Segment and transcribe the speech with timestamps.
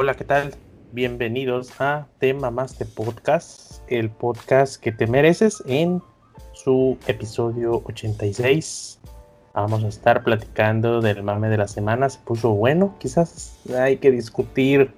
[0.00, 0.54] Hola, ¿qué tal?
[0.92, 6.00] Bienvenidos a Tema Más de Podcast, el podcast que te mereces en
[6.52, 9.00] su episodio 86.
[9.54, 12.08] Vamos a estar platicando del mame de la semana.
[12.08, 14.92] Se puso bueno, quizás hay que discutir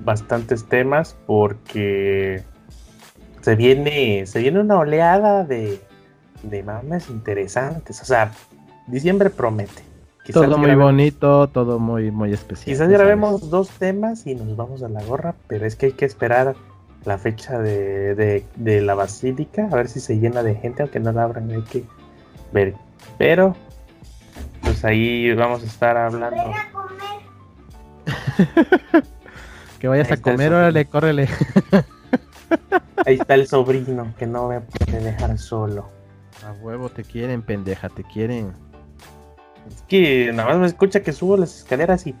[0.00, 2.42] bastantes temas porque
[3.40, 5.80] se viene, se viene una oleada de,
[6.42, 8.02] de mames interesantes.
[8.02, 8.30] O sea,
[8.88, 9.85] diciembre promete.
[10.32, 12.66] Todo muy bonito, todo muy, muy especial.
[12.66, 16.04] Quizás grabemos dos temas y nos vamos a la gorra, pero es que hay que
[16.04, 16.54] esperar
[17.04, 21.12] la fecha de, de, la basílica, a ver si se llena de gente, aunque no
[21.12, 21.84] la abran, hay que
[22.52, 22.74] ver.
[23.16, 23.54] Pero,
[24.62, 26.40] pues ahí vamos a estar hablando.
[26.40, 27.06] A comer.
[29.78, 31.28] que vayas a comer, órale, córrele.
[33.06, 35.88] Ahí está el sobrino que no me puede dejar solo.
[36.44, 38.52] A huevo te quieren, pendeja, te quieren.
[39.68, 42.14] Es que nada más me escucha que subo las escaleras y.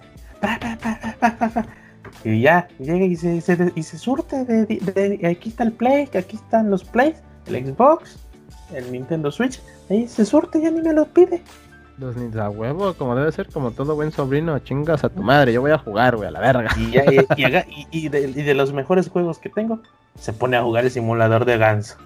[2.24, 3.42] Y ya llega y se,
[3.74, 7.16] y se surte de, Aquí está el Play, aquí están los Plays,
[7.46, 8.18] el Xbox,
[8.72, 9.60] el Nintendo Switch.
[9.90, 11.42] Ahí se surte, ya ni me lo pide.
[11.98, 15.62] Los a huevo, como debe ser, como todo buen sobrino, chingas a tu madre, yo
[15.62, 16.68] voy a jugar, güey, a la verga.
[16.76, 16.94] Y,
[17.90, 19.80] y, de, los mejores juegos que tengo,
[20.18, 21.96] se pone a jugar el simulador de ganso.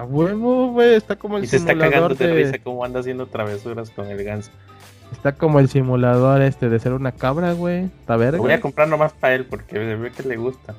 [0.00, 1.46] A huevo, güey, está como el simulador.
[1.46, 4.50] Y se está cagando de, risa como anda haciendo travesuras con el ganso.
[5.12, 7.84] Está como el simulador este de ser una cabra, güey.
[7.84, 8.38] Está verga.
[8.38, 10.74] voy a comprar nomás para él porque ve que le gusta.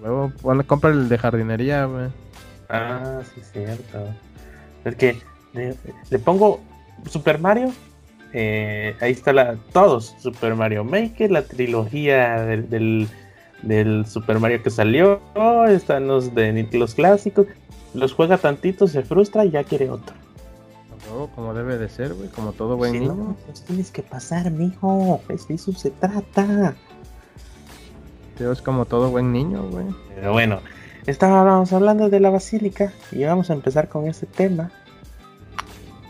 [0.00, 2.08] Luego, bueno, compra el de jardinería, güey.
[2.68, 3.98] Ah, sí, cierto.
[4.84, 5.16] Es que
[6.10, 6.60] le pongo
[7.06, 7.72] Super Mario,
[8.34, 13.08] eh, ahí está la, todos, Super Mario Maker, la trilogía del,
[13.62, 15.22] del, Super Mario que salió,
[15.70, 17.46] están los de los clásicos,
[17.94, 20.14] los juega tantito, se frustra y ya quiere otro.
[21.34, 23.14] como debe de ser, güey, como todo buen niño.
[23.14, 26.74] No, pues tienes que pasar, mijo, de eso se trata.
[28.38, 29.86] Es como todo buen niño, güey.
[30.14, 30.60] Pero bueno,
[31.06, 34.70] estábamos hablando de la basílica y vamos a empezar con ese tema.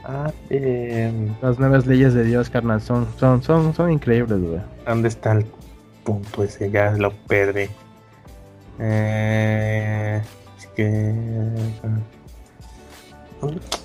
[0.04, 4.60] Ah, em, Las nuevas leyes de Dios, carnal, son, son, son, son increíbles, güey.
[4.86, 5.46] ¿Dónde está el
[6.04, 6.70] punto ese?
[6.70, 7.68] Ya lo perdí.
[8.78, 10.39] Eh, es
[10.80, 11.14] que...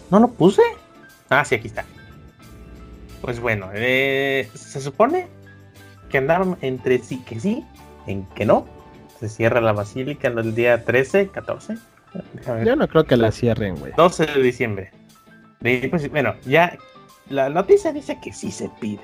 [0.09, 0.61] ¿No lo puse?
[1.29, 1.83] Ah, sí, aquí está.
[3.21, 5.27] Pues bueno, eh, se supone
[6.09, 7.65] que andaron entre sí que sí,
[8.07, 8.65] en que no.
[9.19, 11.77] Se cierra la basílica en el día 13, 14.
[12.63, 13.93] Yo no creo que la cierren, güey.
[13.97, 14.91] 12 de diciembre.
[15.89, 16.77] Pues, bueno, ya
[17.29, 19.01] la noticia dice que sí se pide,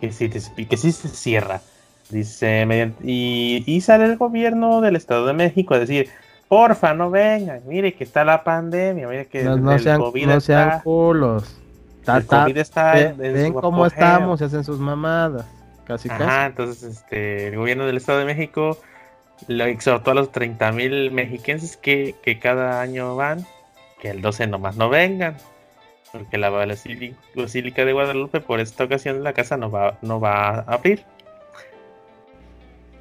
[0.00, 1.60] que sí, que sí se cierra.
[2.10, 6.10] Dice, y, sale el gobierno del Estado de México a decir,
[6.54, 10.40] porfa, no vengan, mire que está la pandemia, mire que no, el sean, COVID no
[10.40, 11.60] sean culos.
[12.06, 15.46] el COVID está ven, cómo estamos, se hacen sus mamadas.
[15.84, 18.78] Casi, Ajá, entonces este, el gobierno del Estado de México
[19.48, 23.44] lo exhortó a los 30 mil mexiquenses que, que cada año van,
[24.00, 25.36] que el 12 nomás no vengan
[26.12, 30.60] porque la Basílica de Guadalupe por esta ocasión la casa no va, no va a
[30.60, 31.04] abrir.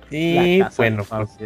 [0.09, 1.38] Y bueno, pues,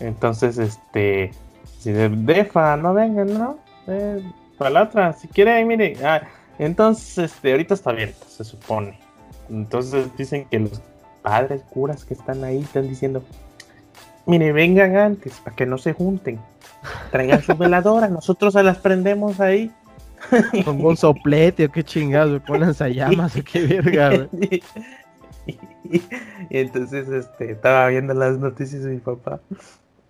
[0.00, 1.32] entonces este,
[1.78, 3.58] si de Defa no vengan, ¿no?
[3.86, 4.22] Eh,
[4.56, 6.22] para la otra, si quieren, mire, ah,
[6.58, 8.98] entonces este, ahorita está abierto, se supone.
[9.48, 10.82] Entonces dicen que los
[11.22, 13.22] padres curas que están ahí están diciendo,
[14.26, 16.38] mire, vengan antes para que no se junten.
[17.10, 19.72] Traigan su veladora, nosotros se las prendemos ahí
[20.64, 24.28] con un soplete o qué chingados, ponen llamas o qué verga,
[25.90, 26.02] Y,
[26.50, 29.40] entonces este, estaba viendo las noticias de mi papá.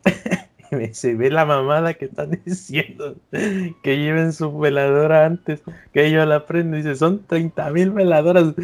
[0.71, 3.17] y me dice, ve la mamada que están diciendo.
[3.31, 5.63] Que lleven su veladora antes.
[5.93, 6.77] Que yo la prendo.
[6.77, 8.55] Dice, son 30 mil veladoras.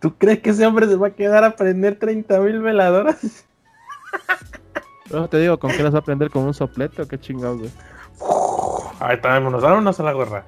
[0.00, 3.46] ¿Tú crees que ese hombre se va a quedar a prender 30 mil veladoras?
[5.10, 6.30] No, te digo, ¿con qué las va a prender?
[6.30, 7.70] ¿Con un soplete o qué chingados, güey?
[8.98, 10.46] Ahí está, vámonos, vámonos a la gorra.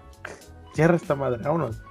[0.73, 1.83] Cierra esta madre, vámonos.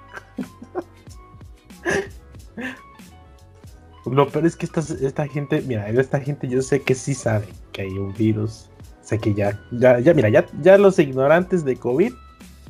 [4.06, 7.48] Lo peor es que esta, esta gente, mira, esta gente yo sé que sí sabe
[7.72, 8.70] que hay un virus.
[9.02, 12.14] Sé que ya, ya, ya, mira, ya, ya los ignorantes de COVID,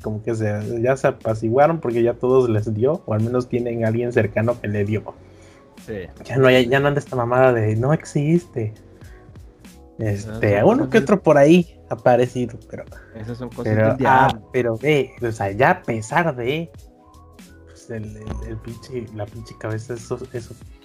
[0.02, 3.86] como que se, ya se apaciguaron porque ya todos les dio, o al menos tienen
[3.86, 5.04] a alguien cercano que le dio.
[6.24, 8.74] Ya no hay, ya no anda esta mamada de no existe.
[10.00, 12.84] Este, uno que otro por ahí aparecido, pero.
[13.16, 16.72] Esas son cosas pero, ah, pero ve, o sea, ya a pesar de.
[17.90, 20.10] El, el, pinche, la pinche cabeza es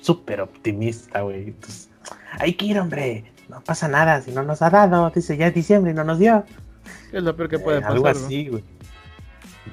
[0.00, 1.48] súper optimista, güey.
[1.48, 1.88] Entonces,
[2.38, 3.32] hay que ir, hombre.
[3.48, 5.10] No pasa nada, si no nos ha dado.
[5.10, 6.44] Dice ya es diciembre y no nos dio.
[7.12, 7.96] Es lo peor que puede eh, pasar.
[7.96, 8.64] Algo así, güey.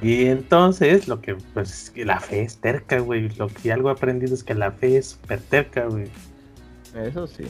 [0.01, 3.29] Y entonces, lo que, pues, que la fe es terca, güey.
[3.29, 6.09] Lo que algo he aprendido es que la fe es súper terca, güey.
[6.93, 7.45] Eso sí.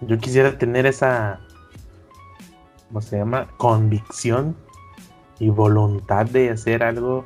[0.00, 1.40] Yo quisiera tener esa,
[2.88, 3.48] ¿cómo se llama?
[3.56, 4.56] Convicción
[5.38, 7.24] y voluntad de hacer algo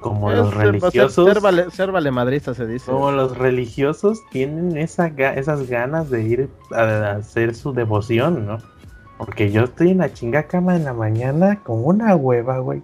[0.00, 1.26] como Es- los religiosos.
[1.26, 2.90] Ser, vale, ser valemadrista se dice.
[2.90, 8.58] Como los religiosos tienen esa, esas ganas de ir a hacer su devoción, ¿no?
[9.18, 12.82] Porque yo estoy en la chinga cama en la mañana con una hueva, güey.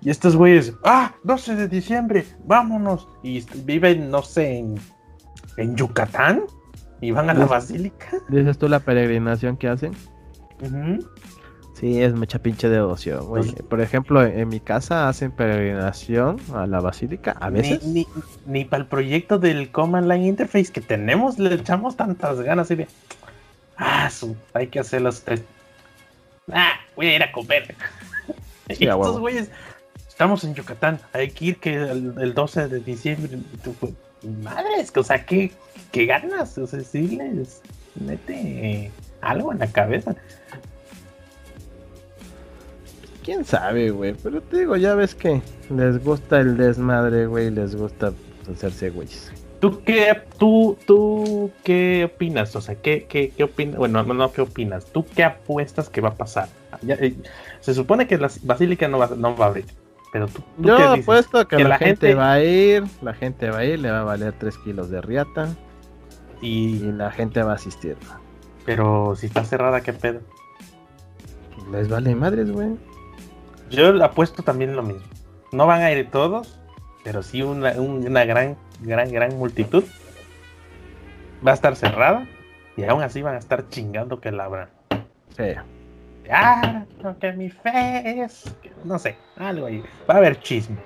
[0.00, 3.08] Y estos güeyes, ah, 12 de diciembre, vámonos.
[3.22, 4.74] Y viven, no sé, en,
[5.58, 6.42] en Yucatán.
[7.00, 8.06] Y van a la basílica.
[8.28, 9.92] Dices tú la peregrinación que hacen.
[11.82, 13.50] Sí, es mucha pinche devoción, güey.
[13.68, 17.82] Por ejemplo, en mi casa hacen peregrinación a la basílica a Ni, veces.
[17.84, 18.06] ni,
[18.46, 22.76] ni para el proyecto del Command Line Interface que tenemos le echamos tantas ganas y
[22.76, 22.88] de.
[23.76, 25.42] Ah, su, hay que hacer los test.
[26.52, 27.74] Ah, voy a ir a comer.
[28.68, 29.50] Sí, y a estos güeyes,
[30.08, 33.38] estamos en Yucatán, hay que ir que el, el 12 de diciembre.
[33.80, 33.92] pues,
[34.40, 35.50] Madres, que, o sea, ¿qué,
[35.90, 36.56] qué ganas?
[36.58, 37.60] O sea, sí les
[37.96, 40.14] mete algo en la cabeza.
[43.24, 44.14] Quién sabe, güey.
[44.22, 45.40] Pero te digo, ya ves que
[45.70, 47.50] les gusta el desmadre, güey.
[47.50, 48.12] Les gusta
[48.50, 49.32] hacerse güeyes.
[49.60, 52.56] ¿Tú qué, tú, tú qué opinas?
[52.56, 53.76] O sea, ¿qué, qué, qué opinas?
[53.76, 54.86] Bueno, no, no, ¿qué opinas?
[54.86, 56.48] ¿Tú qué apuestas que va a pasar?
[56.82, 57.14] Ya, eh,
[57.60, 59.66] se supone que la basílica no va, no va a abrir.
[60.12, 61.02] Pero tú, ¿tú Yo qué dices?
[61.04, 63.78] apuesto que, Que la, la gente, gente- va a ir, la gente va a ir,
[63.78, 65.54] le va a valer 3 kilos de riata
[66.40, 67.96] y Y, la gente va a asistir.
[68.66, 70.20] pero si está cerrada, ¿qué pedo?
[71.70, 72.70] Les vale madres, güey.
[73.72, 75.02] Yo apuesto también lo mismo.
[75.52, 76.58] No van a ir todos,
[77.04, 79.84] pero sí una, un- una gran, gran, gran multitud.
[81.46, 82.26] Va a estar cerrada
[82.76, 84.68] y aún así van a estar chingando que la abran.
[85.36, 85.44] Sí.
[86.30, 88.56] Ah, no, que mi fe es.
[88.84, 89.82] No sé, algo ahí.
[90.08, 90.76] Va a haber chisme.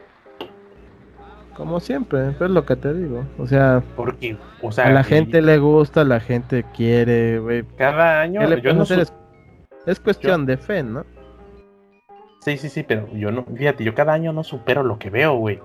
[1.54, 3.24] Como siempre, es lo que te digo.
[3.38, 7.64] O sea, Porque, o sea, a la gente le gusta, la gente quiere, güey.
[7.78, 8.40] cada año.
[9.86, 11.04] Es cuestión de fe, ¿no?
[12.46, 13.44] Sí, sí, sí, pero yo no.
[13.44, 15.58] Fíjate, yo cada año no supero lo que veo, güey.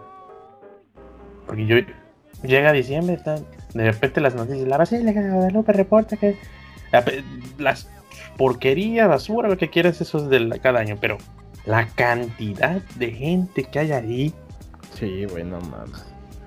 [1.45, 1.75] Porque yo.
[2.41, 3.19] Llega diciembre,
[3.75, 4.67] de repente las noticias.
[4.67, 6.37] La Basílica de Guadalupe reporta que.
[6.91, 7.05] la
[7.59, 7.87] Las
[8.35, 10.97] porquería, basura, lo que quieras, eso es de la- cada año.
[10.99, 11.19] Pero
[11.67, 14.33] la cantidad de gente que hay ahí.
[14.95, 16.03] Sí, güey, no mames.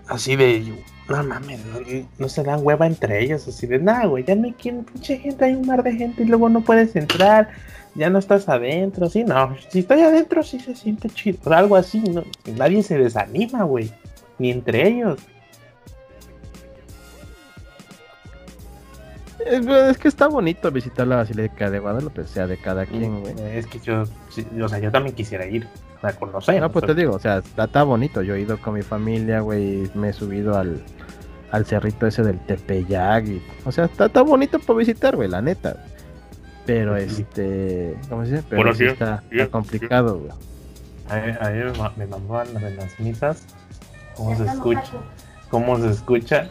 [0.09, 1.79] así de, no mames, no,
[2.19, 5.17] no se dan hueva entre ellos, así de, nada, güey, ya no hay quien, pinche
[5.19, 7.51] gente, hay un mar de gente y luego no puedes entrar,
[7.95, 11.77] ya no estás adentro, sí, no, si estoy adentro sí se siente chido, o algo
[11.77, 12.25] así, no,
[12.57, 13.91] nadie se desanima, güey,
[14.39, 15.21] ni entre ellos.
[19.47, 23.21] Es, es que está bonito visitar la Basílica de Guadalupe, o sea, de cada quien,
[23.21, 23.35] güey.
[23.53, 25.69] Es que yo, sí, o sea, yo también quisiera ir
[26.03, 26.61] a conocer.
[26.61, 28.23] No, pues o sea, te digo, o sea, está, está bonito.
[28.23, 30.83] Yo he ido con mi familia, güey, me he subido al,
[31.51, 33.27] al cerrito ese del Tepeyac.
[33.27, 35.85] Y, o sea, está, está bonito para visitar, güey, la neta.
[36.67, 38.45] Pero este, ¿cómo se dice?
[38.49, 40.31] Pero Bueno, sí sí, está, sí, está complicado, güey.
[41.09, 43.45] A mí, me, ma- me mamó la de las misas,
[44.17, 44.93] cómo se escucha,
[45.51, 46.49] cómo se escucha.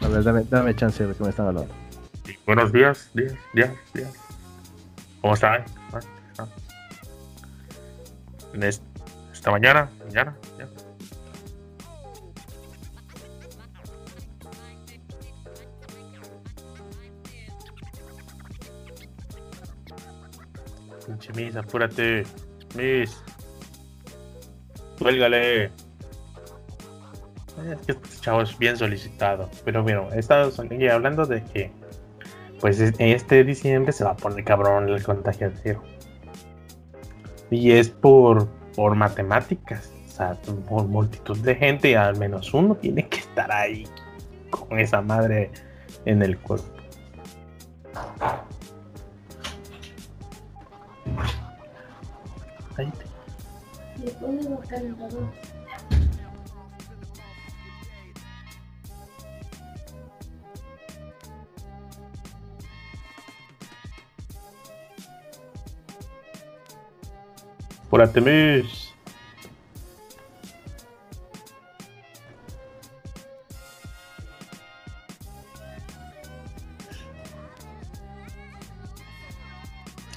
[0.00, 1.72] A ver, dame, dame chance de que me están hablando.
[2.26, 4.12] Sí, buenos días, días, días, días.
[5.20, 5.64] ¿Cómo están?
[5.92, 6.00] Ah,
[6.38, 6.46] ah.
[9.32, 10.68] Esta mañana, mañana, ya.
[21.22, 22.24] Pinche Miss, apúrate.
[22.76, 23.22] Miss.
[24.98, 25.64] Cuélgale.
[25.66, 25.70] Es
[27.86, 29.48] que este chavo es bien solicitado.
[29.64, 31.70] Pero bueno, aquí hablando de que
[32.60, 35.82] pues es- este diciembre se va a poner cabrón el contagio de cero.
[37.50, 39.92] Y es por, por matemáticas.
[40.06, 40.34] O sea,
[40.68, 43.84] por multitud de gente, al menos uno tiene que estar ahí
[44.50, 45.50] con esa madre
[46.04, 46.81] en el cuerpo.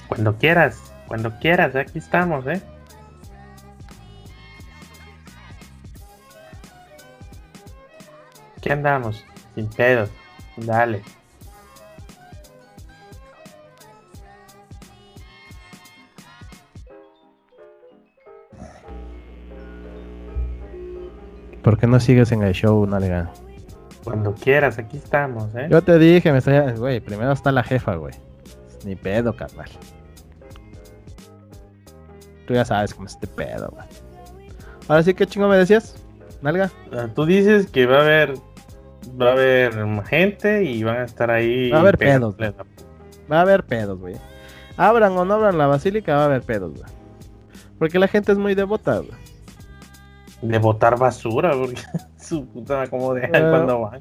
[0.08, 2.62] Cuando quieras, cuando quieras, aquí estamos, ¿eh?
[8.62, 9.24] ¿Qué andamos?
[9.54, 10.10] Sin pedos.
[10.56, 11.02] Dale.
[21.66, 23.28] ¿Por qué no sigues en el show, Nalga?
[24.04, 25.66] Cuando quieras, aquí estamos, ¿eh?
[25.68, 26.60] Yo te dije, me estoy...
[26.78, 28.14] Güey, primero está la jefa, güey.
[28.84, 29.68] Ni pedo, carnal.
[32.46, 33.84] Tú ya sabes cómo es este pedo, güey.
[34.86, 35.96] Ahora sí, ¿qué chingo me decías?
[36.40, 36.70] Nalga.
[36.92, 38.34] Ah, Tú dices que va a haber
[39.20, 41.70] va a haber gente y van a estar ahí.
[41.70, 42.66] Va a haber pegándole pedos.
[43.28, 44.14] Va a haber pedos, güey.
[44.76, 46.88] Abran o no abran la basílica, va a haber pedos, güey.
[47.76, 49.25] Porque la gente es muy devota, güey.
[50.42, 51.80] De botar basura, porque
[52.20, 53.50] su puta como dejan Ah.
[53.50, 54.00] cuando van.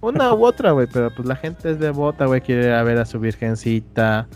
[0.00, 2.98] Una u otra, güey, pero pues la gente es devota, güey, quiere ir a ver
[2.98, 4.26] a su virgencita,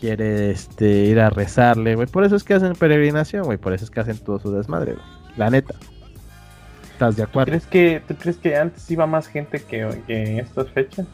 [0.00, 2.06] quiere este ir a rezarle, güey.
[2.08, 4.94] Por eso es que hacen peregrinación, güey, por eso es que hacen todo su desmadre,
[4.94, 5.04] güey.
[5.36, 5.74] La neta.
[6.92, 7.50] ¿Estás de acuerdo?
[7.50, 11.06] ¿Crees que, ¿Tú crees que antes iba más gente que, que en estas fechas?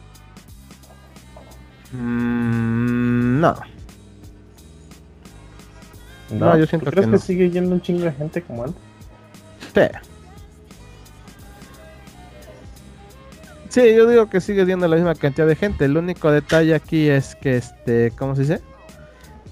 [1.91, 3.55] Mm, no.
[6.31, 7.21] No, yo siento ¿Tú crees que que, no.
[7.21, 8.81] sigue yendo un chingo de gente como antes?
[13.69, 13.95] Sí.
[13.95, 15.85] Yo digo que sigue siendo la misma cantidad de gente.
[15.85, 18.61] El único detalle aquí es que, este, ¿cómo se dice?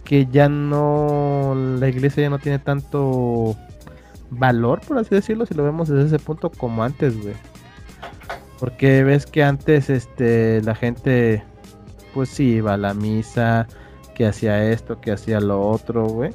[0.03, 3.55] Que ya no, la iglesia ya no tiene tanto
[4.29, 7.33] valor, por así decirlo, si lo vemos desde ese punto como antes, güey.
[8.59, 11.43] Porque ves que antes, este, la gente,
[12.13, 13.67] pues sí, iba a la misa,
[14.13, 16.31] que hacía esto, que hacía lo otro, güey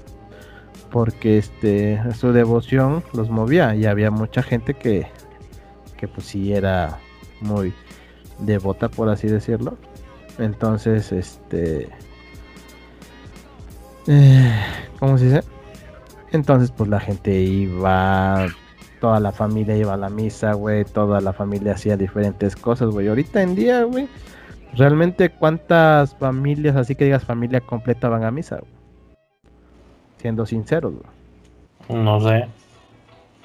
[0.97, 5.07] porque este su devoción los movía y había mucha gente que
[5.99, 6.99] que pues sí era
[7.43, 7.75] muy
[8.39, 9.77] devota por así decirlo.
[10.39, 11.91] Entonces este
[14.07, 14.55] eh,
[14.99, 15.43] cómo se dice
[16.33, 18.47] entonces pues la gente iba
[19.03, 23.09] toda la familia iba a la misa güey toda la familia hacía diferentes cosas güey.
[23.09, 24.09] Ahorita en día güey
[24.73, 28.76] realmente cuántas familias así que digas familia completa van a misa güey?
[30.19, 30.95] Siendo sinceros.
[31.89, 32.47] No sé,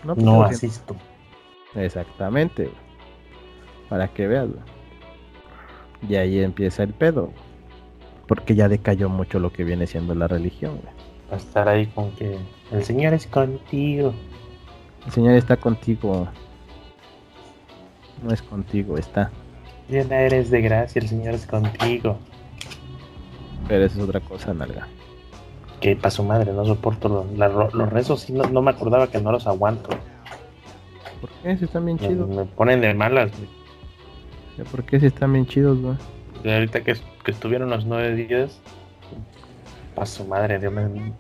[0.03, 0.95] no, pues, no asisto.
[1.75, 2.69] Exactamente.
[3.89, 4.63] Para que veas, güey.
[6.09, 7.31] Y ahí empieza el pedo.
[8.27, 10.79] Porque ya decayó mucho lo que viene siendo la religión,
[11.31, 12.37] a estar ahí con que
[12.71, 14.13] el Señor es contigo.
[15.05, 16.27] El Señor está contigo.
[18.23, 19.31] No es contigo, está.
[19.89, 22.17] Llena eres de gracia, el Señor es contigo.
[23.67, 24.87] Pero eso es otra cosa, nalga.
[25.81, 29.07] Que para su madre, no soporto los, la- los rezos, sí, no, no me acordaba
[29.07, 29.89] que no los aguanto.
[31.19, 31.57] ¿Por qué?
[31.57, 32.29] Si están bien Me, chidos.
[32.29, 33.31] me ponen de malas.
[34.71, 35.95] ¿Por qué si están bien chidos, güey?
[36.43, 38.59] Y ahorita que, que estuvieron los nueve días,
[39.95, 41.13] para su madre, Dios me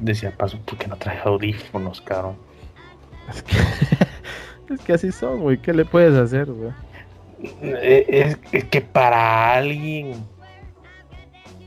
[0.00, 2.36] decía, paso, ¿por qué no traje audífonos, cabrón?
[3.30, 3.56] Es que,
[4.74, 5.58] es que así son, güey.
[5.58, 6.70] ¿Qué le puedes hacer, güey?
[7.62, 10.14] Eh, Es, es que para alguien,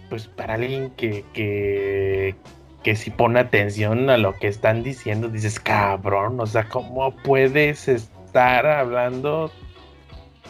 [0.10, 2.36] pues para alguien que, que,
[2.84, 7.88] que si pone atención a lo que están diciendo, dices, cabrón, o sea, ¿cómo puedes
[7.88, 9.52] estar hablando?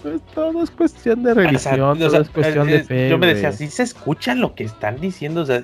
[0.02, 3.10] Pues todo es cuestión de O sea, religión, o todo sea, es cuestión de fe.
[3.10, 5.64] Yo me decía, sí se escucha lo que están diciendo, o sea,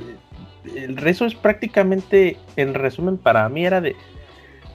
[0.75, 3.95] el rezo es prácticamente, en resumen, para mí era de,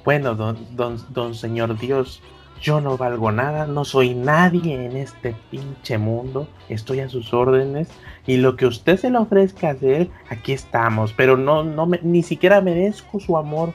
[0.05, 2.23] bueno, don, don, don Señor Dios,
[2.61, 7.89] yo no valgo nada, no soy nadie en este pinche mundo, estoy a sus órdenes
[8.27, 12.23] y lo que usted se le ofrezca hacer, aquí estamos, pero no, no me, ni
[12.23, 13.73] siquiera merezco su amor,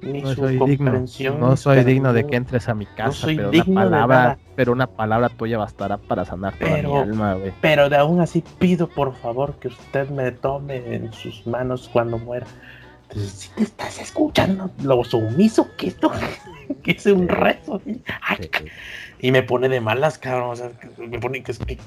[0.00, 0.66] ni No su soy digno.
[0.66, 1.40] comprensión.
[1.40, 4.38] No ni soy digno de que entres a mi casa, soy pero digno una palabra,
[4.54, 7.52] pero una palabra tuya bastará para sanar toda Pero- mi alma, güey.
[7.62, 12.18] Pero de aún así pido por favor que usted me tome en sus manos cuando
[12.18, 12.46] muera.
[13.14, 16.10] Entonces, si te estás escuchando lo sumiso que esto,
[16.82, 17.80] que es un rezo.
[18.22, 18.50] Ay,
[19.20, 20.50] y me pone de malas, cabrón.
[20.50, 21.78] O sea, me pone que es que.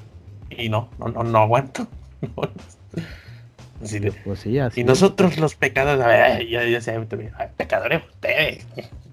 [0.50, 1.86] Y no, no, no, no aguanto.
[3.84, 4.80] Así de- Pues sí, así.
[4.80, 4.88] y es.
[4.88, 6.98] nosotros los pecadores, a ver, ya, ya sé,
[7.58, 8.66] pecadores ustedes.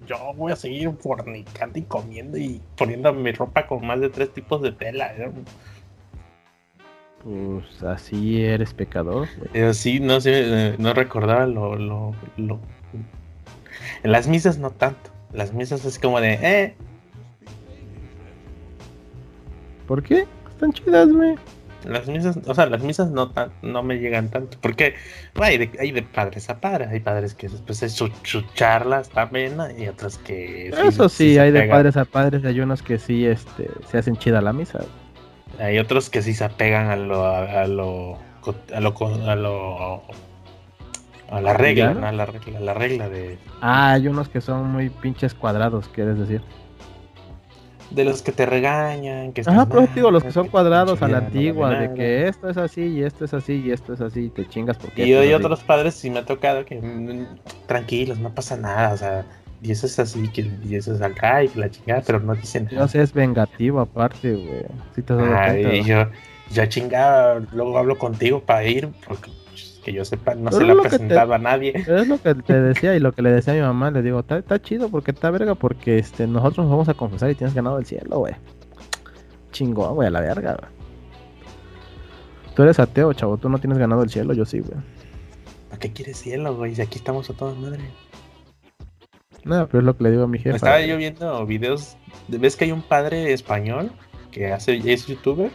[0.07, 4.33] Yo voy a seguir fornicando y comiendo y poniendo mi ropa con más de tres
[4.33, 5.13] tipos de tela.
[7.25, 9.73] Pues así eres pecador, güey.
[9.73, 12.59] Sí, no sé, eh, no recordaba lo, lo, lo-
[14.03, 15.09] En las misas no tanto.
[15.33, 16.75] Las misas es como de, eh,
[19.87, 20.25] ¿Por qué?
[20.49, 21.35] Están chidas, güey.
[21.83, 24.57] las misas, o sea, las misas no tan, no me llegan tanto.
[24.61, 24.95] Porque
[25.35, 26.89] bueno, hay, de, hay de padres a padres.
[26.89, 30.69] Hay padres que después es su, su charla está amena y otras que...
[30.69, 31.75] Eso sí, hay de pegan.
[31.77, 34.79] padres a padres, hay unos que sí, este, se hacen chida la misa.
[34.79, 35.04] güey.
[35.59, 38.17] Hay otros que sí se apegan a lo, a lo,
[38.73, 40.01] a lo, a lo,
[41.31, 41.93] a la regla.
[41.93, 42.05] ¿no?
[42.07, 45.87] A la regla, a la regla de, Ah, hay unos que son muy pinches cuadrados,
[45.89, 46.41] quieres decir.
[47.91, 51.07] de los que te regañan, que Ajá, estás pero digo, los que son cuadrados a
[51.07, 54.01] la no antigua, de que esto es así, y esto es así, y esto es
[54.01, 55.05] así, y te chingas porque.
[55.05, 57.27] Y hay otros padres sí me ha tocado que mm,
[57.67, 59.25] tranquilos, no pasa nada, o sea,
[59.65, 62.35] y eso es así, que y eso es acá y que la chingada, pero no
[62.35, 62.77] dicen nada.
[62.77, 64.65] Dios es vengativo aparte, güey.
[64.95, 66.05] Si te has dado Ay, cuenta, y yo,
[66.51, 70.71] yo chingada, luego hablo contigo para ir, porque pues, que yo sepa, no Pero se
[70.71, 71.73] ha que te- presentado a nadie.
[71.87, 74.19] Es lo que te decía y lo que le decía a mi mamá, le digo,
[74.19, 77.55] está, está chido porque está verga porque este, nosotros nos vamos a confesar y tienes
[77.55, 78.33] ganado el cielo, güey.
[79.51, 80.71] Chingón, güey, a la verga, güey.
[82.55, 84.77] Tú eres ateo, chavo, tú no tienes ganado el cielo, yo sí, güey.
[85.69, 86.73] ¿Para qué quieres cielo, güey?
[86.75, 87.83] Si aquí estamos a toda madre.
[89.43, 90.55] Nada, pero es lo que le digo a mi jefa.
[90.55, 91.97] Estaba yo viendo videos.
[92.27, 93.91] ¿Ves que hay un padre español
[94.31, 95.51] que hace, es youtuber?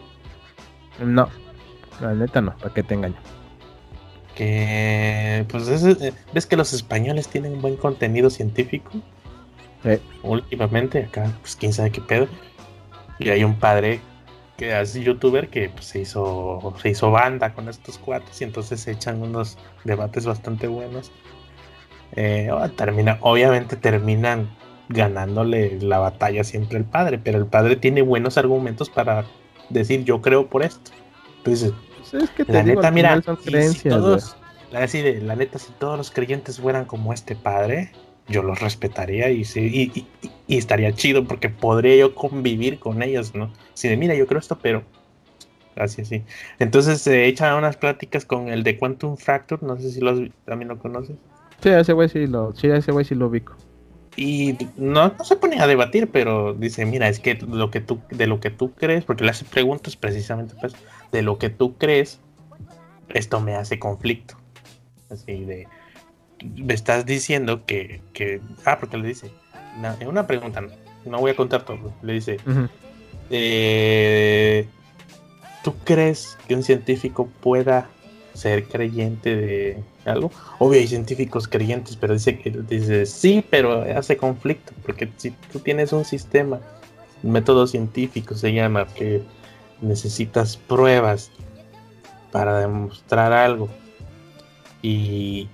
[1.02, 1.28] No,
[2.00, 3.16] la neta no, para que te engaño.
[4.34, 8.90] Que pues es- eh, ves que los españoles tienen un buen contenido científico.
[9.82, 9.98] Sí.
[10.22, 12.28] Últimamente, acá, pues quién sabe qué pedo.
[13.18, 14.00] Y hay un padre
[14.56, 18.80] que es youtuber que pues, se hizo se hizo banda con estos cuates y entonces
[18.80, 21.10] se echan unos debates bastante buenos.
[22.12, 28.02] Eh, oh, termina, obviamente terminan ganándole la batalla siempre al padre, pero el padre tiene
[28.02, 29.32] buenos argumentos para
[29.68, 30.92] decir yo creo por esto.
[31.38, 33.22] Entonces, Pues es que te la digo, neta, mira,
[33.62, 34.38] si todos,
[34.70, 34.86] la,
[35.36, 40.00] neta, si todos los creyentes fueran como este padre, yo los respetaría y, sí, y,
[40.00, 43.52] y- y- y estaría chido porque podría yo convivir con ellos, ¿no?
[43.74, 44.84] Si de, mira, yo creo esto, pero
[45.76, 46.24] así, así.
[46.58, 50.68] Entonces se echan unas pláticas con el de Quantum Fracture, no sé si los, también
[50.68, 51.18] lo conoces.
[51.62, 53.54] Sí, ese güey sí lo, sí, ese güey sí lo ubico.
[54.16, 58.00] Y no, no se pone a debatir, pero dice, mira, es que lo que tú,
[58.10, 60.74] de lo que tú crees, porque le hace preguntas precisamente pues,
[61.12, 62.20] de lo que tú crees,
[63.08, 64.36] esto me hace conflicto.
[65.10, 65.66] Así de,
[66.56, 69.30] me estás diciendo que, que ah, porque le dice,
[70.00, 70.70] en una pregunta, no,
[71.04, 72.38] no voy a contar todo, le dice,
[73.30, 74.66] eh,
[75.62, 77.88] ¿tú crees que un científico pueda
[78.34, 80.30] ser creyente de algo?
[80.58, 85.60] Obvio hay científicos creyentes, pero dice que dice sí, pero hace conflicto, porque si tú
[85.60, 86.60] tienes un sistema,
[87.22, 89.22] método científico se llama, que
[89.80, 91.30] necesitas pruebas
[92.32, 93.68] para demostrar algo
[94.82, 95.48] y,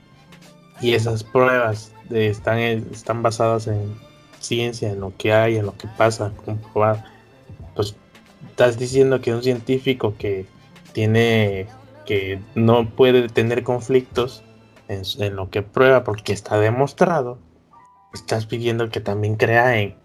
[0.81, 3.95] y esas pruebas están, están basadas en
[4.41, 7.03] ciencia, en lo que hay, en lo que pasa, comprobado
[7.77, 7.95] pues
[8.49, 10.47] estás diciendo que un científico que
[10.93, 11.67] tiene
[12.07, 14.43] que no puede tener conflictos
[14.89, 17.39] en, lo que prueba porque está demostrado,
[18.15, 19.97] estás pidiendo que también crea en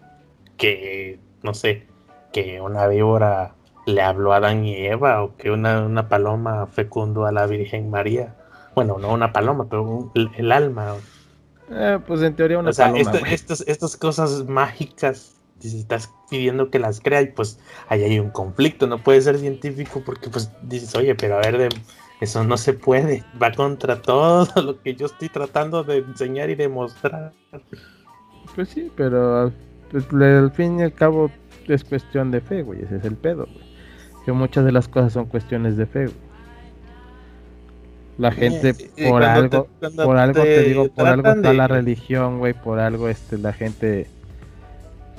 [0.56, 1.86] que, no sé,
[2.32, 3.54] que una víbora
[3.86, 7.90] le habló a Adán y Eva o que una, una paloma fecundó a la Virgen
[7.90, 8.34] María.
[8.74, 10.94] Bueno, no una paloma, pero un- el, el alma.
[11.70, 13.34] Eh, pues en teoría una o sea, paloma, esta- güey.
[13.34, 15.36] estas, estas cosas mágicas,
[15.70, 19.38] si estás pidiendo que las crea y pues ahí hay un conflicto, no puedes ser
[19.38, 21.68] científico porque pues dices, oye, pero a ver, de-
[22.20, 26.54] eso no se puede, va contra todo lo que yo estoy tratando de enseñar y
[26.54, 27.32] demostrar.
[28.54, 29.52] Pues sí, pero
[29.90, 31.30] pues, al fin y al cabo
[31.66, 32.82] es cuestión de fe, güey.
[32.82, 33.64] Ese es el pedo, güey.
[34.24, 36.16] Que muchas de las cosas son cuestiones de fe, güey.
[38.18, 38.74] La gente
[39.08, 42.78] por algo, te- por algo te, digo, por algo está de- la religión, güey, por
[42.78, 44.06] algo este la gente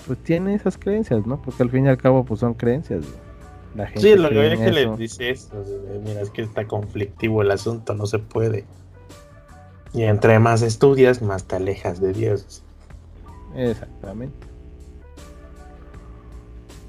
[0.05, 1.41] pues tiene esas creencias, ¿no?
[1.41, 3.33] Porque al fin y al cabo pues son creencias, güey.
[3.75, 4.97] La gente Sí, lo que, es que le eso.
[4.97, 8.65] dice esto, de, mira, es que está conflictivo el asunto, no se puede.
[9.93, 12.63] Y entre más estudias, más te alejas de Dios.
[13.55, 14.47] Exactamente.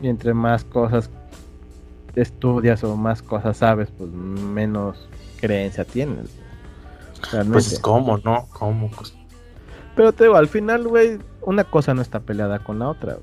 [0.01, 1.11] Y entre más cosas
[2.15, 5.09] estudias o más cosas sabes, pues menos
[5.41, 6.31] creencia tienes.
[7.33, 7.53] Realmente.
[7.53, 8.47] Pues cómo, ¿no?
[8.53, 8.91] ¿Cómo?
[8.91, 9.15] Pues,
[9.97, 13.19] Pero te digo, al final, güey, una cosa no está peleada con la otra.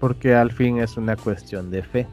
[0.00, 2.06] Porque al fin es una cuestión de fe.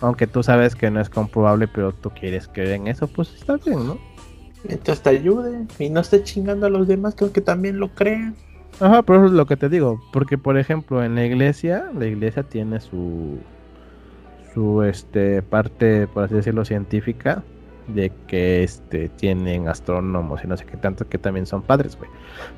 [0.00, 3.56] Aunque tú sabes que no es comprobable, pero tú quieres creer en eso, pues está
[3.56, 3.98] bien, ¿no?
[4.66, 8.34] mientras te ayude y no esté chingando a los demás, creo que también lo crean.
[8.80, 10.00] Ajá, pero eso es lo que te digo.
[10.12, 13.38] Porque, por ejemplo, en la iglesia, la iglesia tiene su,
[14.52, 17.44] su este, parte, por así decirlo, científica,
[17.86, 22.10] de que este, tienen astrónomos y no sé qué tanto, que también son padres, güey.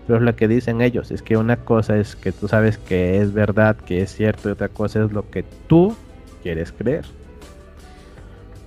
[0.06, 3.20] Pero es lo que dicen ellos, es que una cosa es que tú sabes que
[3.20, 5.96] es verdad, que es cierto, y otra cosa es lo que tú
[6.42, 7.04] quieres creer.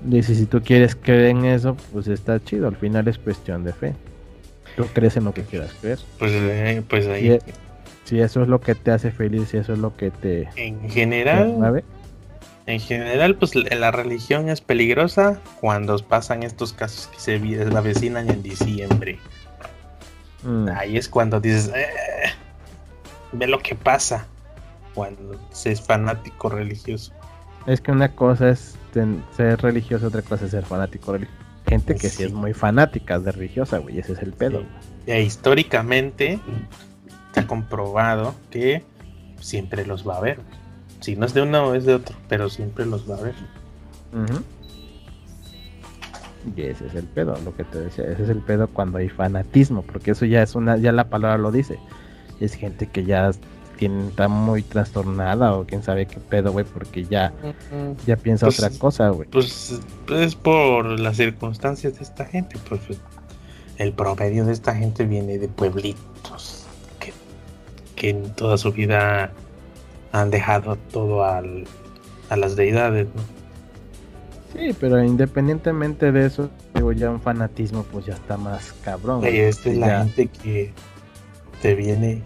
[0.03, 3.73] Dice, si tú quieres creer en eso, pues está chido, al final es cuestión de
[3.73, 3.95] fe.
[4.77, 5.99] Tú crees en lo que quieras creer.
[6.17, 7.31] Pues, eh, pues ahí.
[7.33, 7.39] Y-
[8.05, 10.89] Si eso es lo que te hace feliz, si eso es lo que te, En
[10.89, 11.83] general,
[12.73, 17.55] en general, pues la la religión es peligrosa cuando pasan estos casos que se vi-
[17.59, 19.19] avecinan en diciembre.
[20.43, 21.87] mm, Ahí es cuando dices, "Eh,
[23.31, 24.25] ve lo que pasa
[24.93, 27.11] cuando se es fanático religioso.
[27.67, 28.75] es que una cosa es
[29.35, 31.37] ser religioso, otra cosa es ser fanático religioso.
[31.67, 32.17] Gente que sí.
[32.17, 32.23] Sí.
[32.23, 34.61] es muy fanática de religiosa, güey, ese es el pedo.
[35.05, 35.11] Sí.
[35.11, 36.39] E históricamente,
[37.33, 38.83] se ha comprobado que
[39.39, 40.39] siempre los va a ver.
[40.99, 43.35] Si no es de uno es de otro, pero siempre los va a ver.
[44.13, 44.43] Ujú.
[46.55, 49.09] Y ese es el pedo, lo que te decía, ese es el pedo cuando hay
[49.09, 51.79] fanatismo, porque eso ya es una, ya la palabra lo dice.
[52.39, 53.31] Es gente que ya
[53.77, 57.33] tiene, está muy trastornada o quién sabe qué pedo, güey, porque ya,
[58.05, 59.27] ya piensa Pues, otra cosa, güey.
[59.29, 62.57] Pues es por las circunstancias de esta gente.
[62.67, 62.99] Pues pues,
[63.77, 66.65] el promedio de esta gente viene de pueblitos
[66.99, 67.13] que,
[67.95, 69.31] que en toda su vida
[70.11, 71.65] han dejado todo al,
[72.29, 73.07] a las deidades.
[73.15, 73.21] ¿no?
[74.53, 79.23] Sí, pero independientemente de eso, digo, ya un fanatismo pues ya está más cabrón.
[79.23, 80.73] Oye, esta es la gente que
[81.61, 82.23] te viene.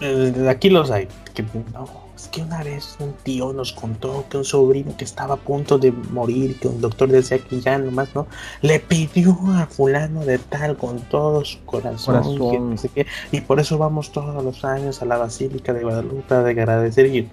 [0.00, 1.06] Eh, aquí los hay.
[1.32, 5.34] Que, no, es que una vez un tío nos contó que un sobrino que estaba
[5.34, 8.26] a punto de morir, que un doctor decía que ya nomás no,
[8.62, 12.50] le pidió a fulano de tal con todo su corazón, Corazón.
[12.50, 15.82] que no sé qué, y por eso vamos todos los años a la Basílica de
[15.82, 17.28] Guadalupe a agradecer y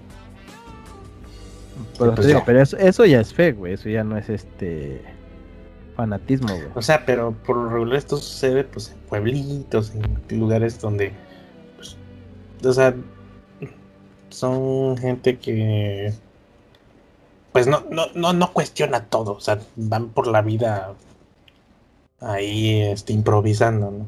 [1.98, 2.46] Pero, pues digo, ya.
[2.46, 5.02] pero eso, eso ya es fe, güey, eso ya no es este
[5.96, 6.68] fanatismo, güey.
[6.76, 11.14] O sea, pero por lo regular esto sucede pues en pueblitos, en lugares donde,
[11.78, 11.96] pues,
[12.64, 12.94] o sea,
[14.34, 16.14] son gente que,
[17.52, 20.94] pues no, no, no, no cuestiona todo, o sea, van por la vida
[22.20, 24.08] ahí, este, improvisando, ¿no?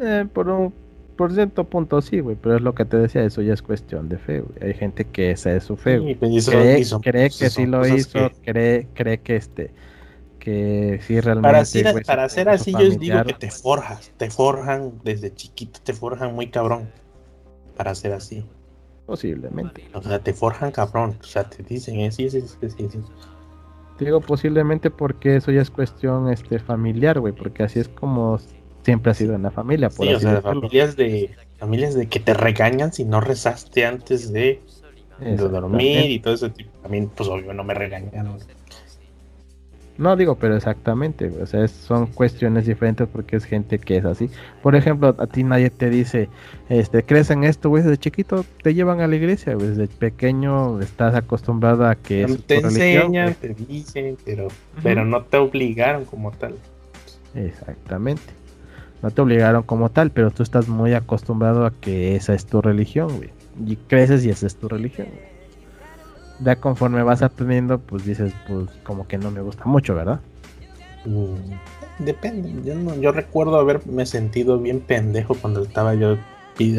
[0.00, 0.72] Eh, por un
[1.16, 4.08] por cierto punto sí, güey, pero es lo que te decía, eso ya es cuestión
[4.08, 4.68] de fe, güey.
[4.70, 6.14] Hay gente que esa es su fe, güey.
[6.14, 9.72] Pues, y son- cree, cree pues, que sí lo hizo, que- cree, cree que este,
[10.38, 11.82] que sí realmente.
[11.82, 15.34] para güey, para ser así, yo les digo familiar, que te forjas, te forjan desde
[15.34, 16.88] chiquito, te forjan muy cabrón
[17.76, 18.46] para ser así.
[19.08, 19.88] Posiblemente.
[19.94, 21.16] O sea, te forjan cabrón.
[21.18, 22.58] O sea, te dicen, sí, sí, sí.
[23.96, 28.38] Te digo posiblemente porque eso ya es cuestión este familiar, güey, porque así es como
[28.82, 30.60] siempre ha sido en la familia, por Sí, o sea, decirlo.
[30.60, 34.60] familias de familias de que te regañan si no rezaste antes de,
[35.20, 36.70] de dormir y todo ese tipo.
[36.82, 38.38] También, pues obvio, no me regañan.
[39.98, 44.04] No digo, pero exactamente, o sea, es- son cuestiones diferentes porque es gente que es
[44.04, 44.30] así.
[44.62, 46.28] Por ejemplo, a ti nadie te dice,
[46.68, 50.80] este, crees en esto, güey, desde chiquito te llevan a la iglesia, güey, desde pequeño
[50.80, 54.48] estás acostumbrado a que es te tu religión, enseñan, te dicen, pero,
[54.84, 56.54] pero no te obligaron como tal.
[57.34, 58.22] Exactamente.
[59.02, 62.60] No te obligaron como tal, pero tú estás muy acostumbrado a que esa es tu
[62.62, 63.30] religión, güey.
[63.66, 65.27] Y creces y esa es tu religión, güey.
[66.40, 70.20] Ya conforme vas aprendiendo, pues dices, pues como que no me gusta mucho, ¿verdad?
[71.04, 71.34] Mm,
[71.98, 72.52] Depende.
[72.64, 76.16] Yo, no- yo recuerdo haberme sentido bien pendejo cuando estaba yo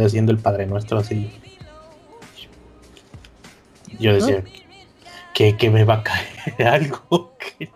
[0.04, 1.30] haciendo el Padre Nuestro así.
[4.00, 4.44] Yo decía
[5.34, 7.34] que, que me va a caer algo.
[7.60, 7.70] Que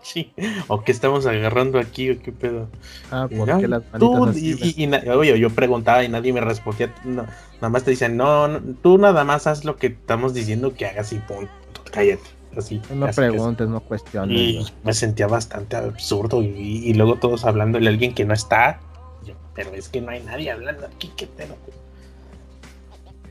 [0.68, 2.68] o que estamos agarrando aquí o qué pedo.
[3.10, 6.94] Ah, porque "Ay, las tú", así, y- y- oye, yo preguntaba y nadie me respondía.
[7.04, 7.24] no,
[7.56, 10.86] nada más te dicen, no, no, tú nada más haz lo que estamos diciendo que
[10.86, 11.50] hagas y punto.
[11.94, 12.22] Cállate.
[12.56, 12.80] Así.
[12.92, 14.36] No así preguntes, no cuestiones.
[14.36, 18.80] y me sentía bastante absurdo y, y luego todos hablándole a alguien que no está.
[19.24, 21.56] Yo, pero es que no hay nadie hablando aquí, qué pedo.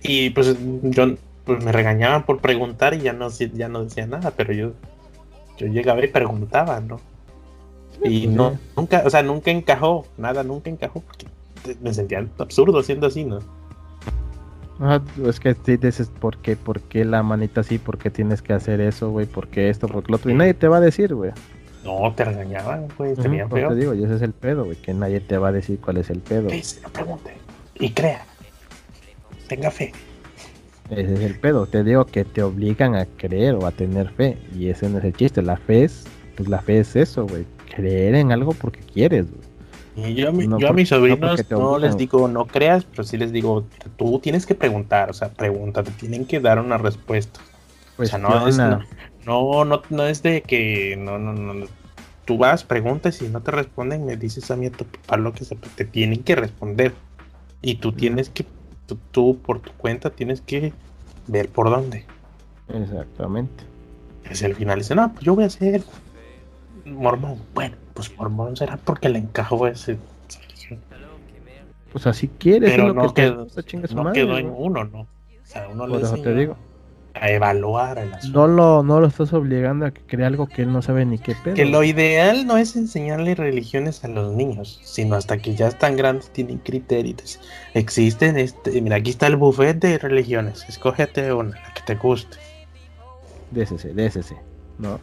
[0.02, 4.32] Y pues yo pues me regañaban por preguntar y ya no ya no decía nada,
[4.32, 4.74] pero yo
[5.58, 7.00] yo llegaba y preguntaba, ¿no?
[8.04, 11.28] Y pues no nunca, o sea, nunca encajó, nada nunca encajó porque
[11.82, 13.40] me sentía absurdo siendo así, ¿no?
[14.80, 16.56] Ajá, es que sí dices, ¿por qué?
[16.56, 17.78] ¿Por qué la manita así?
[17.78, 19.26] ¿Por qué tienes que hacer eso, güey?
[19.26, 19.88] ¿Por qué esto?
[19.88, 20.32] ¿Por qué lo otro?
[20.32, 21.32] Y nadie te va a decir, güey.
[21.84, 24.78] No, te regañaban, pues, Ujú, tenía pues te digo, y ese es el pedo, güey,
[24.78, 26.48] que nadie te va a decir cuál es el pedo.
[26.48, 27.34] Que se lo pregunte
[27.76, 28.26] y crea.
[29.48, 29.92] Tenga fe.
[30.90, 31.66] Ese es el pedo.
[31.66, 34.38] Te digo que te obligan a creer o a tener fe.
[34.56, 35.42] Y ese no es el chiste.
[35.42, 36.06] La fe es,
[36.36, 37.46] pues la fe es eso, güey.
[37.76, 39.53] Creer en algo porque quieres, güey.
[39.96, 43.18] Y yo, No yo a mis no sobrinos no, les digo no creas, pero sí
[43.18, 43.66] les digo,
[43.98, 47.40] tú tienes que preguntar, o sea, pregunta, te tienen que dar una respuesta.
[47.96, 48.88] Pues o sea, no es, Cuestiona.
[49.26, 51.66] no, no, no es de que no, no, no, no.
[52.26, 55.34] Tú vas, preguntas y no te responden, me dices a mí a tu papá lo
[55.34, 56.94] que se, te tienen que responder.
[57.62, 58.46] Y tú tienes que,
[58.88, 60.74] tú, tú por tu cuenta tienes que
[61.28, 62.06] ver por dónde.
[62.70, 63.64] Exactamente.
[64.30, 65.84] Es el final dice, no, pues yo voy a ser
[66.86, 67.38] mormón.
[67.54, 69.98] Bueno, pues mormón será porque le encajó ese.
[71.92, 72.72] Pues así quieres.
[72.72, 73.48] Pero lo no que quedó,
[73.94, 75.02] no madre, quedó en uno, ¿no?
[75.02, 75.08] O
[75.46, 76.58] sea, uno Por le eso te digo.
[77.14, 78.40] a evaluar el asunto.
[78.40, 81.20] No lo, no lo estás obligando a que crea algo que él no sabe ni
[81.20, 81.54] qué pedo.
[81.54, 85.96] Que lo ideal no es enseñarle religiones a los niños, sino hasta que ya están
[85.96, 87.40] grandes tienen criterios.
[87.76, 90.66] Existen, este, mira, aquí está el buffet de religiones.
[90.68, 92.38] Escógete una, la que te guste.
[93.52, 94.36] Désese, désese.
[94.80, 95.00] ¿No?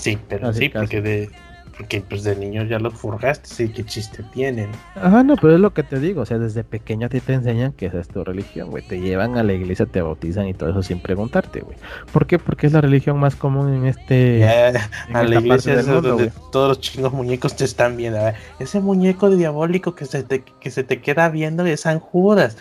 [0.00, 1.30] Sí, pero sí, porque de,
[1.76, 4.70] porque pues de niño ya los forjaste, sí, qué chiste tienen.
[4.94, 7.34] Ajá, no, pero es lo que te digo, o sea, desde pequeño a ti te
[7.34, 8.82] enseñan que esa es tu religión, güey.
[8.86, 11.76] Te llevan a la iglesia, te bautizan y todo eso sin preguntarte, güey.
[12.12, 12.38] ¿Por qué?
[12.38, 14.38] Porque es la religión más común en este...
[14.38, 18.20] Ya, en a la iglesia es mundo, donde todos los chingos muñecos te están viendo.
[18.20, 21.98] a ver, Ese muñeco diabólico que se te, que se te queda viendo es San
[21.98, 22.56] Judas.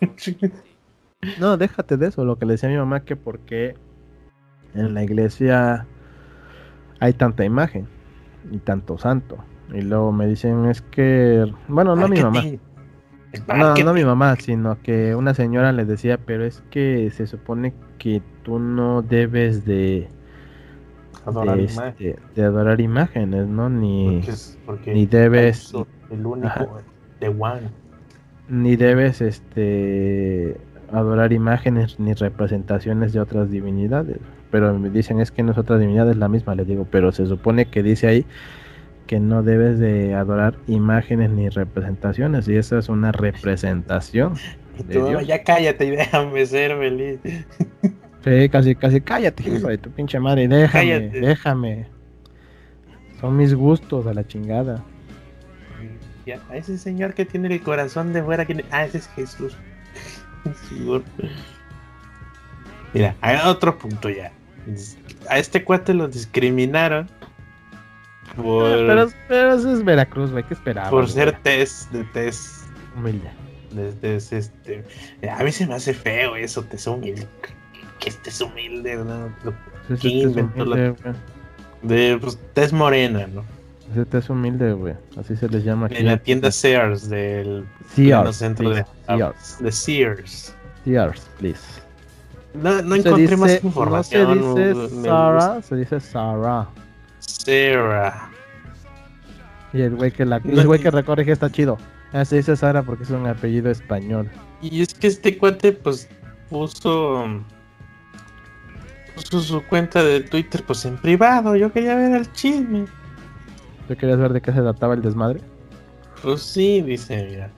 [1.38, 3.76] No, déjate de eso, lo que le decía a mi mamá que por qué
[4.74, 5.86] en la iglesia
[7.00, 7.86] hay tanta imagen
[8.50, 9.38] y tanto santo.
[9.72, 12.42] Y luego me dicen es que, bueno, no mi mamá.
[13.48, 17.74] No, no mi mamá, sino que una señora le decía, pero es que se supone
[17.98, 20.08] que tú no debes de,
[21.26, 23.68] Adorar de, este, de adorar imágenes, ¿no?
[23.70, 25.72] Ni, porque es- porque ni debes,
[26.10, 26.66] el único, Ajá.
[27.20, 27.62] de One.
[28.48, 30.56] ni debes este
[30.92, 34.18] adorar imágenes ni representaciones de otras divinidades.
[34.54, 37.10] Pero me dicen es que no es otra divinidad, es la misma, les digo, pero
[37.10, 38.24] se supone que dice ahí
[39.08, 44.34] que no debes de adorar imágenes ni representaciones y esa es una representación.
[44.78, 45.26] Y de tú, Dios.
[45.26, 47.18] ya cállate y déjame ser feliz.
[48.22, 51.20] Sí, casi, casi, cállate, hijo de tu pinche madre, déjame, Cállate.
[51.20, 51.86] déjame.
[53.20, 54.84] Son mis gustos a la chingada.
[56.26, 58.66] Ya, a ese señor que tiene el corazón de fuera, ¿quién es?
[58.70, 59.56] ah, ese es Jesús.
[62.92, 64.30] Mira, hay otro punto ya.
[65.28, 67.08] A este cuate lo discriminaron
[68.36, 70.90] por, Pero, pero eso es Veracruz, güey, ¿qué esperaba?
[70.90, 72.64] por ser test de test.
[72.96, 73.28] humilde.
[73.70, 74.84] de- de- de- este,
[75.28, 77.26] a mí se me hace feo eso, te es humilde.
[77.98, 79.32] Que estés humilde, ¿no?
[79.42, 81.14] ¿Quién test inventó la- humilde.
[81.82, 83.44] De pues, tez morena, ¿no?
[83.92, 84.94] Ese test es humilde, güey.
[85.18, 85.96] Así se les llama aquí.
[85.96, 88.84] En la tienda Sears del Sears, centro de.
[89.06, 89.56] Sears.
[89.60, 90.54] de Sears.
[90.84, 91.82] Sears, please.
[92.54, 94.54] No, encontré dice, más no información.
[94.54, 96.68] se dice me Sara, se dice Sara.
[97.18, 97.44] gusta.
[97.44, 98.30] Sarah.
[99.72, 101.78] Y el güey que la, el güey que recorrige está chido.
[102.12, 104.30] Ah, se dice Sara porque es un apellido español.
[104.62, 106.08] Y es que este cuate, pues,
[106.48, 107.24] puso.
[109.16, 111.56] Puso su cuenta de Twitter, pues en privado.
[111.56, 112.86] Yo quería ver el chisme.
[113.88, 115.40] ¿Tú querías ver de qué se trataba el desmadre?
[116.22, 117.50] Pues sí, dice, mira.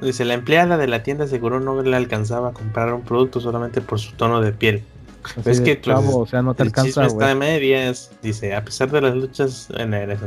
[0.00, 3.80] Dice, la empleada de la tienda aseguró no le alcanzaba a comprar un producto solamente
[3.80, 4.82] por su tono de piel.
[5.36, 7.34] Así Es de, que, pues, o sea, no te el alcanza, está güey.
[7.34, 8.10] medias.
[8.22, 10.18] Dice, a pesar de las luchas en el.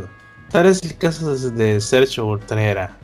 [0.50, 2.98] Tal es el caso de Sergio Ultrera,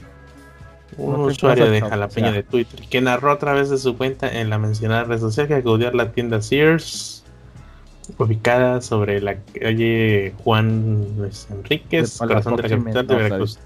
[0.97, 2.38] un No usuario de jalapeño o sea.
[2.38, 5.56] de Twitter, que narró a través de su cuenta en la mencionada red social que
[5.56, 7.23] acudió a la tienda Sears,
[8.17, 13.60] ubicada sobre la calle Juan Luis Enríquez, De corazón de la capital de Veracruz.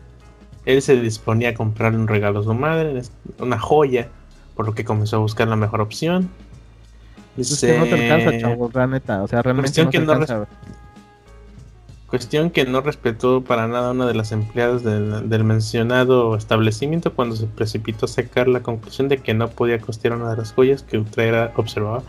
[0.68, 3.02] Él se disponía a comprarle un regalo a su madre,
[3.40, 4.10] una joya,
[4.54, 6.30] por lo que comenzó a buscar la mejor opción.
[7.38, 9.24] Es que no te alcanza, Dice- chavo, la neta.
[9.24, 10.48] O sea, realmente Cuestión no que no alcanza.
[12.08, 17.36] Cuestión que no respetó para nada una de las empleadas del, del mencionado establecimiento cuando
[17.38, 20.84] se precipitó a sacar la conclusión de que no podía costear una de las joyas
[20.84, 22.04] que Utrera observaba,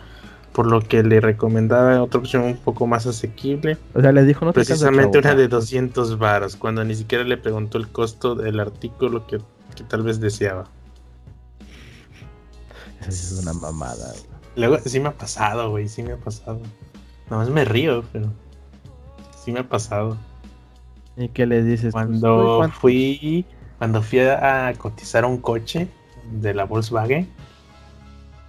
[0.58, 4.44] por lo que le recomendaba otra opción un poco más asequible, O sea, le dijo,
[4.44, 9.24] no precisamente una de 200 varos, cuando ni siquiera le preguntó el costo del artículo
[9.28, 9.38] que,
[9.76, 10.64] que tal vez deseaba.
[13.02, 14.24] Esa es una mamada, güey.
[14.56, 16.58] Luego, sí me ha pasado, güey, sí me ha pasado.
[17.30, 18.26] Nada más me río, pero
[19.40, 20.16] sí me ha pasado.
[21.16, 21.92] ¿Y qué le dices?
[21.92, 23.46] Pues, Cuando fui,
[23.78, 25.86] cuando fui a, a cotizar un coche
[26.32, 27.28] de la Volkswagen,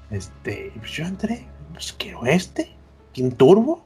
[0.09, 2.71] este, pues yo entré, pues quiero este,
[3.17, 3.85] un turbo,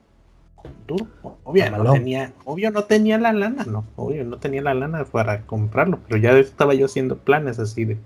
[0.55, 1.37] con turbo.
[1.43, 5.41] Obvio no tenía, obvio no tenía la lana, no, obvio no tenía la lana para
[5.41, 7.97] comprarlo, pero ya estaba yo haciendo planes así de,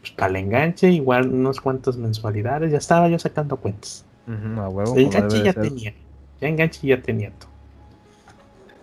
[0.00, 4.04] pues para el enganche, igual unos cuantos mensualidades, ya estaba yo sacando cuentas.
[4.26, 5.62] Ujú, a huevo, El como enganche ya ser.
[5.62, 5.94] tenía.
[6.40, 7.50] Ya enganche ya tenía todo.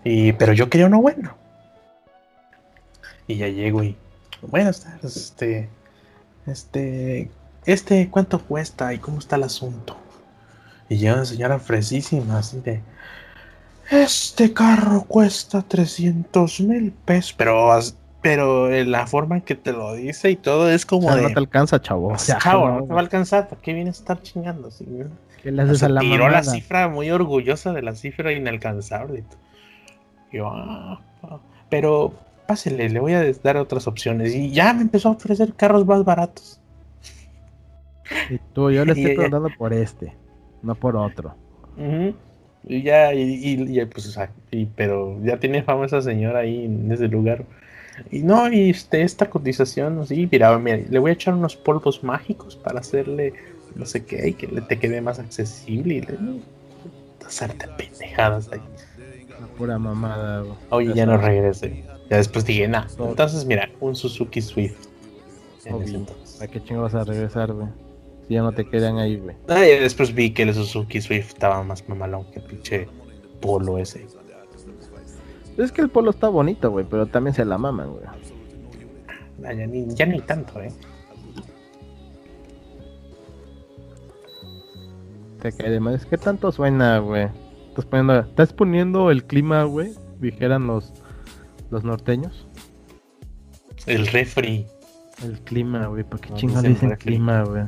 [0.04, 1.36] Y, pero yo quería uno bueno.
[3.28, 3.96] Y ya llego y.
[4.42, 5.70] Buenas tardes, este.
[6.46, 7.32] Este.
[7.66, 9.98] Este, ¿cuánto cuesta y cómo está el asunto?
[10.90, 12.82] Y llega una señora fresísima, así de.
[13.90, 17.34] Este carro cuesta 300 mil pesos.
[17.38, 17.70] Pero,
[18.22, 21.16] pero en la forma en que te lo dice y todo es O como sea,
[21.18, 21.22] de.
[21.24, 22.10] no te alcanza, chavo.
[22.10, 23.48] O sea, Chavo, no, no te va a alcanzar.
[23.48, 24.70] ¿Para qué vienes a estar chingando?
[24.70, 24.86] así?
[25.44, 26.44] ¿Qué le haces Se a la tiró la mamada?
[26.44, 29.24] cifra muy orgullosa de la cifra inalcanzable.
[30.32, 31.02] Y yo, ah,
[31.70, 32.14] pero
[32.48, 34.34] pásele, le voy a dar otras opciones.
[34.34, 36.60] Y ya me empezó a ofrecer carros más baratos.
[38.30, 40.16] Y tú, yo le estoy preguntando por este,
[40.66, 41.36] no por otro.
[41.78, 42.14] Ujú.
[42.68, 46.40] Y ya, y, y- y, pues, o sea, y- pero ya tiene fama esa señora
[46.40, 47.46] ahí en ese lugar.
[48.12, 52.04] Y no, y este, esta cotización, así, mira, mira, le voy a echar unos polvos
[52.04, 53.34] mágicos para hacerle
[53.76, 55.96] no sé qué, y que le te quede más accesible.
[55.96, 56.18] Y le,
[57.26, 58.62] hacerte pendejadas ahí.
[59.40, 60.58] La pura mamada, güey.
[60.70, 61.84] Oye, ya no regresé.
[62.10, 62.86] Ya después dije, nah.
[63.00, 64.76] Entonces, mira, un Suzuki Swift.
[65.66, 66.36] En ese entonces.
[66.38, 67.68] ¿Para qué chingo vas a regresar, güey?
[68.30, 69.36] Ya no te quedan ahí, güey.
[69.48, 72.88] Ah, y después vi que el Suzuki Swift estaba más mamalón que el pinche
[73.40, 74.08] polo ese.
[75.58, 78.04] Es que el polo está bonito, güey, pero también se la maman, güey.
[79.46, 80.72] Ah, ya, ni, ya ni tanto, eh.
[85.42, 86.00] Te cae de madre.
[86.10, 87.28] ¿Qué tanto suena, güey?
[87.70, 89.94] Estás poniendo, estás poniendo el clima, güey.
[90.20, 90.94] Dijeran los,
[91.70, 92.48] los norteños.
[93.86, 94.66] El refri.
[95.24, 96.04] El clima, güey.
[96.04, 97.06] ¿Por qué No, chingados dicen refri.
[97.06, 97.64] clima, güey?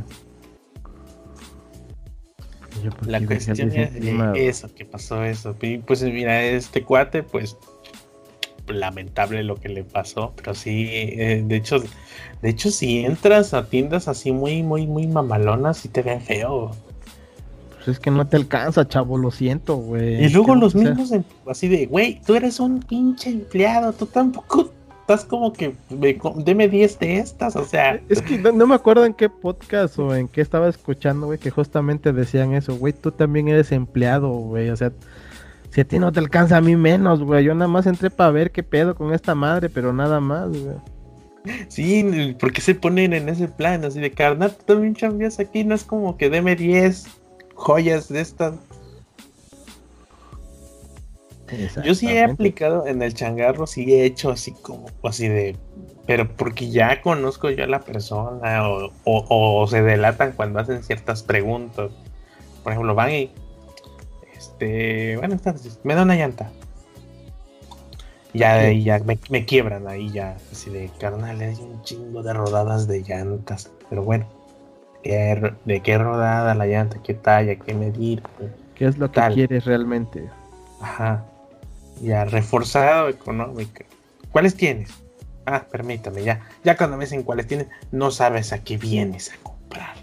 [2.84, 5.56] Yo, ¿por La cuestión es de eso, que pasó eso.
[5.62, 7.58] Y pues mira, este cuate, pues
[8.68, 11.78] lamentable lo que le pasó, pero sí, eh, de hecho,
[12.42, 16.72] de hecho si entras a tiendas así muy, muy, muy mamalonas, sí te ven feo.
[17.76, 20.26] Pues es que no te alcanza, chavo, lo siento, güey.
[20.26, 24.06] Y luego los sea- mismos em- así de, güey, tú eres un pinche empleado, tú
[24.06, 24.72] tampoco
[25.08, 28.76] estás como que me deme 10 de estas, o sea, Es que no, no me
[28.76, 32.92] acuerdo en qué podcast o en qué estaba escuchando, güey, que justamente decían eso, güey,
[32.92, 34.92] tú también eres empleado, güey, o sea,
[35.70, 38.32] si a ti no te alcanza, a mí menos, güey, yo nada más entré para
[38.32, 40.76] ver qué pedo con esta madre, pero nada más, güey.
[41.70, 45.74] sí, porque se ponen en ese plan así de carnal, tú también chambeas aquí, no
[45.74, 47.08] es como que deme 10
[47.56, 48.56] joyas de estas.
[51.84, 55.56] Yo sí he aplicado en el changarro, sí he hecho así como, así de,
[56.06, 60.84] pero porque ya conozco yo a la persona o, o- o se delatan cuando hacen
[60.84, 61.92] ciertas preguntas.
[62.64, 63.32] Por ejemplo, van y,
[64.38, 66.52] este, buenas tardes, me da una llanta.
[68.34, 72.22] Ya de ahí ya me, me quiebran ahí ya, así de carnal, hay un chingo
[72.22, 74.28] de rodadas de llantas, pero bueno,
[75.02, 77.02] ¿qué ro- ¿de qué rodada la llanta?
[77.02, 77.56] ¿Qué talla?
[77.56, 78.22] ¿Qué medir?
[78.76, 79.34] ¿Qué es lo que Tal.
[79.34, 80.30] quieres realmente?
[80.82, 81.26] Ajá.
[82.02, 83.84] Ya, reforzado económico.
[84.32, 84.92] ¿Cuáles tienes?
[85.46, 86.42] Ah, permítame, ya.
[86.64, 89.96] Ya cuando me dicen cuáles tienes, no sabes a qué vienes a comprar.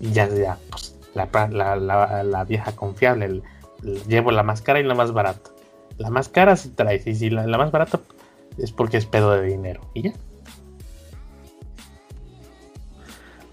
[0.00, 3.42] Y ya, ya, pues, la, vieja confiable.
[4.08, 5.50] llevo la más cara y la más barata.
[5.96, 8.00] La más cara sí traes, y si la, la más barata
[8.58, 9.80] es porque es pedo de dinero.
[9.94, 10.12] Y ya.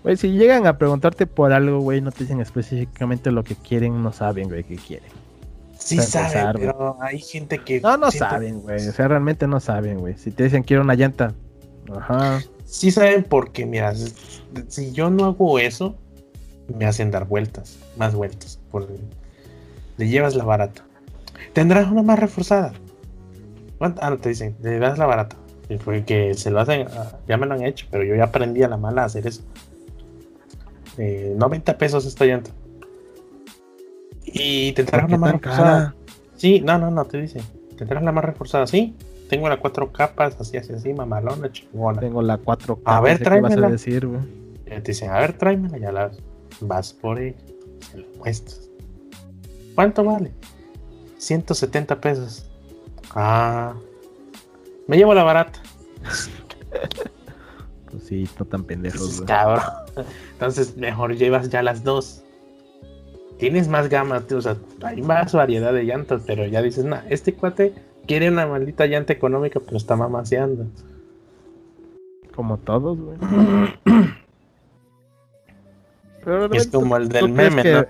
[0.04, 4.02] Güey, si llegan a preguntarte por algo, güey, no te dicen específicamente lo que quieren,
[4.02, 5.27] no saben, güey, qué quieren.
[5.88, 7.80] Sí saben, pero hay gente que.
[7.80, 10.18] No, no saben, güey, o sea, realmente no saben, güey.
[10.18, 11.34] Si te dicen quiero una llanta,
[11.96, 12.42] ajá.
[12.66, 13.94] Sí saben porque, mira,
[14.68, 15.96] si- yo no hago eso,
[16.78, 18.60] me hacen dar vueltas, más vueltas.
[18.70, 18.88] Por,
[19.96, 20.84] le llevas la barata.
[21.54, 22.74] Tendrás una más reforzada.
[23.78, 24.02] ¿Cuánto?
[24.04, 25.38] Ah, no te dicen, le das la barata.
[25.70, 28.26] Y fue que se lo hacen, ah, ya me lo han hecho, pero yo ya
[28.26, 29.44] aprendí a la mala a hacer eso.
[30.98, 32.52] Eh, 90 pesos esta llanta.
[34.28, 35.96] Y tendrás ¿Por qué una más reforzada.
[36.36, 37.42] Sí, no, no, no, te dicen.
[37.78, 38.96] Tendrás la más reforzada, sí.
[39.30, 42.00] Tengo las cuatro capas, así, así, así, mamalona, chingona.
[42.00, 42.82] Tengo la 4K.
[42.86, 43.70] A ver, ¿qué vas a tráemela.
[43.70, 44.08] decir?
[44.66, 46.12] Ya te dicen, a ver, tráemela, ya la
[46.62, 47.38] vas por ella,
[47.92, 48.70] se lo muestras.
[49.76, 50.32] ¿Cuánto vale?
[51.18, 52.50] 170 pesos.
[53.16, 53.74] Ah,
[54.88, 55.60] me llevo la barata.
[57.90, 59.64] Pues sí, no tan pendejos, cabrón.
[60.34, 62.22] Entonces, mejor llevas ya las dos.
[63.38, 67.02] Tienes más gama, tío, o sea, hay más variedad de llantas, pero ya dices, nah,
[67.10, 67.74] este cuate
[68.08, 70.66] quiere una maldita llanta económica, pero está mamaseando.
[72.36, 73.18] Como todos, güey.
[76.24, 77.86] Pero Es como el ¿tú del meme, que- ¿no?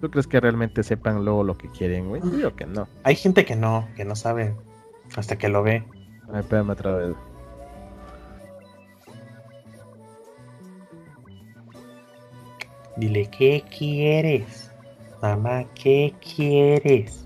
[0.00, 2.20] ¿Tú crees que realmente sepan luego lo que quieren, güey?
[2.40, 2.88] Yo que no.
[3.04, 4.54] Hay gente que no, que no sabe
[5.16, 5.84] hasta que lo ve.
[6.28, 7.14] A ver, espérame otra vez.
[12.96, 14.65] Dile, ¿qué quieres?
[15.22, 17.24] Mamá, ¿qué quieres?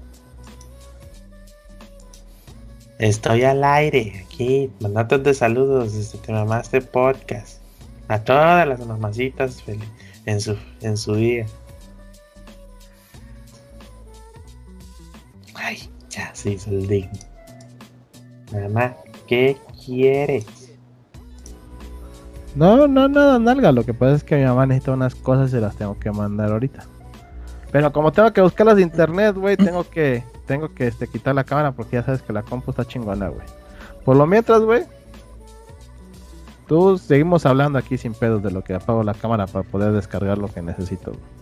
[2.98, 7.60] Estoy al aire, aquí, mandándote de saludos desde Te Mamaste Podcast.
[8.08, 9.62] A todas las mamacitas
[10.26, 11.46] en su, en su día.
[15.54, 15.78] Ay,
[16.10, 17.18] ya se hizo el digno.
[18.52, 20.46] Mamá, ¿qué quieres?
[22.54, 23.72] No, no, nada, nalga.
[23.72, 26.52] Lo que pasa es que mi mamá necesita unas cosas y las tengo que mandar
[26.52, 26.84] ahorita.
[27.72, 31.44] Pero como tengo que buscarlas de internet, güey, tengo que, tengo que este, quitar la
[31.44, 33.46] cámara porque ya sabes que la compu está chingona, güey.
[34.04, 34.84] Por lo mientras, güey,
[36.66, 40.38] tú seguimos hablando aquí sin pedos de lo que apago la cámara para poder descargar
[40.38, 41.12] lo que necesito.
[41.12, 41.40] güey.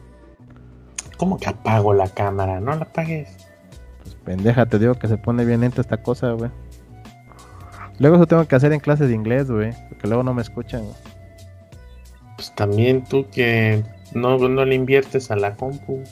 [1.16, 2.60] ¿Cómo que apago la cámara?
[2.60, 3.28] No la apagues.
[4.02, 6.50] Pues pendeja, te digo que se pone bien lenta esta cosa, güey.
[7.98, 10.82] Luego eso tengo que hacer en clases de inglés, güey, porque luego no me escuchan.
[10.84, 10.94] güey.
[12.36, 13.82] Pues también tú que
[14.14, 16.04] no, no le inviertes a la compu.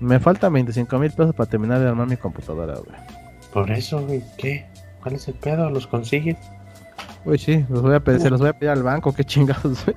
[0.00, 2.96] Me faltan 25 mil pesos para terminar de armar mi computadora, güey.
[3.52, 4.66] Por eso, güey, ¿qué?
[5.02, 5.70] ¿Cuál es el pedo?
[5.70, 6.36] ¿Los consigues?
[7.24, 9.84] Uy, sí, los voy a pedir, se los voy a pedir al banco, qué chingados,
[9.84, 9.96] güey.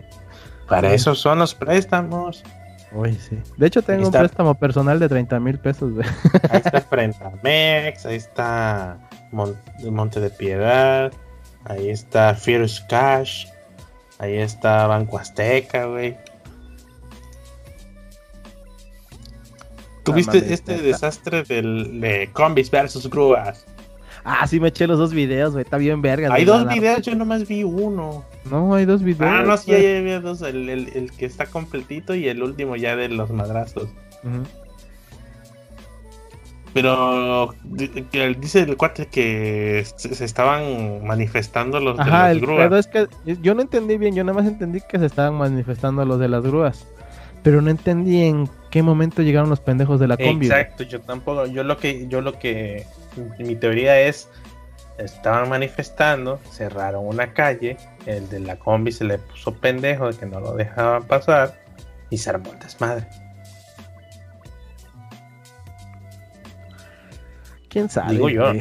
[0.68, 2.44] Para eso son los préstamos.
[2.94, 3.40] Uy, sí.
[3.58, 6.08] De hecho, tengo un préstamo personal de 30 mil pesos, güey.
[6.50, 8.98] Ahí está Frentamex, ahí está
[9.32, 9.56] Mon-
[9.90, 11.12] Monte de Piedad,
[11.66, 13.48] ahí está Fierce Cash,
[14.20, 16.18] ahí está Banco Azteca, güey.
[20.04, 23.66] ¿Tuviste mames, este desastre del, de combis versus grúas?
[24.24, 25.64] Ah, sí, me eché los dos videos, güey.
[25.64, 26.32] Está bien verga.
[26.34, 28.24] Hay dos la- videos, yo nomás vi uno.
[28.50, 29.32] No, hay dos videos.
[29.34, 32.76] Ah, no, sí, hay hay dos, el, el- el que está completito y el último
[32.76, 33.90] ya de los madrazos.
[34.24, 34.44] Ujú.
[36.74, 42.72] Pero di- que dice el cuate que se, estaban manifestando los de las el grúas.
[42.74, 43.08] es que
[43.42, 46.44] yo no entendí bien, yo nada más entendí que se estaban manifestando los de las
[46.44, 46.88] grúas.
[47.44, 50.46] Pero no entendí en qué momento llegaron los pendejos de la combi.
[50.46, 52.86] Exacto, yo tampoco, yo lo que, yo lo que,
[53.40, 54.30] mi teoría es,
[54.98, 60.26] estaban manifestando, cerraron una calle, el de la combi se le puso pendejo de que
[60.26, 61.60] no lo dejaban pasar
[62.10, 63.08] y se armó el desmadre.
[67.70, 68.12] ¿Quién sabe?
[68.14, 68.54] Digo yo.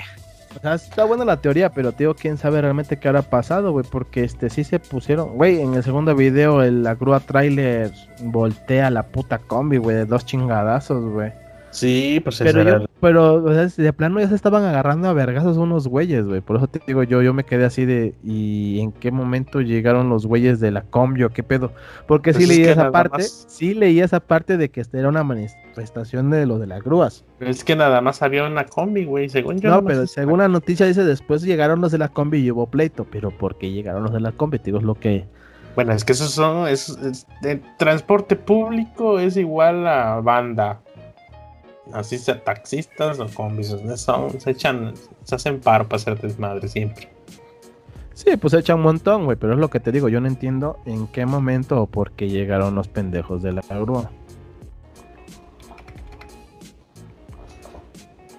[0.57, 3.71] O sea, está buena la teoría, pero te digo, quién sabe realmente qué habrá pasado,
[3.73, 7.93] güey, porque este sí se pusieron, güey, en el segundo video el, la grúa trailer
[8.25, 11.33] voltea la puta combi, güey, de dos chingadazos, güey.
[11.71, 15.13] Sí, pues Pero, era- yo, pero, o sea, de plano ya se estaban agarrando a
[15.13, 16.41] vergazos unos güeyes, güey.
[16.41, 20.09] Por eso te digo yo, yo me quedé así de, ¿y en qué momento llegaron
[20.09, 21.73] los güeyes de la combi o qué pedo?
[22.09, 24.81] Porque sí Pues es leí que esa parte, más- sí leí esa parte de que
[24.81, 27.25] esta era una manifestación de lo de las grúas.
[27.39, 29.71] es que nada más había una combi, güey, según yo.
[29.71, 33.07] no, pero según la noticia dice, después llegaron los de la combi y hubo pleito.
[33.11, 34.59] Pero ¿por qué llegaron los de la combi?
[34.59, 35.25] Te digo, es lo que...
[35.77, 40.81] Bueno, es que esos son, es, es- el transporte público es igual a banda.
[41.93, 47.09] Así sea taxistas o combis, son, se echan, se hacen paro para hacer desmadre siempre.
[48.15, 50.79] Sí, pues echa un montón, güey, pero es lo que te digo, yo no entiendo
[50.85, 54.11] en qué momento o por qué llegaron los pendejos de la grúa.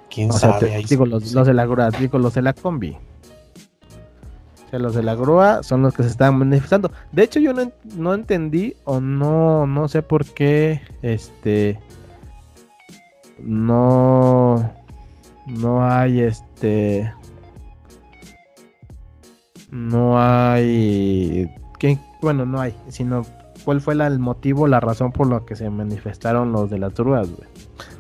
[0.10, 0.68] ¿Quién O sea, sabe?
[0.68, 2.92] te- Ahí digo, los, los de la grúa, digo, los de la combi.
[2.92, 6.92] O sea, los de la grúa son los que se están manifestando.
[7.12, 11.80] De hecho, yo no, no entendí o no, no sé por qué, este,
[13.44, 14.72] no,
[15.48, 17.12] no hay, este,
[19.70, 21.98] no hay, ¿qué?
[22.22, 23.26] bueno, no hay, sino
[23.64, 26.94] cuál fue la- el motivo, la razón por la que se manifestaron los de las
[26.94, 27.50] grúas, güey.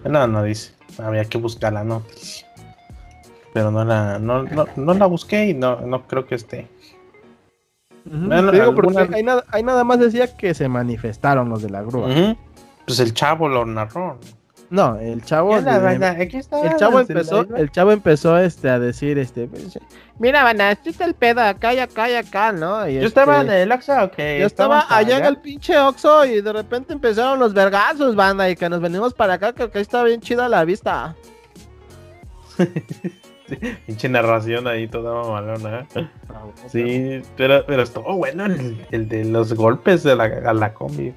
[0.05, 0.73] No, no dice.
[1.01, 2.47] Había que buscar la noticia.
[3.53, 6.67] Pero no la, no, no, no la busqué y no, no creo que esté.
[8.05, 11.81] Bueno, porque alguna- ahí nada, ahí nada más decía que se manifestaron los de la
[11.83, 12.07] grúa.
[12.85, 14.17] Pues el chavo lo narró.
[14.71, 16.29] No, el chavo, de- banda, el
[16.77, 19.49] chavo empezó, el chavo empezó este a decir este,
[20.17, 22.87] mira, banda, este está el pedo acá y acá y acá, ¿no?
[22.87, 24.17] Y Yo este, estaba en el Oxxo, ok.
[24.17, 28.55] yo estaba allá en el pinche Oxxo y de repente empezaron los vergazos, banda, y
[28.55, 31.15] que nos venimos para acá, que acá está bien chida la vista.
[33.85, 35.85] Pinche narración ahí toda mamalona.
[35.95, 36.07] ¿eh?
[36.69, 41.13] Sí, pero, pero estuvo bueno el, el de los golpes de la, a la combi.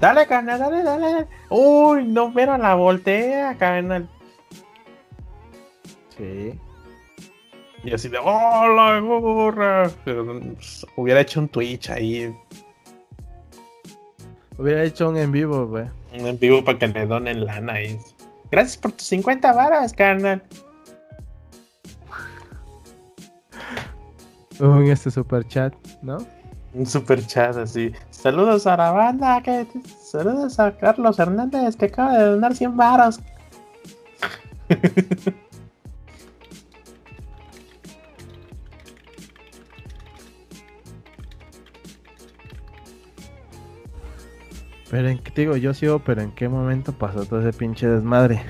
[0.00, 1.26] Dale, carnal, dale, dale.
[1.50, 4.08] Uy, no, pero la voltea, carnal.
[6.16, 6.58] Sí.
[7.84, 9.90] Y así de, ¡oh, la gorra!
[10.04, 12.34] Pero pues, hubiera hecho un Twitch ahí
[14.58, 15.86] Hubiera hecho un en vivo, güey.
[16.12, 17.82] en vivo para que le donen lana.
[17.82, 17.98] Y...
[18.50, 20.42] Gracias por tus 50 varas, carnal.
[24.58, 26.18] Un este super chat, ¿no?
[26.72, 27.92] Un super chat así.
[28.10, 29.42] Saludos a la banda.
[29.42, 29.66] Que...
[30.02, 33.20] Saludos a Carlos Hernández que acaba de donar 100 varas.
[44.90, 48.42] Pero en digo, yo sigo, pero en qué momento pasó todo ese pinche desmadre.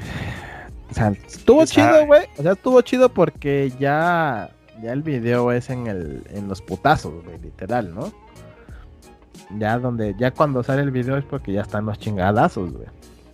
[0.90, 2.22] O sea, estuvo ¿Quién chido, güey.
[2.38, 4.50] O sea, estuvo chido porque ya,
[4.82, 8.12] ya el video es en el, en los putazos, güey, literal, ¿no?
[9.58, 12.86] Ya donde, ya cuando sale el video es porque ya están los chingadazos, güey.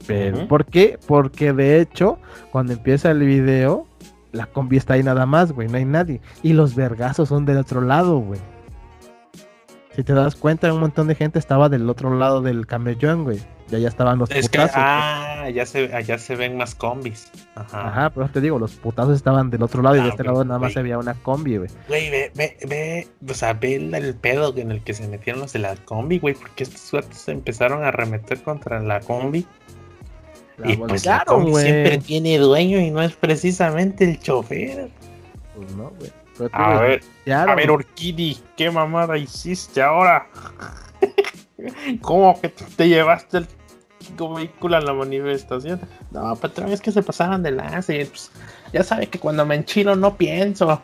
[0.06, 0.48] Pero, Ujú.
[0.48, 0.98] ¿por qué?
[1.06, 2.18] Porque de hecho,
[2.52, 3.86] cuando empieza el video,
[4.32, 6.20] la combi está ahí nada más, güey, no hay nadie.
[6.42, 8.40] Y los vergazos son del otro lado, güey.
[9.96, 13.40] Si te das cuenta, un montón de gente estaba del otro lado del camellón, güey.
[13.68, 14.74] Ya ya estaban los Es que, putazos.
[14.76, 14.84] güey.
[14.86, 17.32] ah, allá se, allá se ven más combis.
[17.56, 17.88] Ajá.
[17.88, 20.44] Ajá, pero te digo, los putazos estaban del otro lado y de Ah, este lado
[20.44, 20.74] nada más güey.
[20.74, 21.70] se veía una combi, güey.
[21.88, 25.40] Güey, ve, ve, ve, o sea, ve el, el pedo en el que se metieron
[25.40, 29.46] los de la combi, güey, porque estos suertes se empezaron a arremeter contra la combi.
[30.58, 31.64] La y pues la combi güey.
[31.64, 34.90] siempre tiene dueño y no es precisamente el chofer.
[35.56, 36.12] Pues no, güey.
[36.38, 40.26] Pero A ver, a ver, Orquidi, ¿qué mamada hiciste ahora?
[42.02, 43.48] ¿Cómo que te llevaste el
[44.34, 45.80] vehículo a la manifestación?
[46.10, 48.30] No, patrón, es que se pasaron de lanza y pues,
[48.72, 50.82] ya sabe que cuando me enchilo no pienso.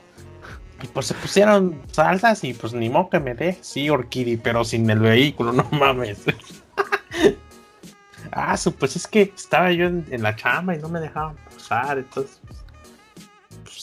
[0.83, 3.57] Y pues se pusieron salsas y pues ni modo que me dé.
[3.61, 6.23] Sí, Orquidi, pero sin el vehículo, no mames.
[8.33, 11.99] ah, pues es que estaba yo en, en la chamba y no me dejaban pasar,
[11.99, 12.62] entonces pues,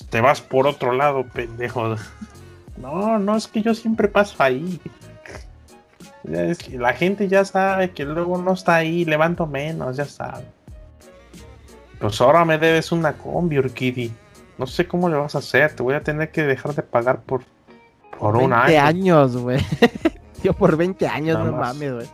[0.10, 1.96] te vas por otro lado, pendejo.
[2.78, 4.80] No, no, es que yo siempre paso ahí.
[6.30, 10.44] Es que la gente ya sabe que luego no está ahí, levanto menos, ya sabe.
[12.00, 14.12] Pues ahora me debes una combi, Orquidi.
[14.58, 17.22] No sé cómo le vas a hacer, te voy a tener que dejar de pagar
[17.22, 17.42] por,
[18.18, 18.86] por un 20 año.
[18.86, 19.60] años, güey.
[20.44, 21.74] Yo por 20 años, Nada no más.
[21.76, 22.08] mames, güey.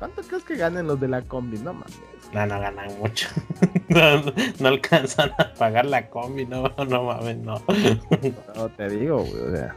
[0.00, 1.58] ¿Cuánto crees que ganen los de la combi?
[1.58, 2.00] No mames.
[2.32, 3.28] No, no ganan mucho.
[3.88, 4.22] no,
[4.58, 7.62] no alcanzan a pagar la combi, no, no mames, no.
[8.56, 9.42] No te digo, güey.
[9.42, 9.76] O sea,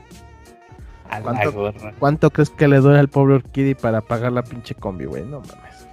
[1.22, 1.52] ¿Cuánto?
[1.52, 1.94] gorra.
[2.00, 5.26] ¿cuánto crees que le duele al pobre Orquídea para pagar la pinche combi, güey?
[5.26, 5.88] No mames.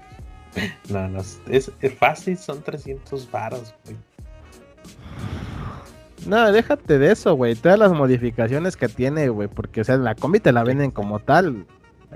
[0.88, 3.96] No, no, es, es fácil, son 300 varos, güey.
[6.26, 7.56] No, déjate de eso, güey.
[7.56, 9.48] Todas las modificaciones que tiene, güey.
[9.48, 11.66] Porque, o sea, la combi te la venden como tal.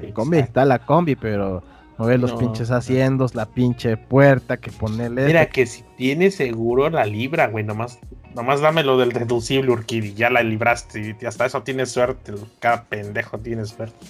[0.01, 1.63] La combi está la combi, pero
[1.99, 2.39] no ves los No.
[2.39, 5.27] pinches asientos, la pinche puerta que ponerle.
[5.27, 7.99] Mira que si tienes seguro la libra, güey, nomás,
[8.35, 12.85] nomás dame lo del deducible, Urquidi, ya la libraste y hasta eso tienes suerte, cada
[12.85, 14.07] pendejo tiene suerte.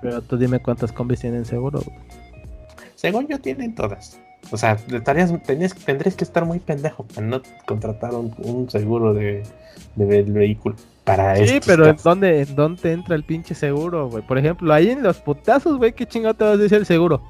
[0.00, 1.80] Pero tú dime cuántas combis tienen seguro.
[1.80, 1.98] güey.
[2.94, 4.18] Según yo tienen todas.
[4.50, 9.14] O sea, estarías, tenías, tendrías que estar muy pendejo para no contratar un, un seguro
[9.14, 9.44] de,
[9.96, 14.24] de- del vehículo para Sí, pero ¿en dónde, ¿en dónde entra el pinche seguro, güey?
[14.24, 17.22] Por ejemplo, ahí en los putazos, güey, ¿qué chingado te vas a decir el seguro?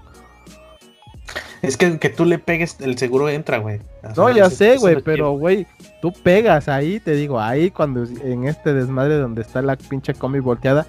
[1.62, 3.80] Es que que tú le pegues, el seguro entra, güey.
[4.16, 5.66] No, ya sé, güey, pero, güey,
[6.00, 10.40] tú pegas ahí, te digo, ahí cuando en este desmadre donde está la pinche combi
[10.40, 10.86] volteada,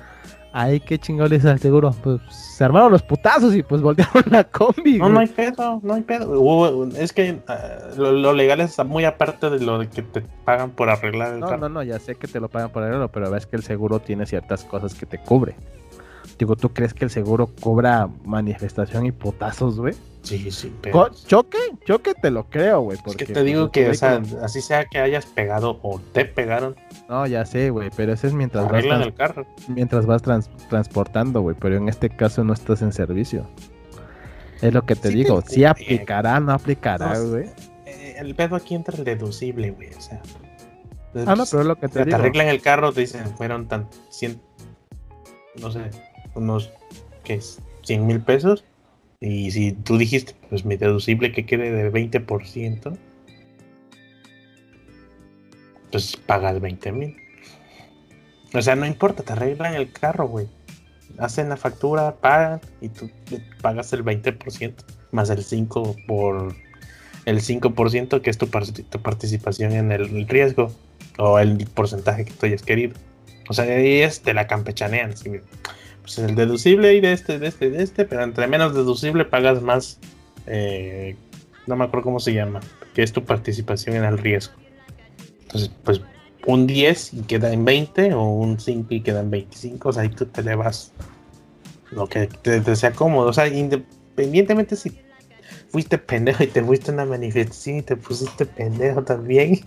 [0.53, 1.93] ahí qué chingado le dices al seguro.
[2.03, 5.93] Pues se armaron los putazos y pues voltearon la combi, No, no hay pedo, no
[5.95, 6.87] hay pedo.
[6.95, 7.59] Es que ah,
[7.97, 11.39] lo, lo legal es muy aparte de lo de que te pagan por arreglar el
[11.41, 11.59] No, carro.
[11.61, 13.99] no, no, ya sé que te lo pagan por arreglo, pero ves que el seguro
[13.99, 15.55] tiene ciertas cosas que te cubre.
[16.39, 19.93] Digo, ¿tú crees que el seguro cobra manifestación y putazos, güey?
[20.23, 21.09] Sí, sí, pero.
[21.27, 22.97] Choque, choque te lo creo, güey.
[23.05, 26.23] Es que te pues, digo que, o sea, así sea que hayas pegado o te
[26.25, 26.75] pegaron,
[27.09, 29.45] No, ya sé, güey, pero eso es mientras vas, arreglan trans- el carro.
[29.67, 33.45] mientras vas trans- transportando, güey, pero en este caso no estás en servicio.
[34.61, 35.67] Es lo que te Sí te digo, si cubre.
[35.67, 37.49] aplicará, no aplicará, güey.
[37.85, 40.21] Eh, el pedo aquí entra el deducible, güey, o sea.
[41.27, 42.17] Ah, no, pero es lo que te te digo.
[42.17, 44.39] arreglan el carro, te dicen, fueron tan 100,
[45.61, 45.81] no sé,
[46.33, 46.71] unos,
[47.25, 47.59] ¿qué es?
[47.83, 48.63] 100 mil pesos.
[49.23, 52.97] Y si tú dijiste, pues mi deducible que quede de 20%,
[55.89, 57.15] pues pagas 20 mil.
[58.53, 60.47] O sea, no importa, te arreglan el carro, güey.
[61.19, 63.09] Hacen la factura, pagan y tú
[63.61, 64.73] pagas el 20%
[65.11, 66.53] más el 5 por
[67.23, 70.69] el 5% que es tu, tu participación en el riesgo
[71.17, 72.95] o el porcentaje que tú hayas querido.
[73.47, 75.11] O sea, ahí es, te la campechanean.
[75.11, 75.29] así,
[76.03, 79.61] pues el deducible y de este, de este, de este, pero entre menos deducible pagas
[79.61, 79.99] más.
[80.45, 81.15] eh,
[81.65, 82.59] no me acuerdo cómo se llama,
[82.93, 84.53] que es tu participación en el riesgo.
[85.43, 86.01] Entonces, pues
[86.45, 89.89] un 10 y queda en 20 o un 5 y queda en 25.
[89.89, 90.91] O sea, ahí tú te le vas
[91.91, 93.29] lo que te, te sea cómodo.
[93.29, 94.91] O sea, independientemente si
[95.69, 99.61] fuiste pendejo y te fuiste una manifestación y te pusiste pendejo también.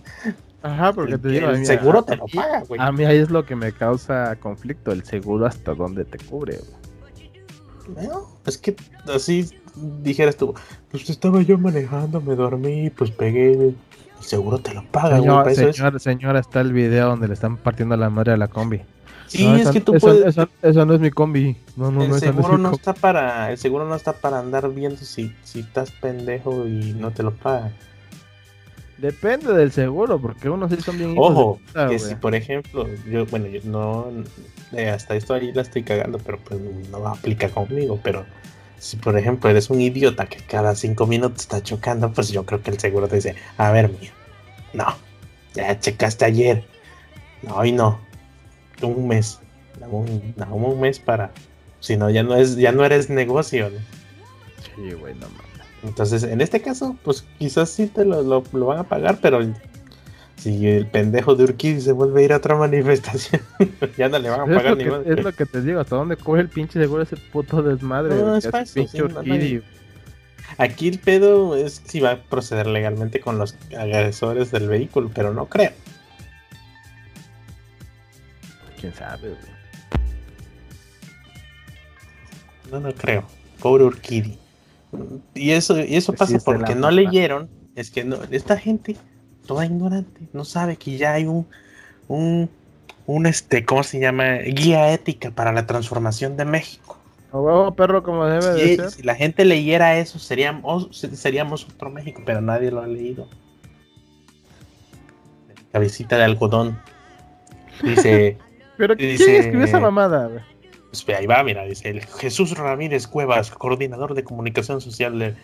[0.63, 2.81] Ajá, porque El, te digo, el seguro a te lo paga, güey.
[2.81, 6.57] A mí ahí es lo que me causa conflicto, el seguro hasta dónde te cubre,
[6.57, 8.07] güey.
[8.07, 8.75] No, es que
[9.13, 9.49] así
[10.03, 10.53] dijeras tú,
[10.91, 13.53] pues estaba yo manejando, me dormí, pues pegué.
[13.53, 13.75] El
[14.19, 15.21] seguro te lo paga, güey.
[15.21, 18.33] Señor, para eso es- señor, señora, está el video donde le están partiendo la madre
[18.33, 18.81] a la combi.
[19.27, 20.25] Sí, No, es esa- que tú esa- puedes.
[20.25, 21.55] esa- esa no es mi combi.
[21.75, 23.51] No, no, el no, no seguro no está para.
[23.51, 27.31] El seguro no está para andar viendo si, si estás pendejo y no te lo
[27.31, 27.71] paga.
[28.97, 33.27] Depende del seguro, porque unos sí son bien Ojo, puta, que si por ejemplo, yo,
[33.27, 34.07] bueno, yo no,
[34.71, 38.25] eh, hasta esto ahí la estoy cagando, pero pues no aplica conmigo, pero
[38.79, 42.63] si por ejemplo eres un idiota que cada cinco minutos está chocando, pues yo creo
[42.63, 44.11] que el seguro te dice, a ver, mío,
[44.73, 44.87] no,
[45.53, 46.65] ya checaste ayer,
[47.43, 47.99] no, hoy no,
[48.81, 49.39] un mes,
[49.91, 51.31] un, dame un mes para,
[51.81, 53.77] si no, ya no es, ya no eres negocio, ¿no?
[54.75, 55.46] Sí, güey, no mames.
[55.83, 59.39] Entonces, en este caso, pues quizás sí te lo, lo- lo van a pagar, pero
[60.35, 63.41] si el pendejo de Urquidi se vuelve a ir a otra manifestación,
[63.97, 65.13] ya no le van a Es pagar lo, ni que, madre.
[65.13, 68.15] es lo que te digo, hasta dónde coge el pinche seguro ese puto desmadre.
[68.15, 69.61] No, es sí, no, Urquidi.
[70.57, 75.33] Aquí el pedo es si va a proceder legalmente con los agresores del vehículo, pero
[75.33, 75.71] no creo.
[78.79, 79.57] Quién sabe, güey.
[82.71, 83.25] No, no creo.
[83.59, 84.37] Pobre Urquidi.
[85.35, 87.49] Y eso, y eso Pues pasa porque no leyeron.
[87.75, 88.95] Es que no, esta gente,
[89.45, 91.45] toda ignorante, no sabe que ya hay un,
[92.07, 92.49] un,
[93.05, 94.37] un este, ¿cómo se llama?
[94.45, 96.97] Guía ética para la transformación de México.
[97.31, 98.91] A huevo, perro, como debe de Si, ser.
[98.91, 103.27] si la gente leyera eso, seríamos, seríamos otro México, pero nadie lo ha leído.
[105.71, 106.79] Cabecita de algodón.
[107.83, 108.37] Dice,
[108.77, 110.45] Pero dice- ¿quién escribió esa mamada?
[110.91, 115.35] Pues ahí va, mira, dice el Jesús Ramírez Cuevas, coordinador de comunicación social de,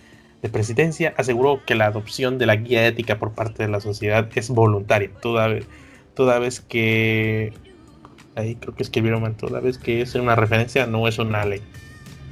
[0.42, 4.30] de presidencia, aseguró que la adopción de la guía ética por parte de la sociedad
[4.36, 5.66] es voluntaria, toda vez,
[6.16, 7.54] toda vez que
[8.36, 11.62] ahí creo que escribieron toda vez que es una referencia, no es una ley.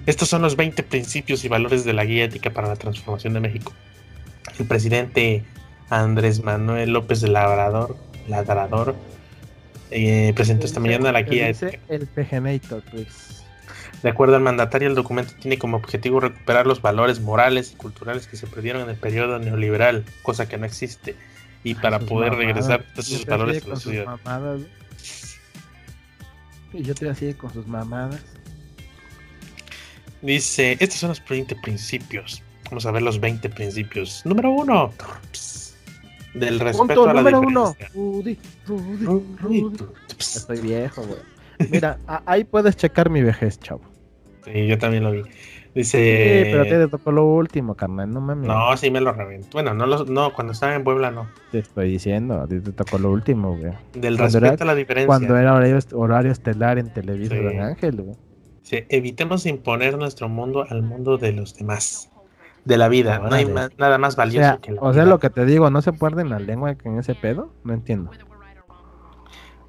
[0.06, 3.40] Estos son los 20 principios y valores de la guía ética para la transformación de
[3.40, 3.72] México.
[4.58, 5.44] El presidente
[5.90, 7.96] Andrés Manuel López Labrador,
[8.28, 8.96] Ladrador,
[9.92, 11.84] eh, presentó esta mañana la guía dice ética.
[11.90, 13.44] el Pegenator, pues.
[14.04, 18.26] De acuerdo al mandatario, el documento tiene como objetivo recuperar los valores morales y culturales
[18.26, 21.16] que se perdieron en el periodo neoliberal, cosa que no existe,
[21.64, 22.48] y para Sus poder mamadas.
[22.48, 24.20] regresar Yo esos te valores a la sociedad.
[26.74, 28.22] Y yo te hacía con sus mamadas.
[30.22, 32.42] Dice, estos son los 20 principios.
[32.66, 34.22] Vamos a ver los 20 principios.
[34.26, 34.94] Número uno,
[35.32, 35.71] pss,
[36.34, 37.68] del respeto Punto a la número uno.
[37.70, 37.90] diferencia.
[37.94, 39.06] Rudy, Rudy,
[39.42, 39.78] Rudy.
[40.20, 41.20] Estoy viejo, güey.
[41.72, 43.82] Mira, ahí puedes checar mi vejez, chavo.
[44.46, 45.22] Sí, yo también lo vi.
[45.74, 48.10] Dice, Sí, pero te tocó lo último, carnal.
[48.12, 48.46] No mames.
[48.48, 49.48] no, sí me lo reventó.
[49.54, 51.28] Bueno, no, los- no, cuando estaba en Puebla no.
[51.52, 53.72] Te estoy diciendo, a ti te tocó lo último, güey.
[53.94, 55.08] Del Cuando respeto era- a la diferencia.
[55.08, 57.58] Cuando era horario, horario estelar en Televisa Sí.
[57.58, 58.18] Ángel, güey.
[58.64, 62.11] Dice, evitemos imponer nuestro mundo al mundo de los demás.
[62.66, 63.18] De la vida.
[63.20, 65.12] No hay ma- nada más O valioso sea, que la o sea, vida.
[65.12, 67.52] lo que te digo, ¿no se muerden la lengua en ese pedo?
[67.64, 68.12] No entiendo.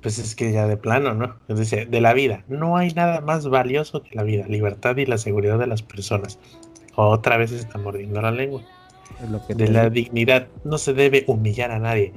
[0.03, 1.36] Pues es que ya de plano, ¿no?
[1.49, 2.45] Es decir, de la vida.
[2.49, 6.38] No hay nada más valioso que la vida, libertad y la seguridad de las personas.
[6.97, 8.62] Otra vez se está mordiendo la lengua.
[9.22, 9.95] Es lo que De la digo.
[9.95, 10.49] dignidad.
[10.64, 12.12] No se debe humillar a nadie.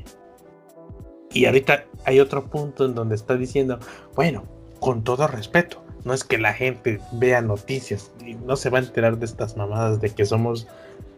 [1.31, 3.79] Y ahorita hay otro punto en donde está diciendo,
[4.15, 4.45] bueno,
[4.79, 8.81] con todo respeto, no es que la gente vea noticias y no se va a
[8.81, 10.67] enterar de estas mamadas de que somos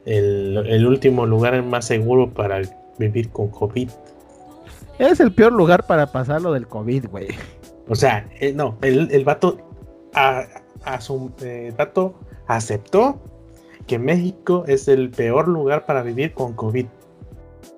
[0.05, 2.61] el, el último lugar más seguro para
[2.97, 3.89] vivir con COVID.
[4.97, 7.27] Es el peor lugar para pasar lo del COVID, güey.
[7.87, 9.57] O sea, eh, no, el, el vato,
[10.15, 10.45] a,
[10.83, 12.15] a su- eh, el vato
[12.47, 13.21] aceptó
[13.85, 16.87] que México es el peor lugar para vivir con COVID.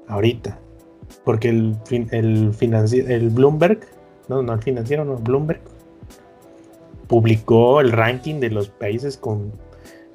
[0.08, 0.58] Ahorita.
[1.26, 1.76] Porque el,
[2.12, 3.80] el, financi- el Bloomberg,
[4.28, 5.60] no, no, el financiero, no, Bloomberg,
[7.10, 9.52] publicó el ranking de los países con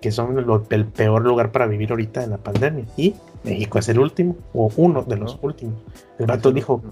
[0.01, 2.85] que son lo- el peor lugar para vivir ahorita en la pandemia.
[2.97, 5.83] Y México es el último, o uno de los últimos.
[6.19, 6.83] El vato dijo,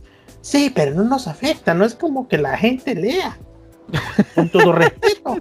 [0.40, 3.38] Sí, pero no nos afecta, no es como que la gente lea.
[4.34, 5.36] Con todo respeto.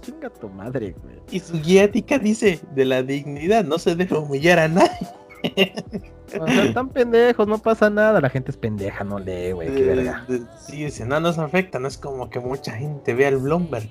[0.00, 1.16] Chinga tu madre, güey.
[1.30, 5.08] Y su guía ética dice, de la dignidad no se debe humillar a nadie.
[6.40, 8.20] O sea, están pendejos, no pasa nada.
[8.20, 9.74] La gente es pendeja, no lee, güey.
[9.74, 10.24] Qué verga.
[10.28, 13.88] Eh, Sí, dice, no nos afecta, no es como que mucha gente vea el Bloomberg.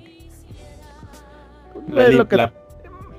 [1.88, 2.52] La Es li- lo que- la-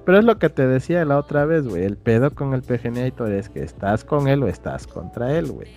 [0.06, 1.86] Pero es lo que te decía la otra vez, güey.
[1.86, 5.70] El pedo con el PGNator es que estás con él o estás contra él, güey.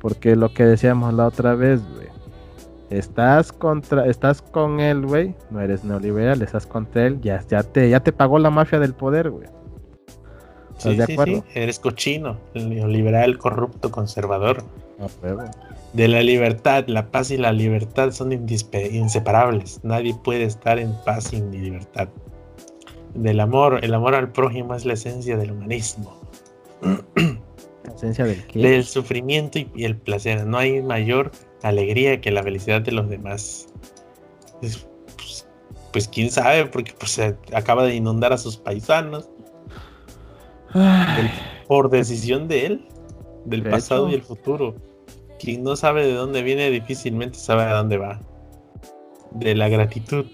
[0.00, 2.06] Porque lo que decíamos la otra vez, güey.
[2.90, 5.34] Estás contra, estás con él, güey.
[5.50, 7.20] No eres neoliberal, estás contra él.
[7.20, 9.48] Ya, ya te, ya te pagó la mafia del poder, güey.
[10.86, 11.36] ¿Estás sí, de sí, acuerdo?
[11.36, 14.64] sí, eres cochino, neoliberal, corrupto, conservador.
[15.92, 19.80] De la libertad, la paz y la libertad son inseparables.
[19.82, 22.08] Nadie puede estar en paz sin libertad.
[23.14, 26.18] Del amor, el amor al prójimo es la esencia del humanismo.
[27.84, 28.60] La esencia del qué.
[28.60, 30.46] Del sufrimiento y, y el placer.
[30.46, 33.66] No hay mayor alegría que la felicidad de los demás.
[34.62, 35.48] Es- pues,
[35.92, 39.28] pues quién sabe, porque pues, se acaba de inundar a sus paisanos
[41.68, 42.88] Por decisión de él,
[43.44, 44.12] del De pasado hecho.
[44.12, 44.74] y el futuro.
[45.38, 48.20] Quien no sabe de dónde viene difícilmente sabe a dónde va.
[49.32, 50.26] De la gratitud,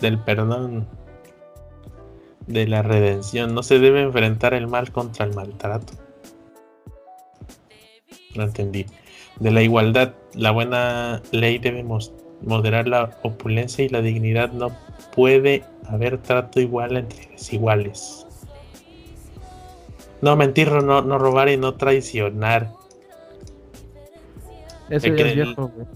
[0.00, 0.88] del perdón,
[2.46, 3.54] de la redención.
[3.54, 5.92] No se debe enfrentar el mal contra el maltrato.
[8.34, 8.86] No entendí.
[9.40, 11.84] De la igualdad, la buena ley debe
[12.42, 14.52] moderar la opulencia y la dignidad.
[14.52, 14.70] No
[15.14, 18.27] puede haber trato igual entre desiguales.
[20.20, 22.72] No mentir, no, no robar y no traicionar.
[24.90, 25.86] Eso ya es el- viejo, güey.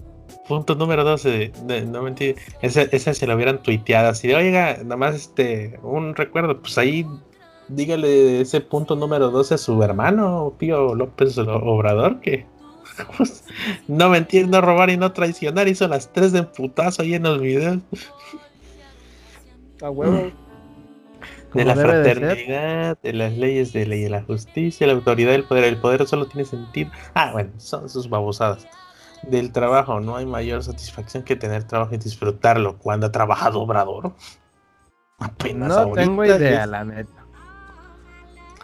[0.47, 4.77] punto número 12, de, no mentir, ese, ese se lo hubieran tuiteado así de, oiga,
[4.83, 7.05] nada más este, un recuerdo, pues ahí
[7.69, 12.45] dígale ese punto número 12 a su hermano, Pío López Obrador, que
[13.17, 13.45] pues,
[13.87, 17.39] no mentir, no robar y no traicionar, hizo las tres de putazo ahí en los
[17.39, 17.79] videos.
[19.81, 20.31] A huevo.
[21.53, 25.43] De la de fraternidad, de, las leyes de ley de la justicia, la autoridad del
[25.43, 25.65] poder.
[25.65, 26.91] El poder solo tiene sentido.
[27.13, 28.67] Ah, bueno, son sus babosadas.
[29.23, 32.77] Del trabajo, no hay mayor satisfacción que tener trabajo y disfrutarlo.
[32.77, 34.13] Cuando ha trabajado Obrador,
[35.19, 37.23] apenas No ahorita tengo idea, es- la neta.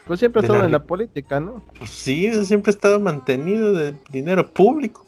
[0.05, 1.63] Pues siempre De estuvo la en la política, ¿no?
[1.77, 5.05] Pues sí, eso siempre ha estado mantenido de dinero público,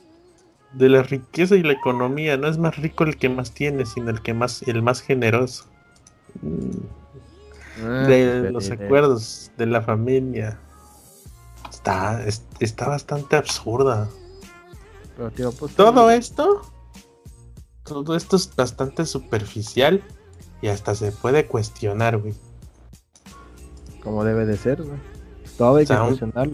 [0.73, 2.38] de la riqueza y la economía.
[2.38, 5.65] No es más rico el que más tiene, sino el que más, el más generoso.
[6.43, 7.01] Mm,
[7.84, 10.59] Ah, De los acuerdos de la familia.
[11.69, 14.07] Está, es- está bastante absurda.
[15.17, 16.61] pero, tío, pues, Todo esto,
[17.84, 20.03] todo esto es bastante superficial
[20.61, 22.34] y hasta se puede cuestionar, güey.
[24.03, 24.99] Como debe de ser, güey.
[25.57, 26.53] Todo hay O sea, que un- cuestionarlo.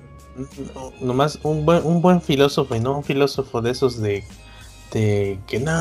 [0.75, 4.23] No- nomás un buen, un buen filósofo y no un filósofo de esos de,
[4.91, 5.71] de que no,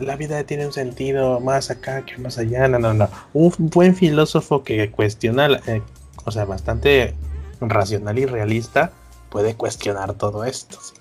[0.00, 2.68] la vida tiene un sentido más acá que más allá.
[2.68, 3.08] No, no, no.
[3.32, 5.82] Un buen filósofo que cuestiona, eh,
[6.24, 7.14] o sea, bastante
[7.60, 8.92] racional y realista,
[9.30, 10.78] puede cuestionar todo esto.
[10.80, 10.94] ¿sí?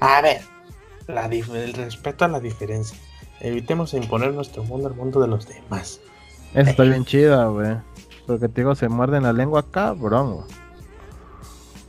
[0.00, 0.40] A ver,
[1.06, 2.98] la el respeto a la diferencia.
[3.40, 6.00] Evitemos imponer nuestro mundo al mundo de los demás.
[6.54, 7.76] Eso está bien chido, güey.
[8.26, 10.65] Porque te digo, se muerden la lengua cabrón, güey.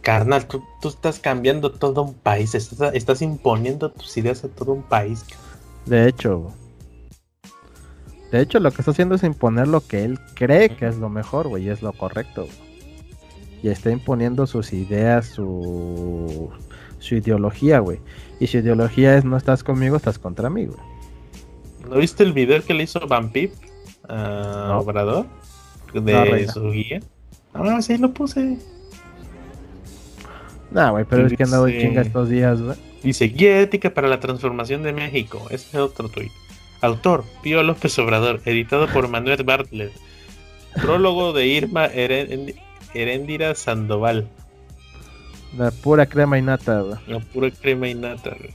[0.07, 4.71] Carnal, tú, tú estás cambiando todo un país, estás, estás imponiendo tus ideas a todo
[4.71, 5.25] un país.
[5.85, 6.53] De hecho.
[8.31, 11.09] De hecho, lo que está haciendo es imponer lo que él cree que es lo
[11.09, 12.47] mejor, güey, y es lo correcto.
[13.61, 16.51] Y está imponiendo sus ideas, su,
[16.99, 17.99] su ideología, güey.
[18.39, 20.79] Y su ideología es no estás conmigo, estás contra mí, güey.
[21.89, 23.51] ¿No viste el video que le hizo Van Pip
[24.07, 24.79] a No.
[24.79, 25.25] Obrador?
[25.93, 27.01] De No, su guía.
[27.53, 28.57] Ah, sí, lo puse.
[30.72, 32.78] Nah, güey, pero es que Dice- chinga estos días, güey.
[33.03, 35.45] Dice, Guía ética para la transformación de México.
[35.49, 36.32] Este es otro tuit.
[36.82, 38.41] Autor, Pío López Obrador.
[38.45, 39.91] Editado por Manuel Bartlett.
[40.82, 41.88] Prólogo de Irma
[42.93, 44.28] Heréndira Sandoval.
[45.57, 46.97] La pura crema y nata, güey.
[47.07, 48.32] La pura crema y nata.
[48.38, 48.51] güey.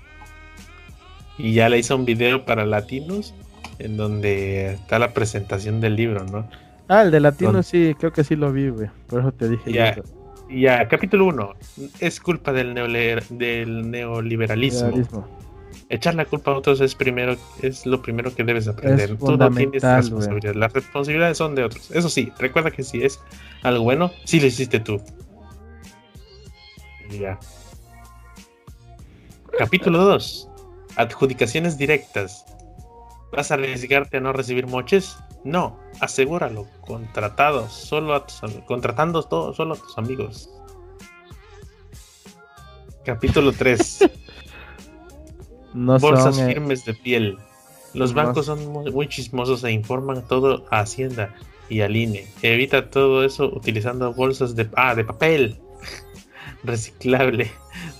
[1.39, 3.35] Y ya le hizo un video para latinos
[3.79, 6.47] en donde está la presentación del libro, ¿no?
[6.89, 8.89] Ah, el de latino Don- sí, creo que sí lo vi, güey.
[9.07, 9.73] Por eso te dije.
[9.73, 9.97] Ya,
[10.53, 11.55] ya, capítulo 1.
[12.01, 12.75] Es culpa del,
[13.31, 14.89] del neoliberalismo.
[14.89, 15.43] liberalismo.
[15.89, 19.17] Echar la culpa a otros es primero es lo primero que debes aprender.
[19.19, 20.55] Tú no tienes fundamental, responsabilidad.
[20.55, 21.91] Las responsabilidades son de otros.
[21.91, 23.21] Eso sí, recuerda que si es
[23.63, 25.03] algo bueno, sí lo hiciste tú.
[27.11, 27.39] Ya.
[29.59, 30.49] Capítulo 2.
[30.97, 32.47] Adjudicaciones directas.
[33.33, 35.17] ¿Vas a arriesgarte a no recibir moches?
[35.45, 36.67] No, asegúralo.
[36.81, 40.49] Contratado solo a tus contratando todo solo a tus amigos.
[43.05, 44.11] Capítulo 3.
[45.75, 46.51] No Bolsas son.
[46.51, 47.39] eh, firmes de piel.
[47.95, 51.35] Los no- bancos son muy, muy chismosos e informan todo a Hacienda
[51.71, 52.27] y al INE.
[52.43, 55.59] Evita todo eso utilizando bolsas de, ah, de papel
[56.63, 57.51] reciclable.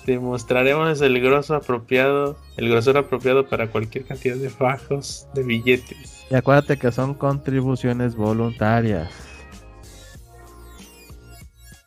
[0.07, 6.25] Demostraremos el grosor apropiado, el grosor apropiado para cualquier cantidad de fajos de billetes.
[6.29, 9.11] Y acuérdate que son contribuciones voluntarias.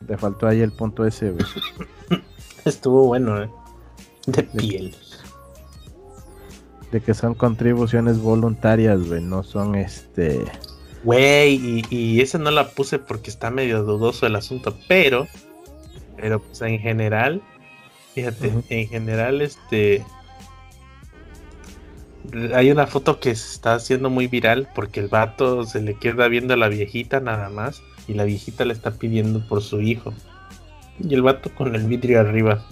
[0.06, 1.44] Te faltó ahí el punto ese, güey.
[2.64, 3.50] Estuvo bueno, ¿eh?
[4.26, 4.94] De piel.
[6.90, 9.20] De que son contribuciones voluntarias, güey.
[9.20, 10.44] No son este.
[11.04, 15.26] Güey, y, y esa no la puse porque está medio dudoso el asunto, pero,
[16.16, 17.42] pero pues en general,
[18.16, 20.12] fíjate, en general, este,
[22.54, 26.28] hay una foto que se está haciendo muy viral porque el vato se le queda
[26.28, 30.14] viendo a la viejita nada más y la viejita le está pidiendo por su hijo.
[30.98, 32.66] Y el vato con el vidrio arriba.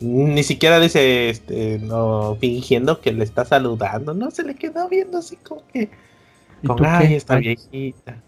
[0.00, 5.18] Ni siquiera dice, este, no, fingiendo que le está saludando, no, se le quedó viendo
[5.18, 5.90] así como que...
[6.62, 7.14] ¿Y Con ay, qué?
[7.14, 8.24] esta Ay, viejita.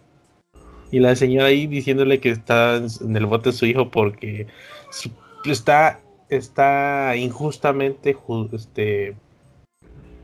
[0.91, 4.47] Y la señora ahí diciéndole que está en el bote su hijo porque
[4.91, 5.11] su-
[5.45, 9.15] está, está injustamente, ju- este,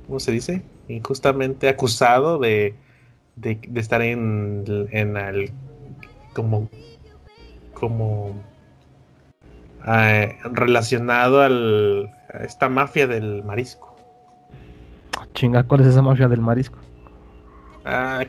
[0.06, 0.62] ¿cómo se dice?
[0.88, 2.74] Injustamente acusado de,
[3.36, 5.50] de, de estar en, en el,
[6.34, 6.68] como,
[7.74, 8.34] como
[9.86, 13.96] eh, relacionado al, a esta mafia del marisco.
[15.34, 16.78] Chinga, ¿cuál es esa mafia del marisco?
[17.84, 18.24] Ah,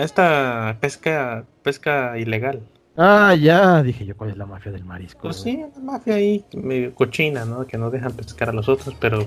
[0.00, 2.62] esta pesca, pesca ilegal.
[2.96, 3.82] Ah, ya.
[3.82, 5.20] Dije yo, ¿cuál es la mafia del marisco?
[5.22, 7.66] Pues sí, una mafia ahí medio cochina, ¿no?
[7.66, 9.26] Que no dejan pescar a los otros, pero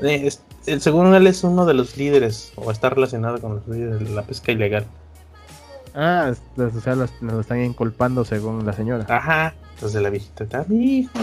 [0.00, 3.68] Eh, es- el- según él es uno de los líderes, o está relacionado con los
[3.68, 4.84] líderes de la pesca ilegal.
[5.94, 9.06] Ah, o sea, los- nos lo están inculpando según la señora.
[9.08, 9.54] Ajá.
[9.74, 11.18] Entonces la viejita está, "Mi hijo.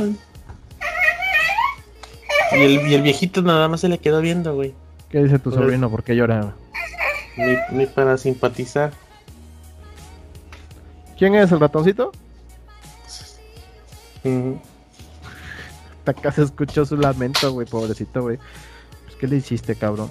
[2.52, 4.74] Y el, y el viejito nada más se le quedó viendo, güey.
[5.10, 5.90] ¿Qué dice tu pues- sobrino?
[5.90, 6.54] ¿Por qué llora?
[7.36, 8.92] Ni, ni para simpatizar.
[11.20, 12.14] ¿Quién es el ratoncito?
[15.98, 18.40] Hasta acá se escuchó su lamento, güey, pobrecito, güey.
[19.04, 20.10] Pues, ¿qué le hiciste, cabrón?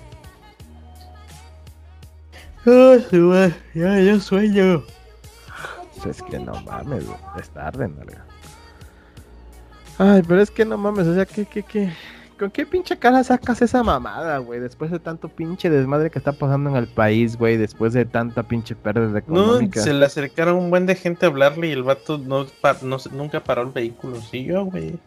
[3.75, 4.85] ya, ya sueño.
[5.97, 7.19] Pues es que no mames, güey.
[7.41, 8.27] Es tarde, nalga.
[9.97, 11.91] Ay, pero es que no mames, o sea, ¿qué, qué, qué?
[12.39, 14.61] ¿Con qué pinche cara sacas esa mamada, güey?
[14.61, 17.57] Después de tanto pinche desmadre que está pasando en el país, güey.
[17.57, 19.81] Después de tanta pinche pérdida No, económica.
[19.83, 22.99] se le acercaron un buen de gente a hablarle y el vato no, pa- no
[23.13, 24.21] nunca paró el vehículo.
[24.21, 24.99] Siguió, güey.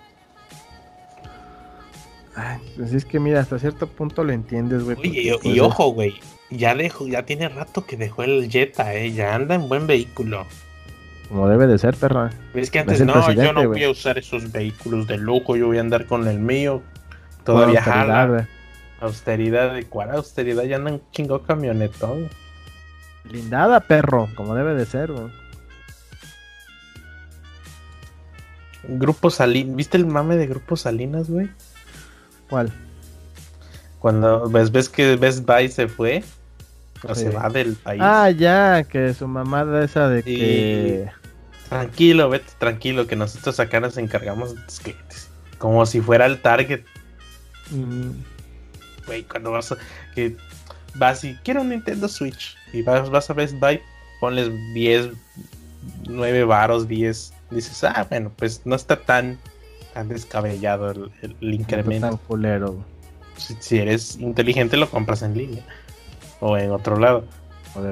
[2.35, 4.97] Ay, pues es que mira, hasta cierto punto lo entiendes, güey.
[4.99, 6.13] Oye, y, pues, y ojo, güey.
[6.49, 9.11] Ya dejó, ya tiene rato que dejó el Jetta, eh.
[9.11, 10.45] Ya anda en buen vehículo.
[11.29, 12.29] Como debe de ser, perra.
[12.53, 15.67] Es que Es antes no, yo no voy a usar esos vehículos de lujo, yo
[15.67, 16.81] voy a andar con el mío.
[17.43, 18.25] Todavía jala.
[18.27, 18.41] güey.
[18.99, 20.63] Austeridad, ¿de cuál austeridad?
[20.63, 22.29] Ya andan chingo camionetón.
[23.23, 24.29] Blindada, perro.
[24.35, 25.31] Como debe de ser, güey.
[28.83, 31.49] Grupo Salinas, ¿viste el mame de Grupo Salinas, güey?
[32.49, 32.71] ¿Cuál?
[33.99, 36.23] Cuando ves, ves que Best Buy se fue,
[37.07, 37.21] o Sí.
[37.21, 38.01] se va del país.
[38.03, 41.09] Ah, ya, que su mamada esa de que.
[41.69, 45.29] Tranquilo, vete tranquilo, que nosotros acá nos encargamos de tus clientes.
[45.59, 46.81] Como si fuera el target,
[49.05, 49.77] güey, cuando vas a,
[50.15, 50.35] que
[50.95, 53.79] vas y quiero un Nintendo Switch y vas, vas a Best Buy,
[54.19, 55.09] ponles 10,
[56.07, 57.33] 9 varos, 10.
[57.51, 59.37] Dices, ah, bueno, pues no está tan,
[59.93, 62.07] tan descabellado el, el- el no incremento.
[62.09, 62.71] tan culero.
[62.73, 62.85] güey.
[63.37, 65.63] Si, si eres inteligente, lo compras en línea
[66.39, 67.25] o en otro lado.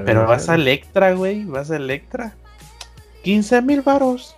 [0.04, 0.54] Pero vas a.
[0.54, 2.34] Electra, güey, vas a Electra.
[3.24, 4.34] 15 mil varos.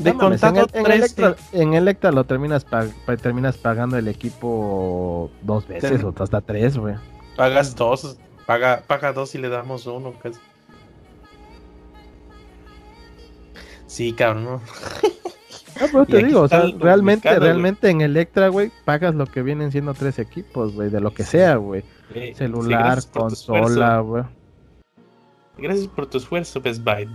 [0.00, 0.92] De No en, el- en 13.
[0.94, 6.14] Electra, en Electra lo terminas, pa- pa- terminas pagando el equipo dos veces Ten- o
[6.22, 6.94] hasta tres, güey.
[7.36, 10.14] Pagas dos, paga, paga dos y le damos uno.
[10.22, 10.38] casi.
[13.86, 14.44] Sí, cabrón.
[14.44, 14.50] ¿no?
[15.80, 19.72] No, pero te digo, o sea, realmente, realmente en Electra, güey, pagas lo que vienen
[19.72, 21.82] siendo tres equipos, güey, de lo que sea, güey.
[22.12, 24.24] Sí, Celular, consola, güey.
[25.56, 27.08] Gracias por tu esfuerzo, Best Buy.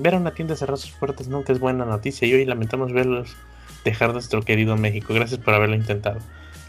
[0.00, 3.36] Ver a una tienda cerrar sus puertas nunca es buena noticia y hoy lamentamos verlos
[3.84, 5.12] dejar nuestro querido México.
[5.12, 6.20] Gracias por haberlo intentado.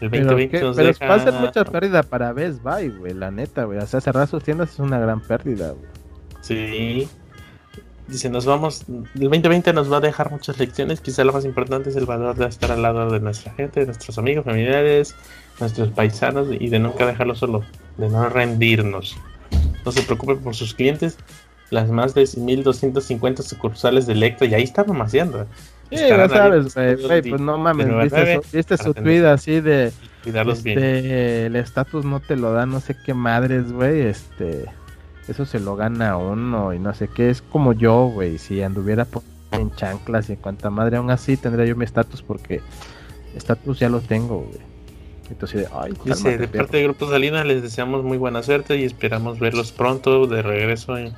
[0.02, 0.64] El Pero, 2020 ¿qué?
[0.64, 1.06] nos pero deja...
[1.06, 3.78] va a ser mucha pérdida para Best Buy, güey, la neta, güey.
[3.78, 5.90] O sea, cerrar sus tiendas es una gran pérdida, güey.
[6.42, 7.08] Sí.
[8.08, 11.88] Dice, nos vamos, el 2020 nos va a dejar muchas lecciones, quizá lo más importante
[11.88, 15.14] es el valor de estar al lado de nuestra gente, de nuestros amigos, familiares,
[15.60, 17.64] nuestros paisanos y de nunca dejarlo solo,
[17.96, 19.16] de no rendirnos.
[19.84, 21.16] No se preocupe por sus clientes,
[21.72, 25.46] las más de 1250 sucursales de Electra, y ahí está mamaseando.
[25.90, 29.92] Sí, ya sabes, güey, pues no mames, viste, su, viste su tweet así de,
[30.22, 30.78] Cuidarlos bien.
[30.78, 34.66] este, el estatus no te lo da, no sé qué madres, güey, este,
[35.28, 39.04] eso se lo gana uno y no sé qué, es como yo, güey, si anduviera
[39.04, 42.62] por- en chanclas y en cuanta madre, aún así tendría yo mi estatus porque
[43.36, 44.60] estatus ya lo tengo, güey.
[45.30, 48.84] Entonces, ay, Dice, cálmate, de parte de Grupo Salinas les deseamos muy buena suerte y
[48.84, 51.12] esperamos verlos pronto de regreso en,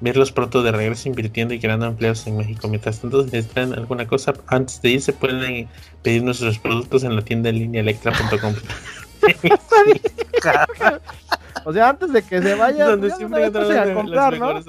[0.00, 2.68] verlos pronto de regreso invirtiendo y creando empleos en México.
[2.68, 5.68] Mientras tanto, si necesitan alguna cosa antes de irse pueden
[6.02, 8.54] pedir nuestros productos en la tienda en línea electra.com.
[11.64, 14.38] O sea, antes de que se vaya, Donde ya siempre una vez a las comprar,
[14.38, 14.54] ¿no?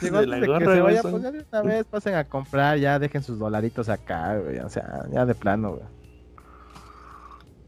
[0.00, 2.24] De antes de que se güey, vaya, son- pues ya de una vez pasen a
[2.24, 4.58] comprar, ya dejen sus dolaritos acá, güey.
[4.58, 5.82] O sea, ya de plano, güey.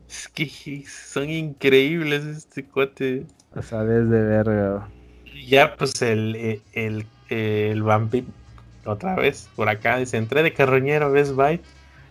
[0.09, 3.27] Es que son increíbles este cuate.
[3.57, 4.89] O sea, desde verga.
[5.51, 8.25] Ya, pues el, eh, el, eh, el Vampir,
[8.85, 11.61] otra vez, por acá, dice, entré de carroñero a Best Buy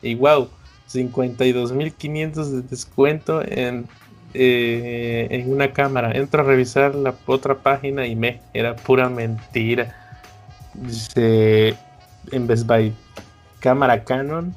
[0.01, 0.49] y wow,
[0.91, 3.87] 52.500 de descuento en,
[4.33, 6.11] eh, en una cámara.
[6.11, 9.95] Entro a revisar la otra página y me, era pura mentira.
[10.73, 11.77] Dice,
[12.33, 12.93] en Best Buy,
[13.61, 14.53] cámara Canon.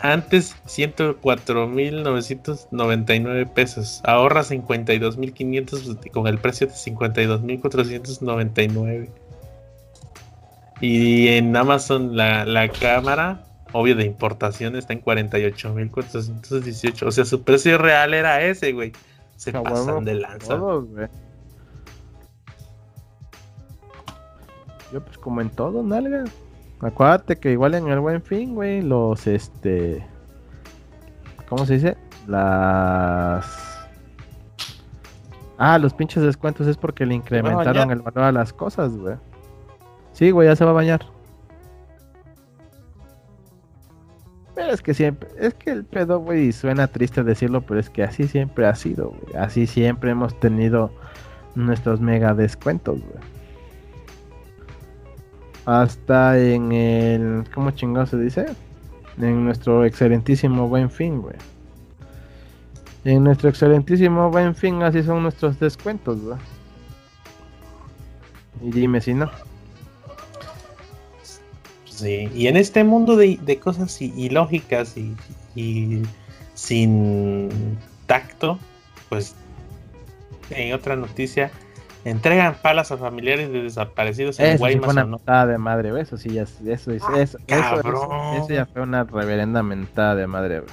[0.00, 4.00] Antes 104.999 pesos.
[4.04, 9.10] Ahorra 52.500 con el precio de 52.499.
[10.80, 17.06] Y en Amazon la, la cámara, obvio de importación, está en 48.418.
[17.06, 18.92] O sea, su precio real era ese, güey.
[19.36, 20.56] Se A pasan de lanza.
[20.56, 21.08] Todos, güey.
[24.92, 26.24] Yo, pues, como en todo, nalga.
[26.80, 30.06] Acuérdate que igual en el buen fin, güey, los, este.
[31.48, 31.96] ¿cómo se dice?
[32.26, 33.86] Las...
[35.58, 39.16] Ah, los pinches descuentos es porque le incrementaron el valor a las cosas, güey.
[40.14, 41.04] Sí, güey, ya se va a bañar.
[44.54, 48.02] Pero es que siempre, es que el pedo, güey, suena triste decirlo, pero es que
[48.02, 49.36] así siempre ha sido, güey.
[49.36, 50.90] Así siempre hemos tenido
[51.54, 53.39] nuestros mega descuentos, güey.
[55.66, 58.46] Hasta en el, ¿cómo chingado se dice?
[59.18, 61.36] En nuestro excelentísimo buen fin, güey.
[63.04, 66.38] En nuestro excelentísimo buen fin, así son nuestros descuentos, güey.
[68.62, 69.30] Y dime si no.
[71.84, 75.14] Sí, y en este mundo de, de cosas ilógicas y,
[75.54, 76.02] y
[76.54, 77.50] sin
[78.06, 78.58] tacto,
[79.08, 79.34] pues
[80.50, 81.50] en otra noticia,
[82.04, 85.18] entregan palas a familiares de desaparecidos en Eso sí Guaymas, fue una ¿o no?
[85.18, 86.00] mentada de madre.
[86.00, 90.26] Eso sí, ya, eso, eso, eso, eso, eso, eso ya fue una reverenda mentada de
[90.26, 90.72] madre, güey.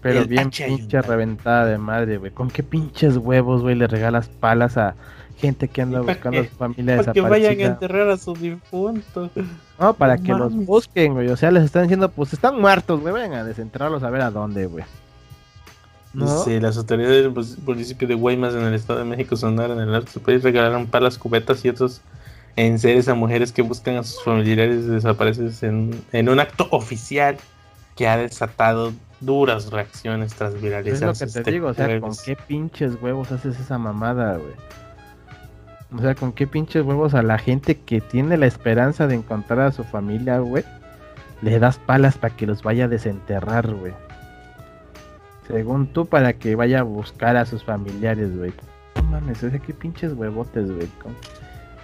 [0.00, 1.02] Pero El bien H pinche ayuda.
[1.02, 2.32] reventada de madre, güey.
[2.32, 4.96] ¿Con qué pinches huevos, güey, le regalas palas a
[5.36, 8.16] gente que anda ¿Y para buscando a su familia Para que vayan a enterrar a
[8.16, 9.30] sus difuntos.
[9.78, 11.28] No, para No que los busquen, güey.
[11.28, 13.12] O sea, les están diciendo, pues están muertos, güey.
[13.14, 14.84] Vengan a desenterrarlos a ver a dónde, güey.
[16.14, 16.26] ¿No?
[16.44, 19.80] Dice, las autoridades del mus- municipio de Guaymas en el estado de México Sonora en
[19.80, 22.02] el norte de su país regalaron palas, cubetas y otros
[22.56, 27.36] enseres a mujeres que buscan a sus familiares desaparecidos en, en un acto oficial
[27.96, 31.08] que ha desatado duras reacciones tras Es viralizar.
[31.08, 34.52] lo que te digo, o sea, ¿con qué pinches huevos haces esa mamada, güey?
[35.96, 39.60] O sea, ¿con qué pinches huevos a la gente que tiene la esperanza de encontrar
[39.60, 40.64] a su familia, güey?
[41.42, 43.92] Le das palas para que los vaya a desenterrar, güey.
[45.48, 48.52] Según tú, para que vaya a buscar a sus familiares, güey.
[48.96, 50.86] No mames, o sea, qué pinches huevotes, güey.
[51.02, 51.14] ¿Con-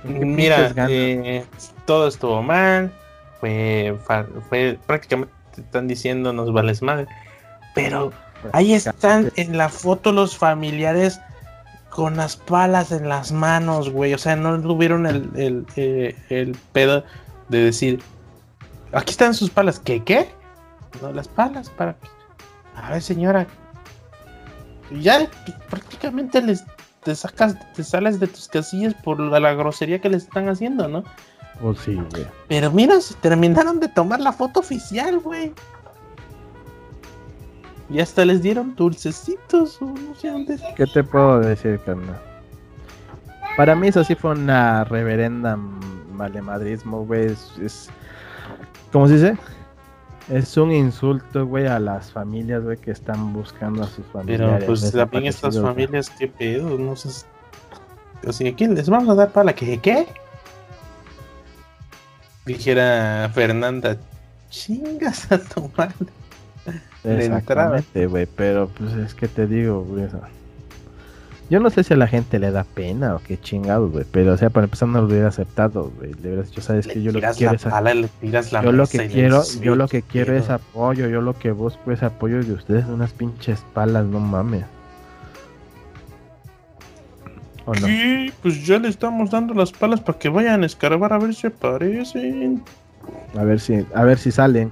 [0.03, 1.45] con qué Mira, eh,
[1.85, 2.93] todo estuvo mal.
[3.41, 3.97] Fue,
[4.49, 7.07] fue prácticamente te están diciendo nos vales madre.
[7.75, 8.13] Pero
[8.53, 11.21] ahí están en la foto los familiares
[11.91, 14.15] con las palas en las manos, güey.
[14.15, 17.05] O sea, no tuvieron el, el, eh, el pedo
[17.49, 18.01] de decir,
[18.93, 19.81] aquí están sus palas.
[19.81, 20.29] ¿Qué, qué?
[21.03, 21.97] No, las palas para...
[22.83, 23.47] A ver, señora.
[25.01, 25.29] Ya
[25.69, 26.65] prácticamente les
[27.05, 30.89] te sacas, te sales de tus casillas por la, la grosería que les están haciendo,
[30.89, 31.05] ¿no?
[31.61, 32.27] Pues sí, güey.
[32.49, 35.53] Pero mira, se terminaron de tomar la foto oficial, güey.
[37.91, 40.59] Y hasta les dieron dulcecitos o no sé dónde.
[40.77, 42.21] ¿Qué te puedo decir, carnal?
[43.57, 47.27] Para mí eso sí fue una reverenda malemadrismo, güey.
[47.27, 47.91] Es, es-
[48.93, 49.39] ¿Cómo se dice?
[50.31, 54.57] Es un insulto, güey, a las familias, güey, que están buscando a sus familiares.
[54.59, 57.27] Pero pues también estas familias, qué pedo, no sé.
[58.27, 60.07] O sea, ¿quién les vamos a dar para que qué?
[62.45, 63.97] Dijera Fernanda,
[64.51, 67.79] chingas a de entrada.
[67.79, 70.05] Exactamente, güey, pero pues es que te digo, güey.
[70.05, 70.29] o sea,
[71.51, 74.35] Yo no sé si a la gente le da pena o qué chingados, güey, pero
[74.35, 76.13] o sea, para empezar no lo hubiera aceptado, güey.
[76.13, 78.63] De verdad, yo sabes Le que yo lo que quiero es pala, le tiras la
[78.63, 80.55] yo lo que le quiero, yo lo "Oye, que ¿qué quiero es pedo?".
[80.57, 84.65] apoyo, yo lo que busco es apoyo de ustedes, unas pinches palas, no mames.
[87.65, 87.87] ¿O no?
[87.87, 91.35] Sí, pues ya le estamos dando las palas para que vayan a escarbar a ver
[91.35, 92.63] si aparecen.
[93.37, 94.71] A ver si, a ver si salen.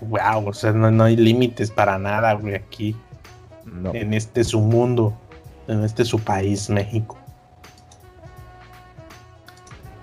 [0.00, 2.94] Wow, o sea, no, no hay límites para nada, güey, aquí.
[3.66, 3.92] No.
[3.94, 5.14] En este su mundo.
[5.68, 7.16] En este su país, México.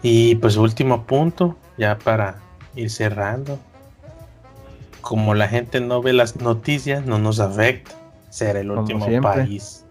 [0.01, 2.38] Y pues último punto, ya para
[2.76, 3.59] ir cerrando.
[5.01, 7.91] Como la gente no ve las noticias, no nos afecta.
[8.30, 9.86] Ser el último país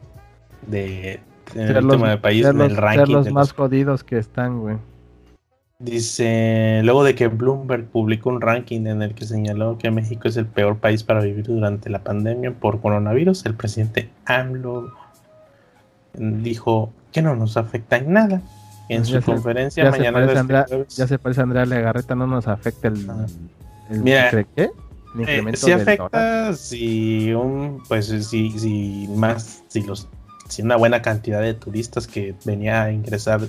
[0.66, 1.20] de
[1.54, 4.04] el último los, país ser en los- el ser ranking los de más los jodidos
[4.04, 4.76] que están, güey.
[5.80, 10.36] Dice, luego de que Bloomberg publicó un ranking en el que señaló que México es
[10.36, 14.92] el peor país para vivir durante la pandemia por coronavirus, el presidente AMLO
[16.14, 18.42] dijo que no nos afecta en nada.
[18.88, 21.40] En Ya su se- conferencia Ya se, mañana parece de Andrea, este ya se parece
[21.40, 23.06] a Andrea Legarreta, no nos afecta el,
[23.90, 24.70] el Mira, ¿qué?
[25.26, 26.08] Eh, del afecta
[26.44, 26.56] dólar.
[26.56, 30.08] si un, pues si, si más, si los,
[30.48, 33.40] si una buena cantidad de turistas que venía a ingresar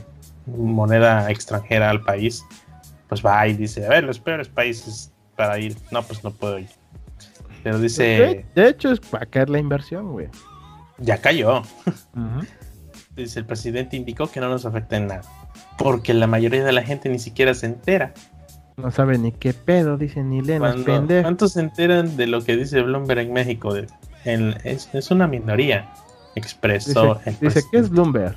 [0.45, 2.43] moneda extranjera al país,
[3.07, 6.59] pues va y dice, a ver, los peores países para ir, no, pues no puedo
[6.59, 6.69] ir.
[7.63, 10.27] Pero dice, De, de hecho, es para caer la inversión, güey.
[10.97, 11.61] ya cayó.
[13.15, 15.21] Dice, el presidente indicó que no nos afecta en nada,
[15.77, 18.13] porque la mayoría de la gente ni siquiera se entera.
[18.77, 20.61] No sabe ni qué pedo, dice ni leen.
[21.21, 23.73] ¿Cuántos se enteran de lo que dice Bloomberg en México?
[23.73, 23.87] De-
[24.25, 25.91] en- es, es una minoría.
[26.35, 27.89] Expresó Dice, el dice, ¿qué es.
[27.89, 28.35] Bloomberg?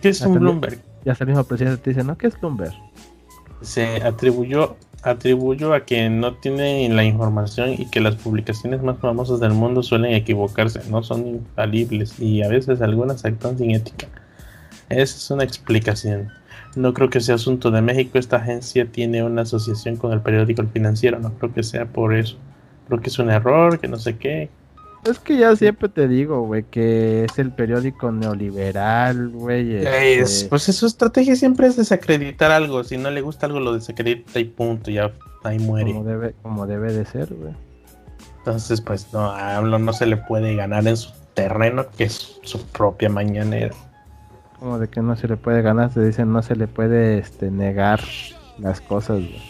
[0.00, 0.80] ¿Qué es un Bloomberg?
[1.04, 2.16] Ya hasta el mismo presidente te dice, ¿no?
[2.16, 2.74] ¿Qué es Bloomberg?
[3.62, 9.40] Se atribuyó atribuyo a que no tienen la información y que las publicaciones más famosas
[9.40, 14.08] del mundo suelen equivocarse, no son infalibles y a veces algunas actúan sin ética.
[14.88, 16.30] Esa es una explicación.
[16.74, 18.18] No creo que sea asunto de México.
[18.18, 21.18] Esta agencia tiene una asociación con el periódico El Financiero.
[21.18, 22.36] No creo que sea por eso.
[22.86, 24.48] Creo que es un error, que no sé qué.
[25.04, 29.76] Es que ya siempre te digo, güey, que es el periódico neoliberal, güey.
[29.76, 29.86] Es-
[30.32, 32.82] este, pues su estrategia siempre es desacreditar algo.
[32.84, 34.90] Si no le gusta algo, lo desacredita y punto.
[34.90, 35.12] Ya
[35.44, 35.92] ahí muere.
[35.92, 37.54] como, debe, como debe de ser, güey.
[38.38, 42.38] Entonces, pues no, a AMLO no se le puede ganar en su terreno, que es
[42.42, 43.74] su propia mañanera.
[44.58, 47.50] Como de que no se le puede ganar, se dicen, no se le puede este,
[47.50, 48.00] negar
[48.58, 49.40] las cosas, güey.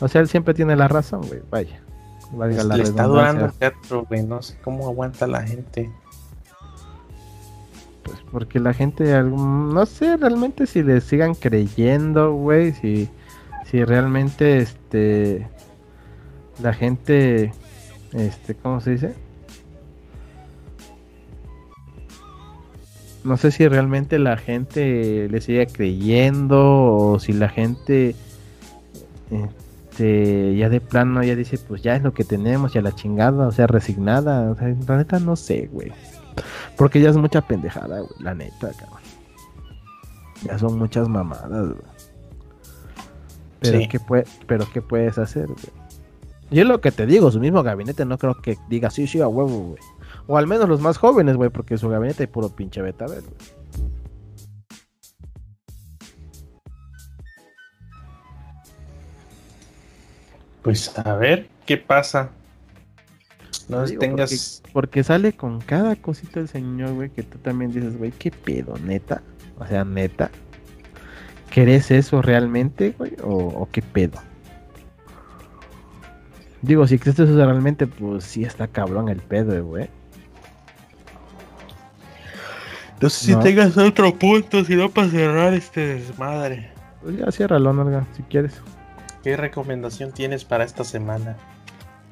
[0.00, 1.80] O sea, él siempre tiene la razón, güey, vaya.
[2.32, 3.06] Valga la le está redundancia.
[3.32, 4.22] durando el teatro, güey.
[4.24, 5.90] No sé cómo aguanta la gente.
[8.02, 13.08] Pues porque la gente, algún- no sé realmente si le sigan creyendo, güey, si,
[13.70, 15.48] si realmente, este,
[16.62, 17.52] la gente,
[18.12, 19.14] este, ¿cómo se dice?
[23.24, 28.14] No sé si realmente la gente le sigue creyendo o si la gente,
[29.96, 33.48] este, ya de plano ya dice, pues ya es lo que tenemos, ya la chingada,
[33.48, 35.90] o sea, resignada, o sea, la neta no sé, güey.
[36.76, 39.00] Porque ya es mucha pendejada, güey, la neta, cabrón.
[40.42, 41.96] Ya son muchas mamadas, güey.
[43.60, 43.88] Pero, Sí.
[43.88, 45.86] ¿qué puede, pero ¿qué puedes hacer, güey?
[46.50, 49.22] Y es lo que te digo, su mismo gabinete no creo que diga sí, sí,
[49.22, 49.82] a huevo, güey.
[50.26, 53.55] O al menos los más jóvenes, güey, porque su gabinete hay puro pinche betabel, güey.
[60.66, 62.30] Pues a ver qué pasa.
[63.68, 64.62] No Digo, tengas.
[64.72, 68.74] Porque sale con cada cosita el señor, güey, que tú también dices, güey, qué pedo,
[68.84, 69.22] neta.
[69.58, 70.30] O sea, neta.
[71.50, 73.12] ¿Querés eso realmente, güey?
[73.22, 74.20] ¿O, o qué pedo?
[76.62, 79.88] Digo, si crees eso realmente, pues sí está cabrón el pedo, güey.
[83.00, 83.40] No sé si No.
[83.40, 86.70] tengas otro punto, si no para cerrar este desmadre.
[87.02, 88.60] Pues ya ciérralo, Nalga, si quieres.
[89.26, 91.34] ¿Qué recomendación tienes para esta semana?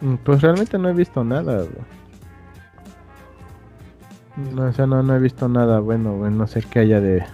[0.00, 1.70] Mm, Pues realmente no he visto nada, güey.
[4.52, 6.32] No, o sea, no, no he visto nada bueno, güey.
[6.32, 7.24] No sé qué haya de.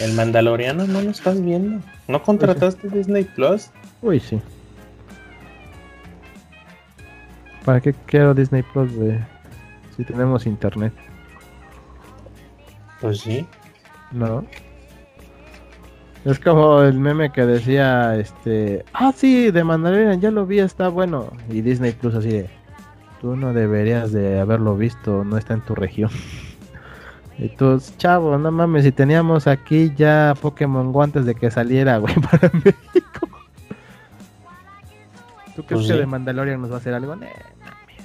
[0.00, 1.84] ¿El Mandaloriano no lo estás viendo?
[2.08, 3.68] ¿No contrataste Disney Plus?
[4.00, 4.40] Uy, sí.
[7.66, 9.18] ¿Para qué quiero Disney Plus, güey?
[9.94, 10.94] Si tenemos internet,
[13.02, 13.46] Pues sí.
[14.10, 14.46] ¿no?
[16.24, 18.84] Es como el meme que decía, este...
[18.92, 21.32] Ah, sí, de Mandalorian, ya lo vi, está bueno.
[21.48, 22.50] Y Disney Plus así de...
[23.20, 26.10] Tú no deberías de haberlo visto, no está en tu región.
[27.40, 31.98] Y tú, chavo, no mames, si teníamos aquí ya Pokémon Go antes de que saliera,
[31.98, 33.28] güey, para México.
[35.54, 35.98] ¿Tú crees Pues que sí.
[36.00, 37.14] de Mandalorian nos va a hacer algo?
[37.14, 38.04] Nee, mames.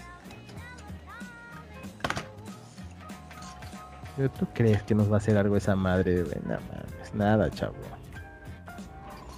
[4.37, 6.37] ¿Tú crees que nos va a hacer algo esa madre, güey?
[6.45, 7.73] No mames, nada, chavo.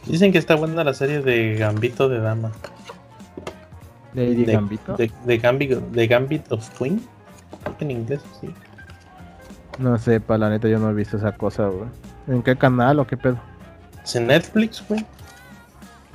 [0.06, 2.52] Dicen que está buena la serie de Gambito de Dama.
[4.14, 4.96] Lady de, Gambito.
[4.96, 7.02] De, de Gambit, de Gambit of Queen.
[7.80, 8.50] En inglés, sí.
[9.80, 11.90] No sé, pa, la neta yo no he visto esa cosa, güey.
[12.28, 13.38] ¿En qué canal o qué pedo?
[14.04, 15.06] Es en Netflix, güey.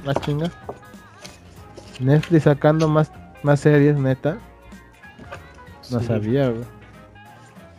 [0.05, 0.51] Más chinga.
[1.99, 3.11] Netflix sacando más,
[3.43, 4.39] más series, neta.
[5.91, 6.07] No Sí.
[6.07, 6.65] sabía, güey.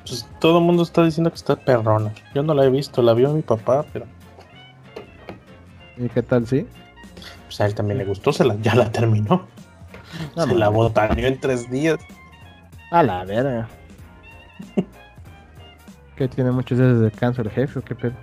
[0.06, 2.12] Pues todo el mundo está diciendo que está perrona.
[2.36, 4.06] Yo no la he visto, la vio mi papá, pero
[6.02, 6.68] ¿Y qué tal, sí?
[7.52, 9.46] pues a él también le gustó, se la, ya la terminó.
[10.36, 12.00] No, se la botaneó en tres días.
[12.92, 13.68] A la verga.
[16.16, 18.14] ¿Que tiene muchos días de descanso el jefe o qué pedo?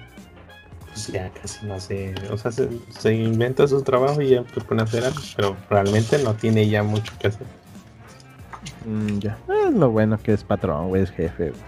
[0.87, 2.15] Pues ya casi no sé.
[2.31, 5.57] O sea, se, se inventa su trabajo y ya se pone a hacer algo, pero
[5.69, 7.47] realmente no tiene ya mucho que hacer.
[8.87, 9.39] Mm, ya.
[9.67, 11.63] Es lo bueno que es patrón, güey, es jefe, güey.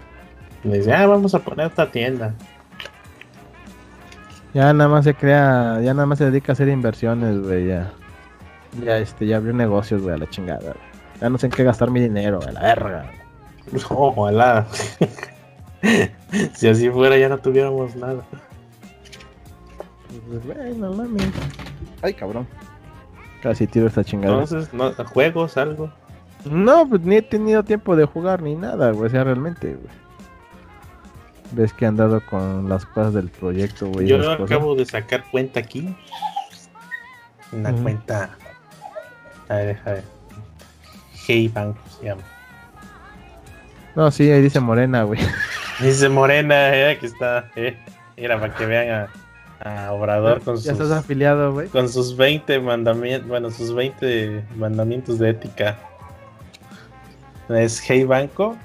[0.63, 2.33] Le dice, ah, vamos a poner esta tienda.
[4.53, 7.93] Ya nada más se crea, ya nada más se dedica a hacer inversiones, güey, ya.
[8.83, 10.91] Ya, este, ya abrió negocios, güey, a la chingada, güey.
[11.21, 13.11] Ya no sé en qué gastar mi dinero, a la verga.
[13.89, 14.65] Ojalá.
[16.53, 18.23] si así fuera ya no tuviéramos nada.
[20.27, 21.31] Pues, güey, no mames.
[22.01, 22.47] Ay, cabrón.
[23.41, 24.41] Casi tiro esta chingada.
[24.41, 25.91] Entonces, no, juegos, algo.
[26.49, 30.00] No, pues ni he tenido tiempo de jugar ni nada, güey, o sea, realmente, güey.
[31.51, 34.07] Ves que han dado con las cosas del proyecto, güey.
[34.07, 35.93] Yo acabo de sacar cuenta aquí.
[37.51, 38.37] Una cuenta.
[39.49, 40.03] A ver, deja ver.
[41.27, 42.21] Hey Bank se llama.
[43.95, 45.19] No, sí, ahí dice Morena, güey.
[45.81, 47.49] Dice Morena, eh, aquí está.
[47.55, 47.75] Eh.
[48.15, 49.09] Mira, para que vean
[49.61, 51.67] a, a Obrador con ya sus, estás afiliado, güey.
[51.67, 55.77] con sus 20 mandamientos, bueno, sus 20 mandamientos de ética.
[57.49, 58.57] Es Hey Banco.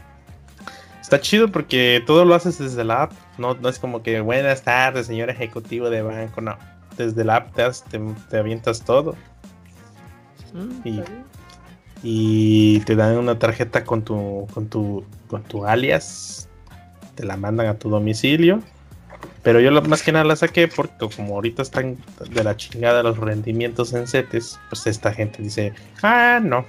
[1.07, 3.13] Está chido porque todo lo haces desde la app.
[3.39, 6.41] No, no es como que buenas tardes, señor ejecutivo de banco.
[6.41, 6.57] No,
[6.97, 9.15] desde la app te, has- te- te avientas todo.
[10.53, 10.89] Mm,
[12.03, 16.49] Y- te dan una tarjeta con tu con tu con tu alias
[17.15, 18.61] te la mandan a tu domicilio
[19.43, 21.97] pero yo lo, más que nada la saqué porque como ahorita están
[22.31, 25.73] de la chingada los rendimientos en CETES pues esta gente dice
[26.03, 26.67] ah no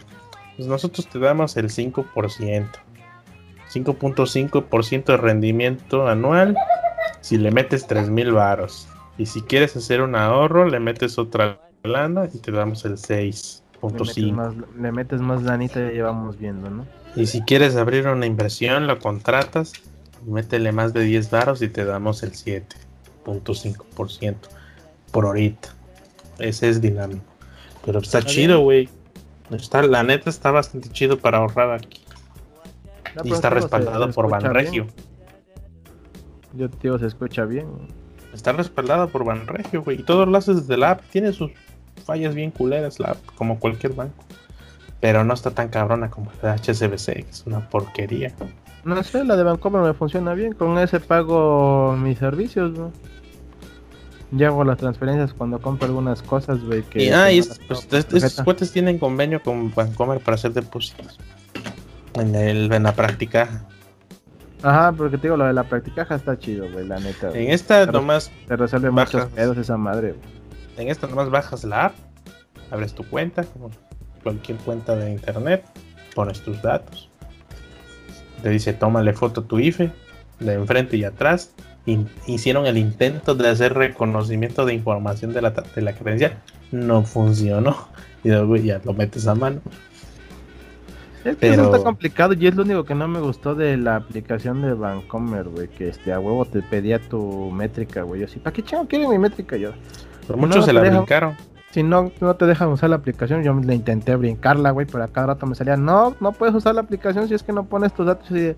[0.55, 2.65] pues nosotros te damos el 5%
[3.85, 6.57] 5.5% de rendimiento anual
[7.21, 8.87] si le metes 3000 varos
[9.17, 13.63] y si quieres hacer un ahorro le metes otra lana y te damos el 6
[13.81, 14.35] Le metes, 5.
[14.35, 16.85] más, le metes más lanita y ya llevamos viendo, ¿no?
[17.15, 19.73] Y si quieres abrir una inversión, lo contratas,
[20.25, 24.35] métele más de 10 varos y te damos el 7.5%
[25.11, 25.69] por ahorita.
[26.39, 27.23] Ese es dinámico.
[27.85, 28.89] Pero está Está chido, güey.
[29.51, 32.01] Está, la neta está bastante chido para ahorrar aquí.
[33.15, 34.87] No, y está respaldado por Banregio.
[36.53, 37.67] Yo digo, se escucha bien.
[38.33, 39.99] Está respaldado por Banregio, güey.
[39.99, 41.01] Y todo lo haces desde la app.
[41.11, 41.51] Tiene sus
[42.05, 44.23] fallas bien culeras la app, como cualquier banco.
[44.99, 48.33] Pero no está tan cabrona como la de HSBC, que es una porquería.
[48.83, 50.53] No sé, la de Bancomer me funciona bien.
[50.53, 52.91] Con ese pago mis servicios, ¿no?
[54.31, 56.81] Ya hago las transferencias cuando compro algunas cosas, güey.
[56.83, 60.19] Que Y, ah, y que es- no las pues, estos cuates tienen convenio con Bancomer
[60.19, 61.17] para hacer depósitos.
[62.19, 63.65] En, el, en la práctica.
[64.63, 67.29] Ajá, porque te digo, lo de la practicaja está chido, güey, la neta.
[67.33, 69.13] En esta Pero- nomás, Te resuelve bajas.
[69.13, 70.37] muchos pedos esa madre, güey.
[70.77, 71.95] en esta nomás bajas la app,
[72.71, 73.69] abres tu cuenta, como
[74.23, 75.63] cualquier cuenta de internet,
[76.15, 77.09] pones tus datos.
[78.41, 79.91] Te dice tómale foto a tu IFE,
[80.39, 81.53] de enfrente y atrás.
[81.85, 86.37] In- hicieron el intento de hacer reconocimiento de información de la, de la credencial.
[86.71, 87.87] No funcionó.
[88.23, 89.61] Y luego ya lo metes a mano.
[91.25, 93.75] Es que Pero- eso está complicado y es lo único que no me gustó de
[93.77, 98.21] la aplicación de Bancomer, güey, que este a huevo te pedía tu métrica, güey.
[98.21, 99.71] Yo sí, ¿para qué chingo quiere mi métrica yo?
[100.27, 101.35] Pero No muchos se la dejan- brincaron.
[101.71, 105.07] Si no, no te dejan usar la aplicación, yo le intenté brincarla, güey, pero a
[105.09, 107.93] cada rato me salía, no, no puedes usar la aplicación si es que no pones
[107.93, 108.31] tus datos.
[108.31, 108.55] Y de,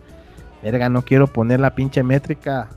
[0.62, 2.70] verga, no quiero poner la pinche métrica.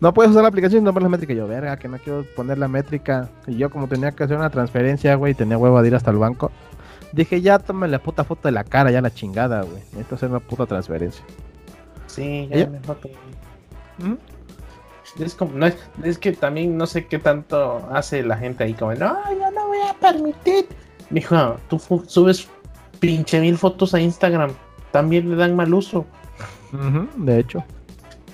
[0.00, 1.32] No puedes usar la aplicación si no pones la métrica.
[1.34, 3.28] Yo, verga, que no quiero poner la métrica.
[3.46, 6.16] Y yo, como tenía que hacer una transferencia, güey, tenía huevo de ir hasta el
[6.18, 6.50] banco.
[7.12, 9.82] Dije, ya tome la puta foto de la cara, ya la chingada, güey.
[9.92, 11.24] Necesito hacer una puta transferencia.
[12.06, 12.64] Sí, ¿Ella?
[12.64, 13.14] ya mejor que-
[15.22, 18.72] Es, como, no es, es que también no sé qué tanto hace la gente ahí
[18.74, 20.66] como, no, yo no voy a permitir.
[21.10, 22.48] Dijo, tú subes
[22.98, 24.52] pinche mil fotos a Instagram,
[24.90, 26.06] también le dan mal uso.
[27.16, 27.62] De hecho.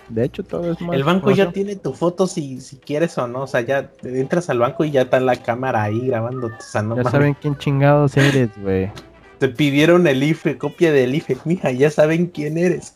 [0.08, 0.96] De hecho, todo es más.
[0.96, 4.48] El banco ya tiene tu foto si, si quieres o no, o sea, ya entras
[4.48, 7.12] al banco y ya está la cámara ahí grabándote, o sea, no Ya mames.
[7.12, 8.90] saben quién chingados eres, güey.
[9.38, 12.94] Te pidieron el IFE, copia del IFE, mija, ya saben quién eres.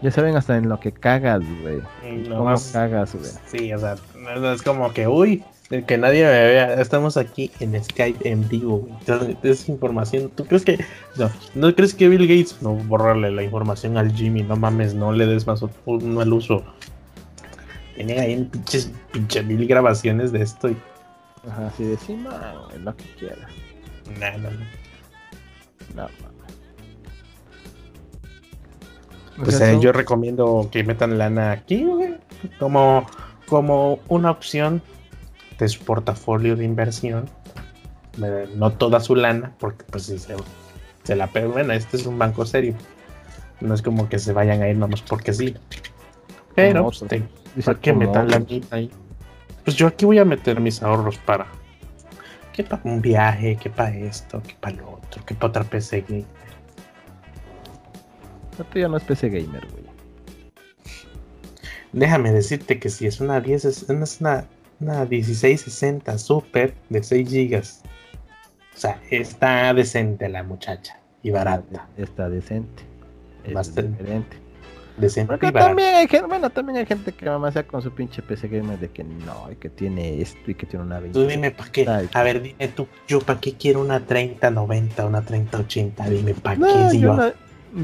[0.00, 1.78] Ya saben hasta en lo que cagas, güey.
[2.08, 3.30] Y ¿Cómo nomás- cagas, güey?
[3.46, 7.82] Sí, o sea, no es como que, uy, que nadie me vea, estamos aquí en
[7.82, 9.36] Skype en vivo, güey.
[9.42, 10.82] Es información, ¿tú crees que,
[11.16, 15.12] no, no crees que Bill Gates, no, borrarle la información al Jimmy, no mames, no
[15.12, 16.64] le des más mal uso.
[17.96, 20.76] Tiene ahí pinches, pinche mil grabaciones de esto y
[21.50, 22.30] Ajá, así de sí, no,
[22.68, 23.50] güey, lo que quieras.
[24.18, 24.58] nada, no, no.
[25.94, 26.38] No, mames.
[29.36, 32.16] Pues eh, yo recomiendo que metan lana aquí, güey,
[32.58, 33.06] como,
[33.46, 34.82] como una opción
[35.58, 37.28] de su portafolio de inversión.
[38.56, 40.34] No toda su lana, porque pues si se,
[41.04, 42.74] se la pegan, bueno, este es un banco serio.
[43.60, 45.54] No es como que se vayan a ir nomás porque sí.
[46.54, 48.30] Pero, Como pues, te- ¿para metan otros.
[48.30, 48.90] lanita ahí?
[49.64, 51.46] Pues yo aquí voy a meter mis ahorros para.
[52.52, 56.04] Que para un viaje, que para esto, que para lo otro, que para otra PC
[56.08, 56.24] game.
[58.58, 59.84] Esto ya no es PC gamer, güey.
[61.92, 64.44] Déjame decirte que si es una 10, es es una,
[64.80, 67.58] una 1660 Super de 6 GB.
[68.74, 71.88] O sea, está decente la muchacha y barata.
[71.96, 72.84] Está decente.
[73.44, 73.90] Es Bastante.
[74.02, 74.36] diferente.
[74.98, 75.68] Decente Porque y barata.
[75.68, 78.78] también hay gente, bueno, también hay gente que mamá sea con su pinche PC gamer
[78.78, 81.18] de que no, y que tiene esto y que tiene una 20.
[81.18, 81.88] Tú dime para qué.
[81.88, 82.08] Ay.
[82.12, 86.08] A ver, dime tú, yo para qué quiero una 3090, una 3080.
[86.10, 86.90] Dime para No, qué.
[86.90, 87.00] Si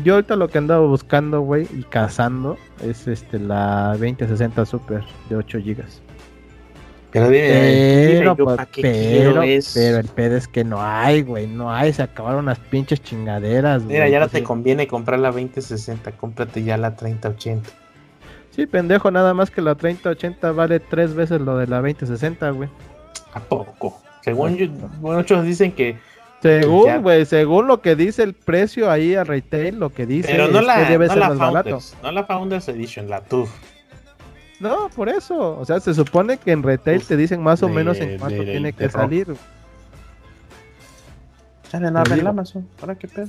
[0.03, 5.37] yo ahorita lo que andaba buscando, güey, y cazando es este la 2060 Super de
[5.37, 5.85] 8 GB.
[7.15, 11.93] Pero Pero, yo pues, qué pero, el pedo es que no hay, güey, no hay,
[11.93, 16.11] se acabaron las pinches chingaderas, Mira, güey, ya no entonces- te conviene comprar la 2060,
[16.11, 17.71] cómprate ya la 3080.
[18.51, 22.69] Sí, pendejo, nada más que la 3080 vale tres veces lo de la 2060, güey.
[23.33, 24.01] ¿A poco?
[24.23, 24.67] Según yo,
[25.01, 25.97] muchos dicen que.
[26.43, 30.49] Según, güey, según lo que dice el precio ahí a retail, lo que dice Pero
[30.49, 31.69] no es la, que debe no ser la más barato.
[31.71, 33.51] Founders, no la Founders Edition, la TUF.
[34.61, 35.59] No, por eso.
[35.59, 38.19] O sea, se supone que en retail Uf, te dicen más o de- menos en
[38.19, 38.93] cuánto de- tiene de que rock.
[39.03, 39.37] salir.
[41.71, 42.29] Sale digo.
[42.29, 42.69] Amazon.
[42.81, 43.29] ¿Para qué pedo?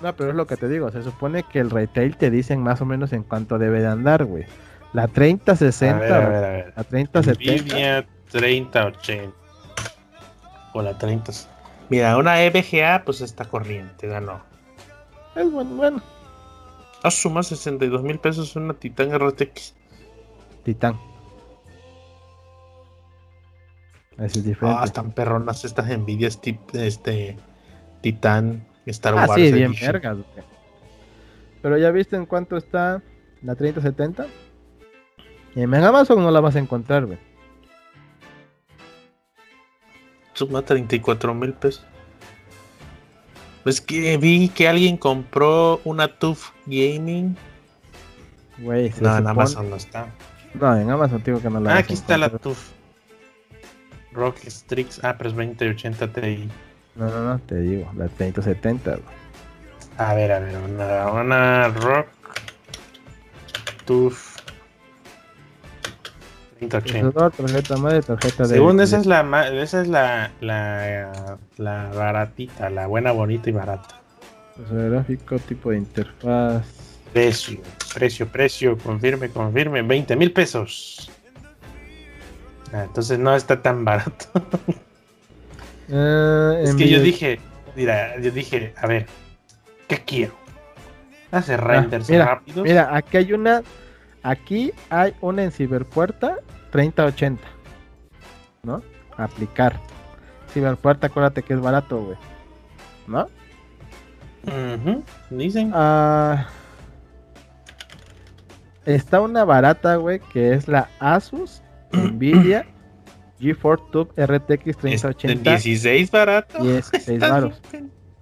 [0.00, 0.90] No, pero es lo que te digo.
[0.90, 4.24] Se supone que el retail te dicen más o menos en cuánto debe de andar,
[4.24, 4.44] güey.
[4.92, 6.72] La 3060, A ver, a ver, a ver.
[6.76, 7.62] la 3070.
[7.62, 9.32] Nvidia 3080.
[10.72, 11.32] O la 30.
[11.88, 14.40] Mira, una EVGA, pues está corriente, ganó.
[15.34, 16.02] Es bueno, bueno.
[17.02, 19.74] Ah, suma 62 mil pesos una Titan RTX.
[20.64, 20.98] Titán.
[24.18, 24.78] Es diferente.
[24.80, 27.36] Ah, están perronas estas Nvidias tip, este
[28.00, 29.34] Titan Star Ah, Wars.
[29.42, 30.18] sí, bien vergas.
[31.62, 33.02] Pero ya viste en cuánto está
[33.42, 34.26] la 3070.
[35.56, 37.18] Y en Amazon no la vas a encontrar, güey.
[40.34, 41.84] Suma 34 mil pesos.
[43.64, 47.36] Es que vi que alguien compró una TUF Gaming.
[48.58, 50.08] Güey, No, en supone- Amazon no está.
[50.54, 52.28] No, en Amazon digo que no la Ah, aquí está la.
[52.30, 52.70] TUF.
[54.12, 55.02] Rock Strix.
[55.02, 56.48] Ah, pero es 2080 Ti.
[56.94, 59.02] No, no, no, te digo, la 3070, güey.
[59.98, 62.06] A ver, a ver, una, una Rock
[63.84, 64.36] TUF
[66.58, 67.10] 3080.
[67.10, 68.48] Procesador, tarjeta madre, tarjeta de.
[68.50, 74.00] Según esa es la esa es la, la, la baratita, la buena, bonita y barata.
[74.54, 76.64] Procesador gráfico, tipo de interfaz.
[77.14, 77.60] Precio,
[77.94, 81.08] precio, precio, confirme, confirme, 20 mil pesos.
[82.72, 84.26] Ah, entonces no está tan barato.
[85.86, 87.38] Eh, es que yo dije,
[87.76, 89.04] mira, yo dije, a ver,
[89.86, 90.32] ¿qué quiero?
[91.30, 92.64] Hace Ah, renders mira, rápidos.
[92.64, 93.62] Mira, aquí hay una.
[94.22, 96.36] Aquí hay una en Ciberpuerta
[96.70, 97.42] 3080.
[98.62, 98.82] ¿No?
[99.18, 99.78] Aplicar.
[100.54, 102.16] Ciberpuerta, acuérdate que es barato, güey.
[103.06, 103.28] ¿No?
[104.46, 105.70] Ujú, Dicen.
[105.74, 106.48] Ah,
[108.86, 111.62] está una barata, güey, que es la Asus
[111.92, 112.66] Nvidia
[113.40, 115.50] GeForce Tube RTX Este, 3080.
[115.50, 116.62] 16 barato.
[116.62, 117.60] 16 Está varos.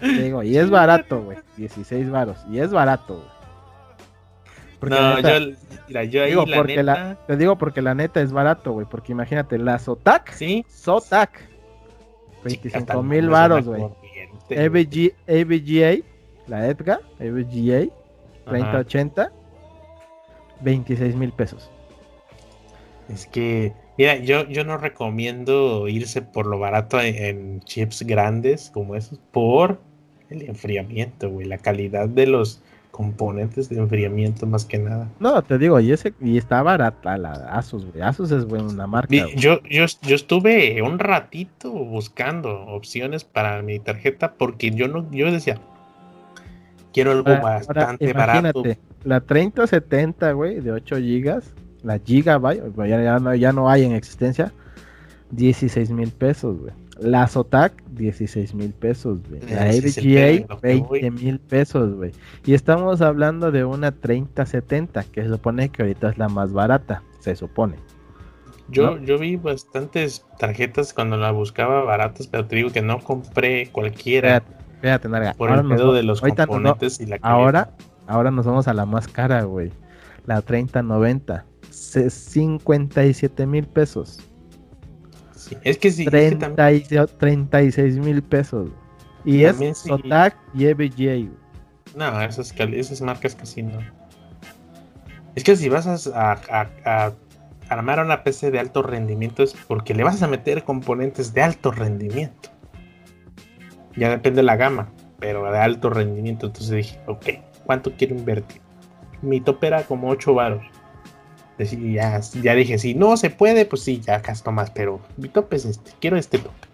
[0.01, 1.39] digo, y es barato, güey.
[1.57, 2.39] 16 varos.
[2.51, 3.33] Y es barato, güey.
[4.81, 5.57] Porque No, neta- yo,
[5.87, 8.73] mira, yo ahí digo, la porque neta, la, te digo porque la neta es barato,
[8.73, 8.87] güey.
[8.91, 13.83] Porque imagínate, la Zotac, sí, Zotac, hasta 25 el mil varos, güey.
[14.51, 16.05] AVG, AVGA,
[16.49, 17.93] la Edga, AVGA,
[18.47, 18.85] Ajá.
[20.63, 21.71] 3080, 26 mil pesos.
[23.09, 28.71] Es que, mira, yo, yo no recomiendo irse por lo barato en, en chips grandes
[28.71, 29.81] como esos por
[30.31, 32.63] el enfriamiento, güey, la calidad de los
[32.93, 35.11] componentes de enfriamiento más que nada.
[35.19, 38.03] No, te digo, y ese y está barata la Asus, güey.
[38.03, 39.13] Asus es buena marca.
[39.35, 45.33] Yo, yo, yo estuve un ratito buscando opciones para mi tarjeta porque yo no, yo
[45.33, 45.59] decía,
[46.93, 48.63] quiero algo Ahora- ahora, bastante barato.
[49.05, 51.53] la 3070, güey, de 8 gigas,
[51.83, 54.53] la Gigabyte, ya, ya no, ya no hay en existencia,
[55.31, 56.73] 16 mil pesos, güey.
[57.01, 59.41] La Zotac, 16 mil pesos, güey.
[59.51, 61.01] La voy.
[61.01, 62.13] 20 mil pesos, güey.
[62.45, 67.03] Y estamos hablando de una 3070, que se supone que ahorita es la más barata,
[67.21, 67.77] se supone.
[68.69, 69.05] Yo, ¿no?
[69.05, 74.37] yo vi bastantes tarjetas cuando las buscaba baratas, pero te digo que no compré cualquiera
[74.37, 75.35] Espérate, espérate, Narga.
[75.35, 77.19] por Ahora el pedo de los componentes y la.
[77.23, 77.71] Ahora,
[78.09, 79.71] ahora nos vamos a la más cara, güey.
[80.27, 81.47] La 3090.
[81.71, 84.21] se- 57 mil pesos.
[85.35, 88.69] Sí, Es que sí, es que también- 30 y- 36 mil pesos.
[89.25, 89.89] Y También es sí.
[89.89, 90.67] Zotac y
[91.25, 91.31] güey.
[91.97, 93.79] No, esas, esas marcas casi no.
[95.35, 96.69] Es que si vas a, a- a-
[97.07, 97.13] a
[97.71, 101.71] armar una PC de alto rendimiento es porque le vas a meter componentes de alto
[101.71, 102.51] rendimiento.
[103.97, 106.47] Ya depende de la gama, pero de alto rendimiento.
[106.47, 107.27] Entonces dije, ok,
[107.65, 108.61] ¿cuánto quiero invertir?
[109.21, 110.65] Mi tope era como 8 varos.
[111.59, 115.29] Decí- Ya, ya dije, si no se puede, pues sí, ya gasto más, pero mi
[115.29, 116.69] tope es este, quiero este tope.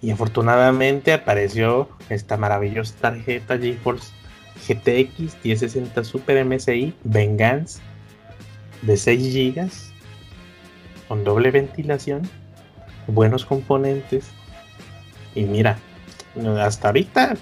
[0.00, 4.12] Y afortunadamente apareció esta maravillosa tarjeta GeForce
[4.66, 7.80] GTX 1060 Super MSI Vengeance
[8.82, 9.70] de 6 GB
[11.06, 12.22] con doble ventilación,
[13.06, 14.30] buenos componentes.
[15.34, 15.78] Y mira,
[16.60, 17.34] hasta ahorita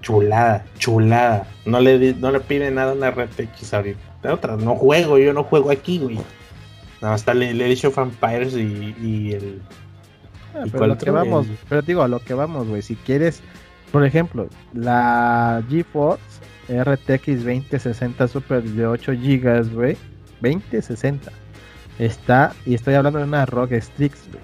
[0.00, 1.46] chulada, chulada.
[1.66, 4.00] No le, no le pide nada a una RTX ahorita.
[4.22, 6.18] De otra, no juego, yo no juego aquí, güey.
[7.02, 9.62] Nada, está el el Edition of Empires y, y el
[10.54, 12.80] Ah, ¿Y pero lo que vamos, El- pero digo, a lo que vamos, güey.
[12.80, 13.42] Si quieres,
[13.90, 16.22] por ejemplo, la GeForce
[16.68, 19.96] RTX 2060 Super de 8 GB, güey.
[20.40, 21.30] 2060.
[21.98, 24.42] Está, y estoy hablando de una ROG Strix, güey.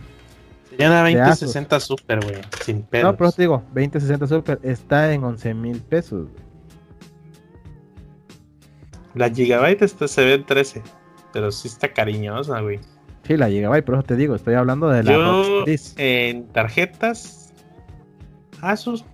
[0.71, 1.41] Sería una De Asus.
[1.53, 2.37] 2060 Super, güey.
[2.65, 3.05] Sin pedos.
[3.13, 6.29] No, pero te digo, 2060 Super está en 11 mil pesos.
[6.29, 6.51] güey.
[9.15, 10.83] La Gigabyte esta se ve en 13.
[11.33, 12.81] Pero sí está cariñosa, güey.
[13.27, 15.65] Sí, la Gigabyte, por eso te digo, estoy hablando de la Yo
[15.99, 17.53] en tarjetas
[18.61, 19.05] Asus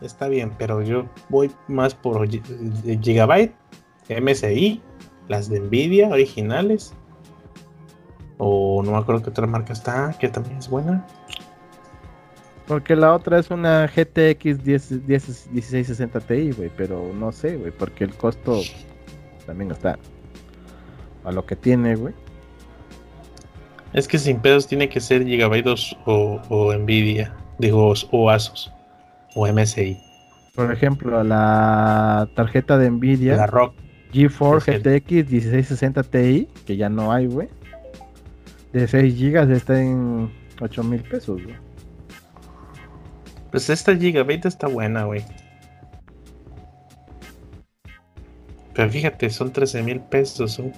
[0.00, 2.42] está bien, pero yo voy más por Gi-
[3.02, 3.54] Gigabyte,
[4.08, 4.80] MSI,
[5.28, 6.94] las de Nvidia originales.
[8.38, 11.04] O no me acuerdo qué otra marca está, que también es buena.
[12.66, 17.72] Porque la otra es una GTX 10, 10 1660 Ti, güey, pero no sé, güey,
[17.72, 18.60] porque el costo
[19.46, 19.98] también está
[21.24, 22.14] a lo que tiene, güey.
[23.94, 25.66] Es que sin pedos tiene que ser Gigabyte
[26.04, 28.70] o, o, Nvidia, digo, o Asus,
[29.34, 29.98] o MSI.
[30.54, 33.74] Por ejemplo, la tarjeta de Nvidia La Rock.
[34.12, 37.48] GeForce GTX 1660 Ti, que ya no hay, güey.
[38.72, 40.30] De 6 GB está en
[40.60, 41.56] 8 mil pesos, güey.
[43.50, 45.24] Pues esta Gigabyte está buena, güey.
[48.74, 50.52] Pero fíjate, son 13 mil pesos.
[50.52, 50.72] Son,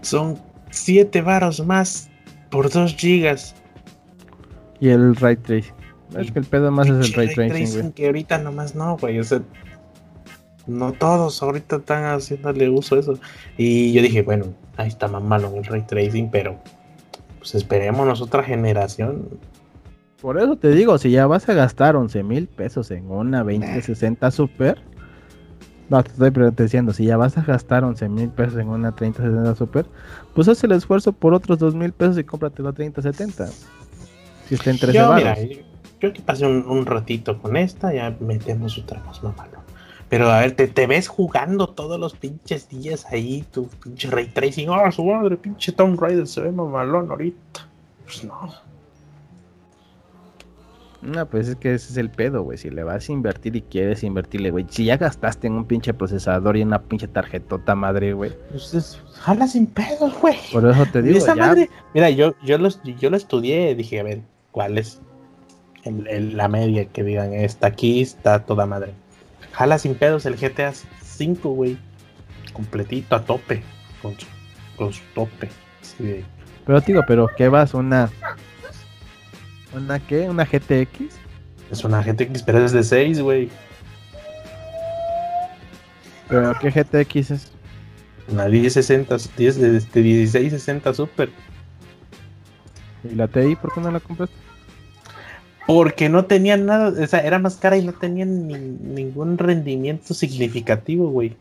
[0.00, 0.38] son
[0.70, 2.08] 7 varos más
[2.50, 3.54] por 2 gigas.
[4.80, 5.74] Y el Ray Tracing.
[6.16, 7.92] Es que el pedo más es el Pinche Ray Tracing, güey.
[7.92, 9.18] Que ahorita nomás no, güey.
[9.18, 9.42] O sea,
[10.68, 13.18] no todos ahorita están haciéndole uso a eso.
[13.56, 14.46] Y yo dije, bueno,
[14.76, 16.56] ahí está más malo el ray tracing, pero
[17.38, 19.28] pues esperémonos otra generación.
[20.20, 24.30] Por eso te digo, si ya vas a gastar 11 mil pesos en una 2060
[24.30, 24.82] Super.
[25.88, 29.54] No, te estoy diciendo, si ya vas a gastar 11 mil pesos en una 3060
[29.54, 29.86] Super,
[30.34, 33.46] pues haz el esfuerzo por otros 2 mil pesos y cómprate la 3070.
[34.48, 35.36] Si está en 13 Yo, mira,
[36.00, 39.57] yo que pasé un, un ratito con esta, ya metemos otra más malo.
[40.08, 44.26] Pero a ver, te, te ves jugando todos los pinches días ahí, tu pinche ray
[44.28, 44.68] tracing.
[44.70, 45.36] ¡Ah, su madre!
[45.36, 47.68] Pinche Tomb Raider se ve mamalón ahorita.
[48.04, 48.50] Pues no.
[51.00, 52.58] No, pues es que ese es el pedo, güey.
[52.58, 54.66] Si le vas a invertir y quieres invertirle, güey.
[54.68, 58.32] Si ya gastaste en un pinche procesador y en una pinche tarjetota madre, güey.
[58.50, 60.36] Pues es- jala sin pedos, güey.
[60.52, 61.46] Por eso te digo, esa ya.
[61.46, 62.68] madre, mira, yo, yo, lo,
[62.98, 65.00] yo lo estudié, dije, a ver, ¿cuál es
[65.84, 67.32] el- el- la media que digan?
[67.32, 68.92] Está aquí, está toda madre.
[69.58, 70.72] Jala sin pedos el GTA
[71.02, 71.76] 5, güey.
[72.52, 73.62] Completito, a tope.
[74.00, 74.26] Con su,
[74.76, 75.48] con su tope.
[75.98, 76.24] de-
[76.64, 77.74] Pero te digo, pero ¿qué vas?
[77.74, 78.08] ¿Una.
[79.74, 80.28] ¿Una qué?
[80.30, 81.16] ¿Una GTX?
[81.70, 83.50] es una GTX, pero es de 6, güey.
[86.28, 87.52] ¿Pero qué GTX es?
[88.28, 91.30] Una 1060, 10, de, de 1660 Super.
[93.04, 94.34] ¿Y la TI por qué no la compraste?
[95.68, 100.14] Porque no tenían nada, o sea, era más cara y no tenían ni- ningún rendimiento
[100.14, 101.36] significativo, güey.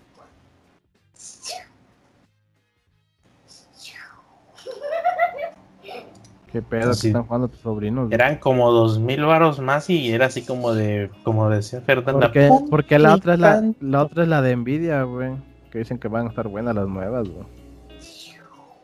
[6.52, 7.02] ¿Qué pedo Sí.
[7.04, 8.06] que están jugando tus sobrinos?
[8.08, 8.16] güey?
[8.16, 12.28] Eran como dos mil varos más y era así como de, como decía Fernanda.
[12.28, 15.32] Porque, porque la otra es la, la otra es la de Nvidia, güey.
[15.72, 17.46] Que dicen que van a estar buenas las nuevas, güey.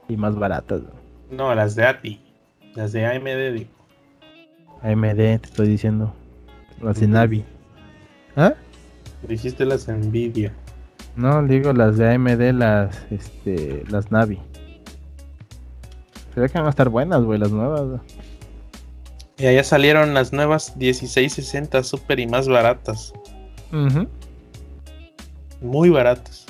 [0.09, 0.93] Y más baratas, güey.
[1.31, 2.21] No, las de ATI.
[2.75, 3.69] Las de AMD, digo.
[4.83, 6.13] AMD, te estoy diciendo.
[6.81, 7.45] Las de Navi.
[8.35, 8.53] ¿Ah?
[9.27, 10.53] Dijiste las Nvidia.
[11.15, 14.39] No, digo las de AMD, las, este, las Navi.
[16.35, 18.01] Ve que van a estar buenas, güey, las nuevas.
[19.37, 23.13] Y allá salieron las nuevas 1660 Super y más baratas.
[23.71, 24.07] Ujú.
[25.61, 26.45] Muy baratas.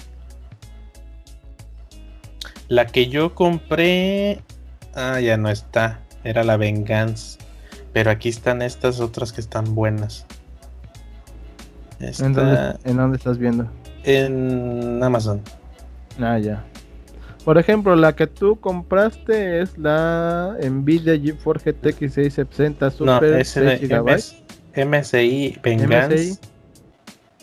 [2.67, 4.41] La que yo compré.
[4.95, 5.99] Ah, ya no está.
[6.23, 7.37] Era la Vengeance.
[7.93, 10.25] Pero aquí están estas otras que están buenas.
[11.99, 13.69] Está ¿En, dónde, ¿En dónde estás viendo?
[14.03, 15.41] en Amazon.
[16.19, 16.63] Ah, ya.
[17.45, 23.57] Por ejemplo, la que tú compraste es la Nvidia GeForce GTX 660 No, Super es
[23.57, 24.03] en 6 GB.
[24.03, 24.35] MS
[24.75, 26.15] MSI Vengeance.
[26.15, 26.39] MSI.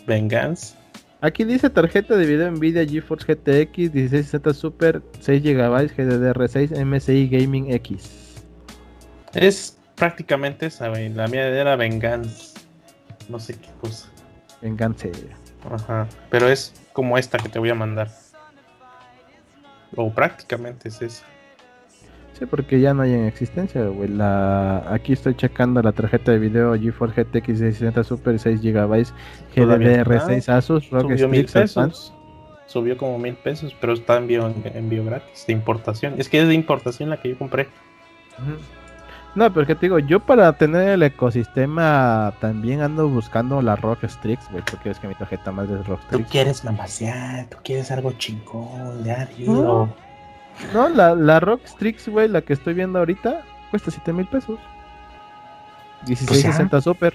[0.07, 0.75] Vengeance.
[1.21, 7.71] Aquí dice tarjeta de video Nvidia GeForce GTX 1660 Super 6 GB GDDR6 MSI Gaming
[7.71, 8.09] X.
[9.33, 11.09] Es prácticamente esa, güey.
[11.09, 12.55] La mía era Vengeance.
[13.29, 14.09] No sé qué cosa.
[14.59, 15.11] Venganse.
[15.71, 16.07] Ajá.
[16.31, 18.09] Pero es como esta que te voy a mandar.
[19.95, 21.23] O prácticamente es esa.
[22.33, 24.07] Sí, porque ya no hay en existencia, güey.
[24.07, 24.91] La...
[24.91, 29.05] Aquí estoy checando la tarjeta de video GeForce GTX 660 Super 6 GB
[29.53, 30.57] Todavía GDDR6 está.
[30.57, 31.61] Asus ROG Subió mil Advanced.
[31.61, 32.13] pesos.
[32.65, 36.15] Subió como mil pesos, pero está envío, envío gratis de importación.
[36.17, 37.67] Es que es de importación la que yo compré.
[38.39, 38.57] Ujú.
[39.33, 44.03] No, pero que te digo, yo para tener el ecosistema también ando buscando la Rock
[44.05, 47.91] Strix, güey, porque es que mi tarjeta madre es Rock Tú quieres mamasear, tú quieres
[47.91, 49.93] algo chingón, ya, No.
[50.73, 53.41] No, la, la Rock Strix, güey, la que estoy viendo ahorita,
[53.71, 54.59] cuesta 7 mil pesos.
[56.07, 57.13] 1660 Super.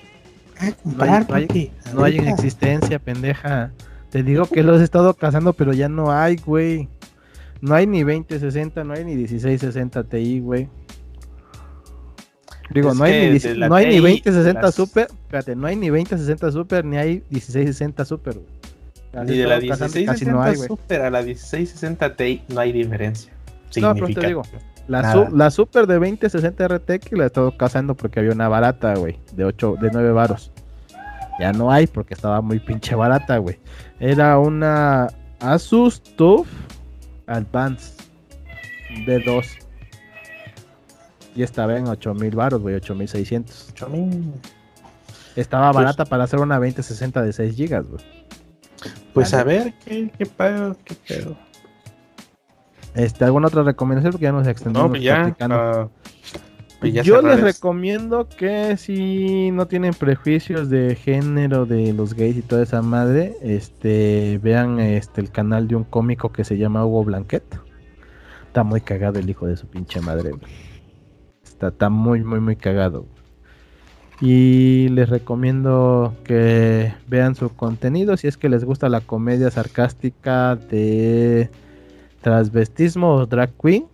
[0.59, 2.30] Ah, comprar, no hay- No hay en ahorita.
[2.30, 3.70] existencia, pendeja.
[4.10, 6.88] Te digo que los he estado cazando, pero ya no hay, güey.
[7.60, 10.68] No hay ni 2060, no hay ni 1660 Ti, güey.
[12.70, 15.06] Digo, no hay, ni, de 10 la no hay ni TI, 2060 las- Super.
[15.10, 18.47] Espérate, no hay ni 2060 Super, ni hay 1660 Super, güey.
[19.32, 20.56] Y de la estado cazando, 1660 casi no hay.
[20.56, 23.32] Super a la 1660 Ti no hay diferencia.
[23.80, 24.43] No, pero te digo,
[24.88, 28.94] La, su- la Super de 2060 RTX la he estado cazando porque había una barata,
[28.94, 30.52] güey, de 8, de 9 varos.
[31.40, 33.59] Ya no hay porque estaba muy pinche barata, güey.
[34.01, 35.09] Era una
[35.40, 36.48] Asus TUF
[37.26, 37.93] Advance
[39.06, 39.44] D2.
[41.36, 43.68] Y estaba en 8000 varos, güey, 8600.
[43.72, 44.32] 8000.
[45.36, 48.04] Estaba Pues- barata para hacer una 2060 de 6 GB, güey.
[49.12, 49.40] Pues Vale.
[49.40, 50.76] a ver, ¿qué, qué pedo?
[50.84, 51.36] ¿Qué pedo?
[52.94, 54.12] Este, ¿Alguna otra recomendación?
[54.12, 55.34] Porque ya nos extendimos No, pues ya.
[55.40, 55.88] ah,
[56.80, 62.36] pues ya Yo les recomiendo que si no tienen prejuicios de género de los gays
[62.38, 66.84] y toda esa madre, este vean este el canal de un cómico que se llama
[66.86, 67.44] Hugo Blanquet.
[68.46, 70.30] Está muy cagado el hijo de su pinche madre.
[70.30, 70.42] güey.
[71.56, 73.06] Está, está muy, muy, muy cagado.
[74.20, 80.56] Y les recomiendo que vean su contenido si es que les gusta la comedia sarcástica
[80.56, 81.48] de
[82.20, 83.86] transvestismo o drag queen,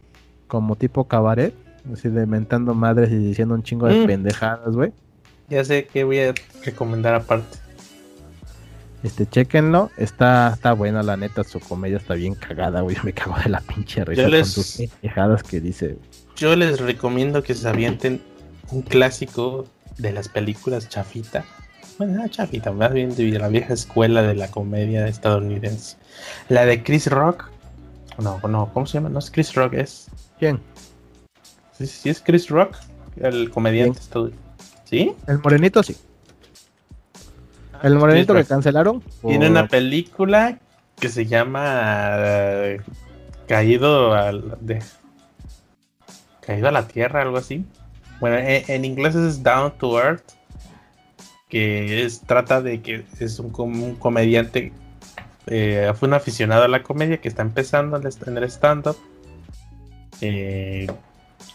[0.49, 1.55] como tipo cabaret,
[1.93, 4.07] así de mentando madres y diciendo un chingo de Mm.
[4.07, 4.93] pendejadas, güey.
[5.49, 6.35] Ya sé que voy a
[6.65, 7.59] recomendar aparte.
[9.03, 12.97] Este, chequenlo, está, está buena la neta, su comedia está bien cagada, güey.
[13.05, 15.97] Me cago de la pinche risa les- con sus pendejadas que dice.
[16.37, 18.21] Yo les recomiendo que se avienten
[18.71, 19.67] un clásico
[19.99, 21.45] de las películas chafita.
[21.99, 25.97] Bueno, no chafita, más bien de la vieja escuela de la comedia estadounidense.
[26.49, 27.49] La de Chris Rock.
[28.19, 29.09] No, no, ¿cómo se llama?
[29.11, 30.09] No es Chris Rock, es.
[30.39, 30.59] ¿Quién?
[31.79, 32.77] Sí, sí es Chris Rock,
[33.17, 34.43] el comediante estadounidense.
[34.85, 35.13] ¿Sí?
[35.27, 35.97] El morenito sí.
[37.83, 38.57] El morenito que Chris Rock.
[38.57, 39.03] cancelaron.
[39.23, 40.59] Tiene por- una película
[40.99, 42.81] que se llama eh,
[43.49, 44.83] Caído al de
[46.45, 47.65] Caído a la Tierra, algo así.
[48.21, 50.23] Bueno, en, en inglés es Down to Earth,
[51.49, 54.73] que trata de que es un, com- un comediante,
[55.47, 58.97] eh, fue un aficionado a la comedia que está empezando en el stand-up.
[60.21, 60.87] Eh,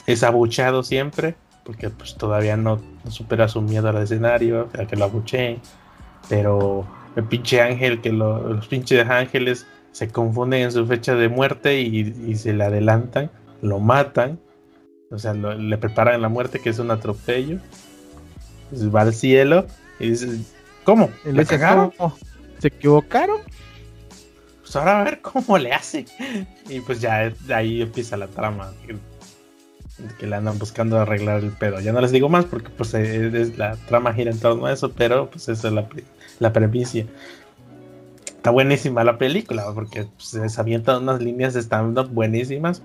[0.05, 5.05] es abucheado siempre, porque pues todavía no, supera su miedo al escenario, a que lo
[5.05, 5.61] abucheen.
[6.29, 6.85] Pero
[7.15, 11.79] el pinche ángel, que lo- los pinches ángeles se confunden en su fecha de muerte
[11.81, 13.31] y se le adelantan,
[13.61, 14.37] lo matan,
[15.11, 17.59] o sea, lo- le preparan la muerte, que es un atropello.
[18.69, 19.65] Pues va al cielo
[19.99, 20.27] y dice,
[20.83, 21.09] ¿cómo?
[21.23, 21.91] le ¿Le dice, cagaron?
[21.97, 22.17] "¿Cómo?
[22.59, 23.37] ¿Se equivocaron?
[24.61, 26.05] Pues ahora a ver cómo le hace.
[26.67, 28.73] Y pues ya de ahí empieza la trama.
[28.85, 28.97] Que,
[30.19, 31.79] que le andan buscando arreglar el pedo.
[31.79, 34.73] Ya no les digo más porque pues eh, es- la trama gira en torno a
[34.73, 35.87] eso, pero pues esa es la,
[36.39, 36.99] la premisa.
[38.25, 42.81] Está buenísima la película porque pues, se avientan unas líneas de stand-up buenísimas.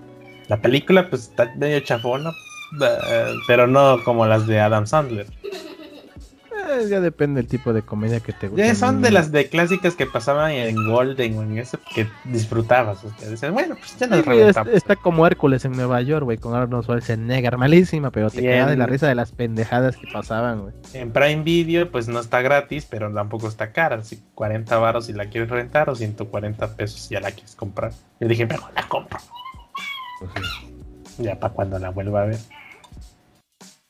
[0.47, 2.31] La película pues está medio chafona,
[2.81, 5.27] eh, pero no como las de Adam Sandler.
[6.69, 8.65] Eh, ya depende del tipo de comedia que te guste.
[8.65, 9.13] Ya son de Mm.
[9.13, 13.03] las de clásicas que pasaban en Golden o en ese que disfrutabas.
[13.03, 16.37] O sea, decías, bueno, pues ya nos Sí, está como Hércules en Nueva York, güey,
[16.37, 20.61] con Arnold Schwarzenegger, malísima, pero te queda de la risa de las pendejadas que pasaban,
[20.61, 20.73] güey.
[20.93, 23.97] En Prime Video, pues no está gratis, pero tampoco está cara.
[23.97, 27.91] Así 40 baros si la quieres rentar o 140 pesos si ya la quieres comprar.
[28.21, 29.19] Yo dije, mejor la compro.
[31.17, 32.39] Ya para cuando la vuelva a ver.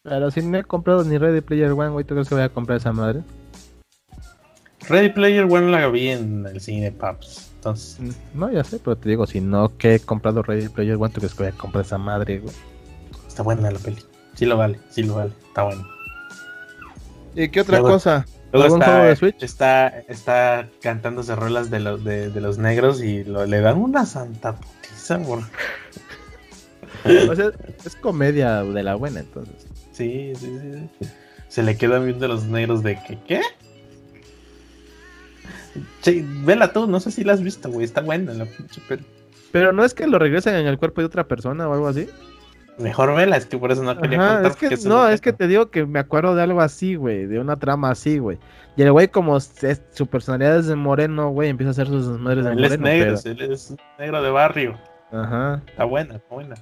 [0.03, 2.49] Pero si no he comprado ni Ready Player One, güey, ¿tú crees que voy a
[2.49, 3.21] comprar esa madre?
[4.89, 7.51] Ready Player One la vi en el cine, paps.
[7.55, 7.99] Entonces,
[8.33, 11.21] No, ya sé, pero te digo, si no que he comprado Ready Player One, ¿tú
[11.21, 12.53] crees que voy a comprar esa madre, güey?
[13.27, 13.97] está buena la peli.
[14.35, 15.31] Sí lo vale, sí lo vale.
[15.47, 15.87] Está bueno.
[17.35, 18.25] ¿Y qué otra Luego- cosa?
[18.51, 19.41] Luego ¿Algún está, juego de Switch?
[19.43, 24.05] está, está cantándose rolas de los, de, de los negros y lo- le dan una
[24.05, 25.17] santa putiza.
[25.19, 25.39] por-
[27.31, 27.51] O sea,
[27.85, 29.67] es comedia de la buena, entonces.
[29.91, 30.57] Sí, sí,
[30.99, 31.07] sí.
[31.47, 33.41] Se le quedan viendo los negros de que, ¿qué?
[36.01, 37.85] Che, vela tú, no sé si la has visto, güey.
[37.85, 39.03] Está buena la pinche peli.
[39.51, 42.07] Pero no es que lo regresen en el cuerpo de otra persona o algo así.
[42.79, 44.51] Mejor vela, es que por eso no quería Ajá, contar.
[44.71, 47.39] es que, no, es que te digo que me acuerdo de algo así, güey, de
[47.39, 48.39] una trama así, güey.
[48.75, 52.07] Y el güey, como es- su personalidad es de moreno, güey, empieza a hacer sus
[52.07, 52.83] desmadres de Él es moreno.
[52.83, 54.79] negro, pero- él es negro de barrio.
[55.11, 55.61] Ajá.
[55.67, 56.55] Está buena, está buena.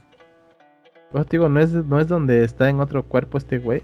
[1.12, 3.84] Pues digo, no es, no es donde está en otro cuerpo este güey.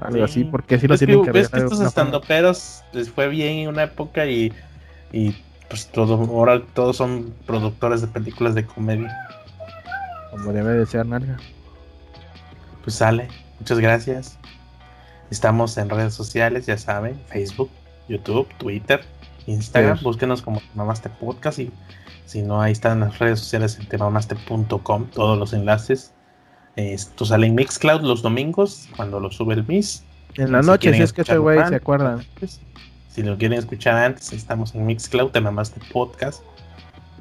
[0.00, 0.22] Algo Sí.
[0.22, 3.84] así, porque sí lo Es tienen que ves estos estandoperos les fue bien en una
[3.84, 4.52] época y,
[5.12, 5.36] y
[5.68, 9.14] pues todo, ahora todos son productores de películas de comedia.
[10.30, 11.36] Como debe de ser, nalga.
[12.82, 13.28] Pues sale,
[13.60, 14.38] muchas gracias.
[15.30, 17.70] Estamos en redes sociales, ya saben, Facebook,
[18.08, 19.04] YouTube, Twitter,
[19.46, 19.98] Instagram.
[19.98, 20.04] Sí.
[20.04, 21.70] Búsquenos como Mamaste Podcast y
[22.26, 26.13] si no, ahí están las redes sociales en temamaste.com, todos los enlaces.
[26.76, 30.02] Esto sale en Mixcloud los domingos cuando lo sube el Miss.
[30.36, 32.24] En la Si noche, si es que escucharlo güey se acuerdan.
[32.38, 32.60] pues,
[33.08, 36.42] Si lo quieren escuchar antes, estamos en Mixcloud, te mamaste podcast.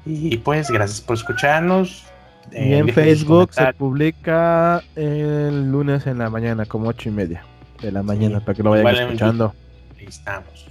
[0.05, 2.03] Y pues, gracias por escucharnos.
[2.51, 7.43] Y Eh, en Facebook se publica el lunes en la mañana, como ocho y media
[7.81, 8.45] de la mañana, Sí.
[8.45, 9.53] para que lo vayan escuchando.
[9.99, 10.65] Ahí estamos.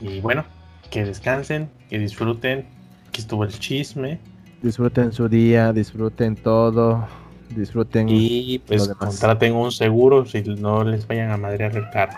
[0.00, 0.44] Y bueno,
[0.90, 2.66] que descansen, que disfruten.
[3.08, 4.18] Aquí estuvo el chisme.
[4.62, 7.06] Disfruten su día, disfruten todo,
[7.54, 12.14] disfruten Y pues contraten un seguro si no les vayan a madrear el carro.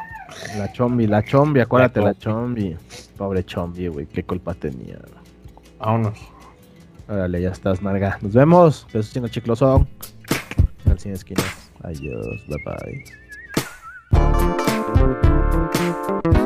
[0.57, 2.77] la chombi, la chombi, acuérdate, la, La chombi.
[3.17, 4.99] Pobre chombi, güey, qué culpa tenía.
[5.79, 6.19] Vámonos.
[7.09, 8.19] Órale, ya estás, Marga.
[8.23, 8.87] Nos vemos.
[8.93, 9.89] Besos el chiclosón.
[10.87, 11.71] Al cine esquinas.
[11.83, 13.05] Adiós, bye
[16.31, 16.42] bye.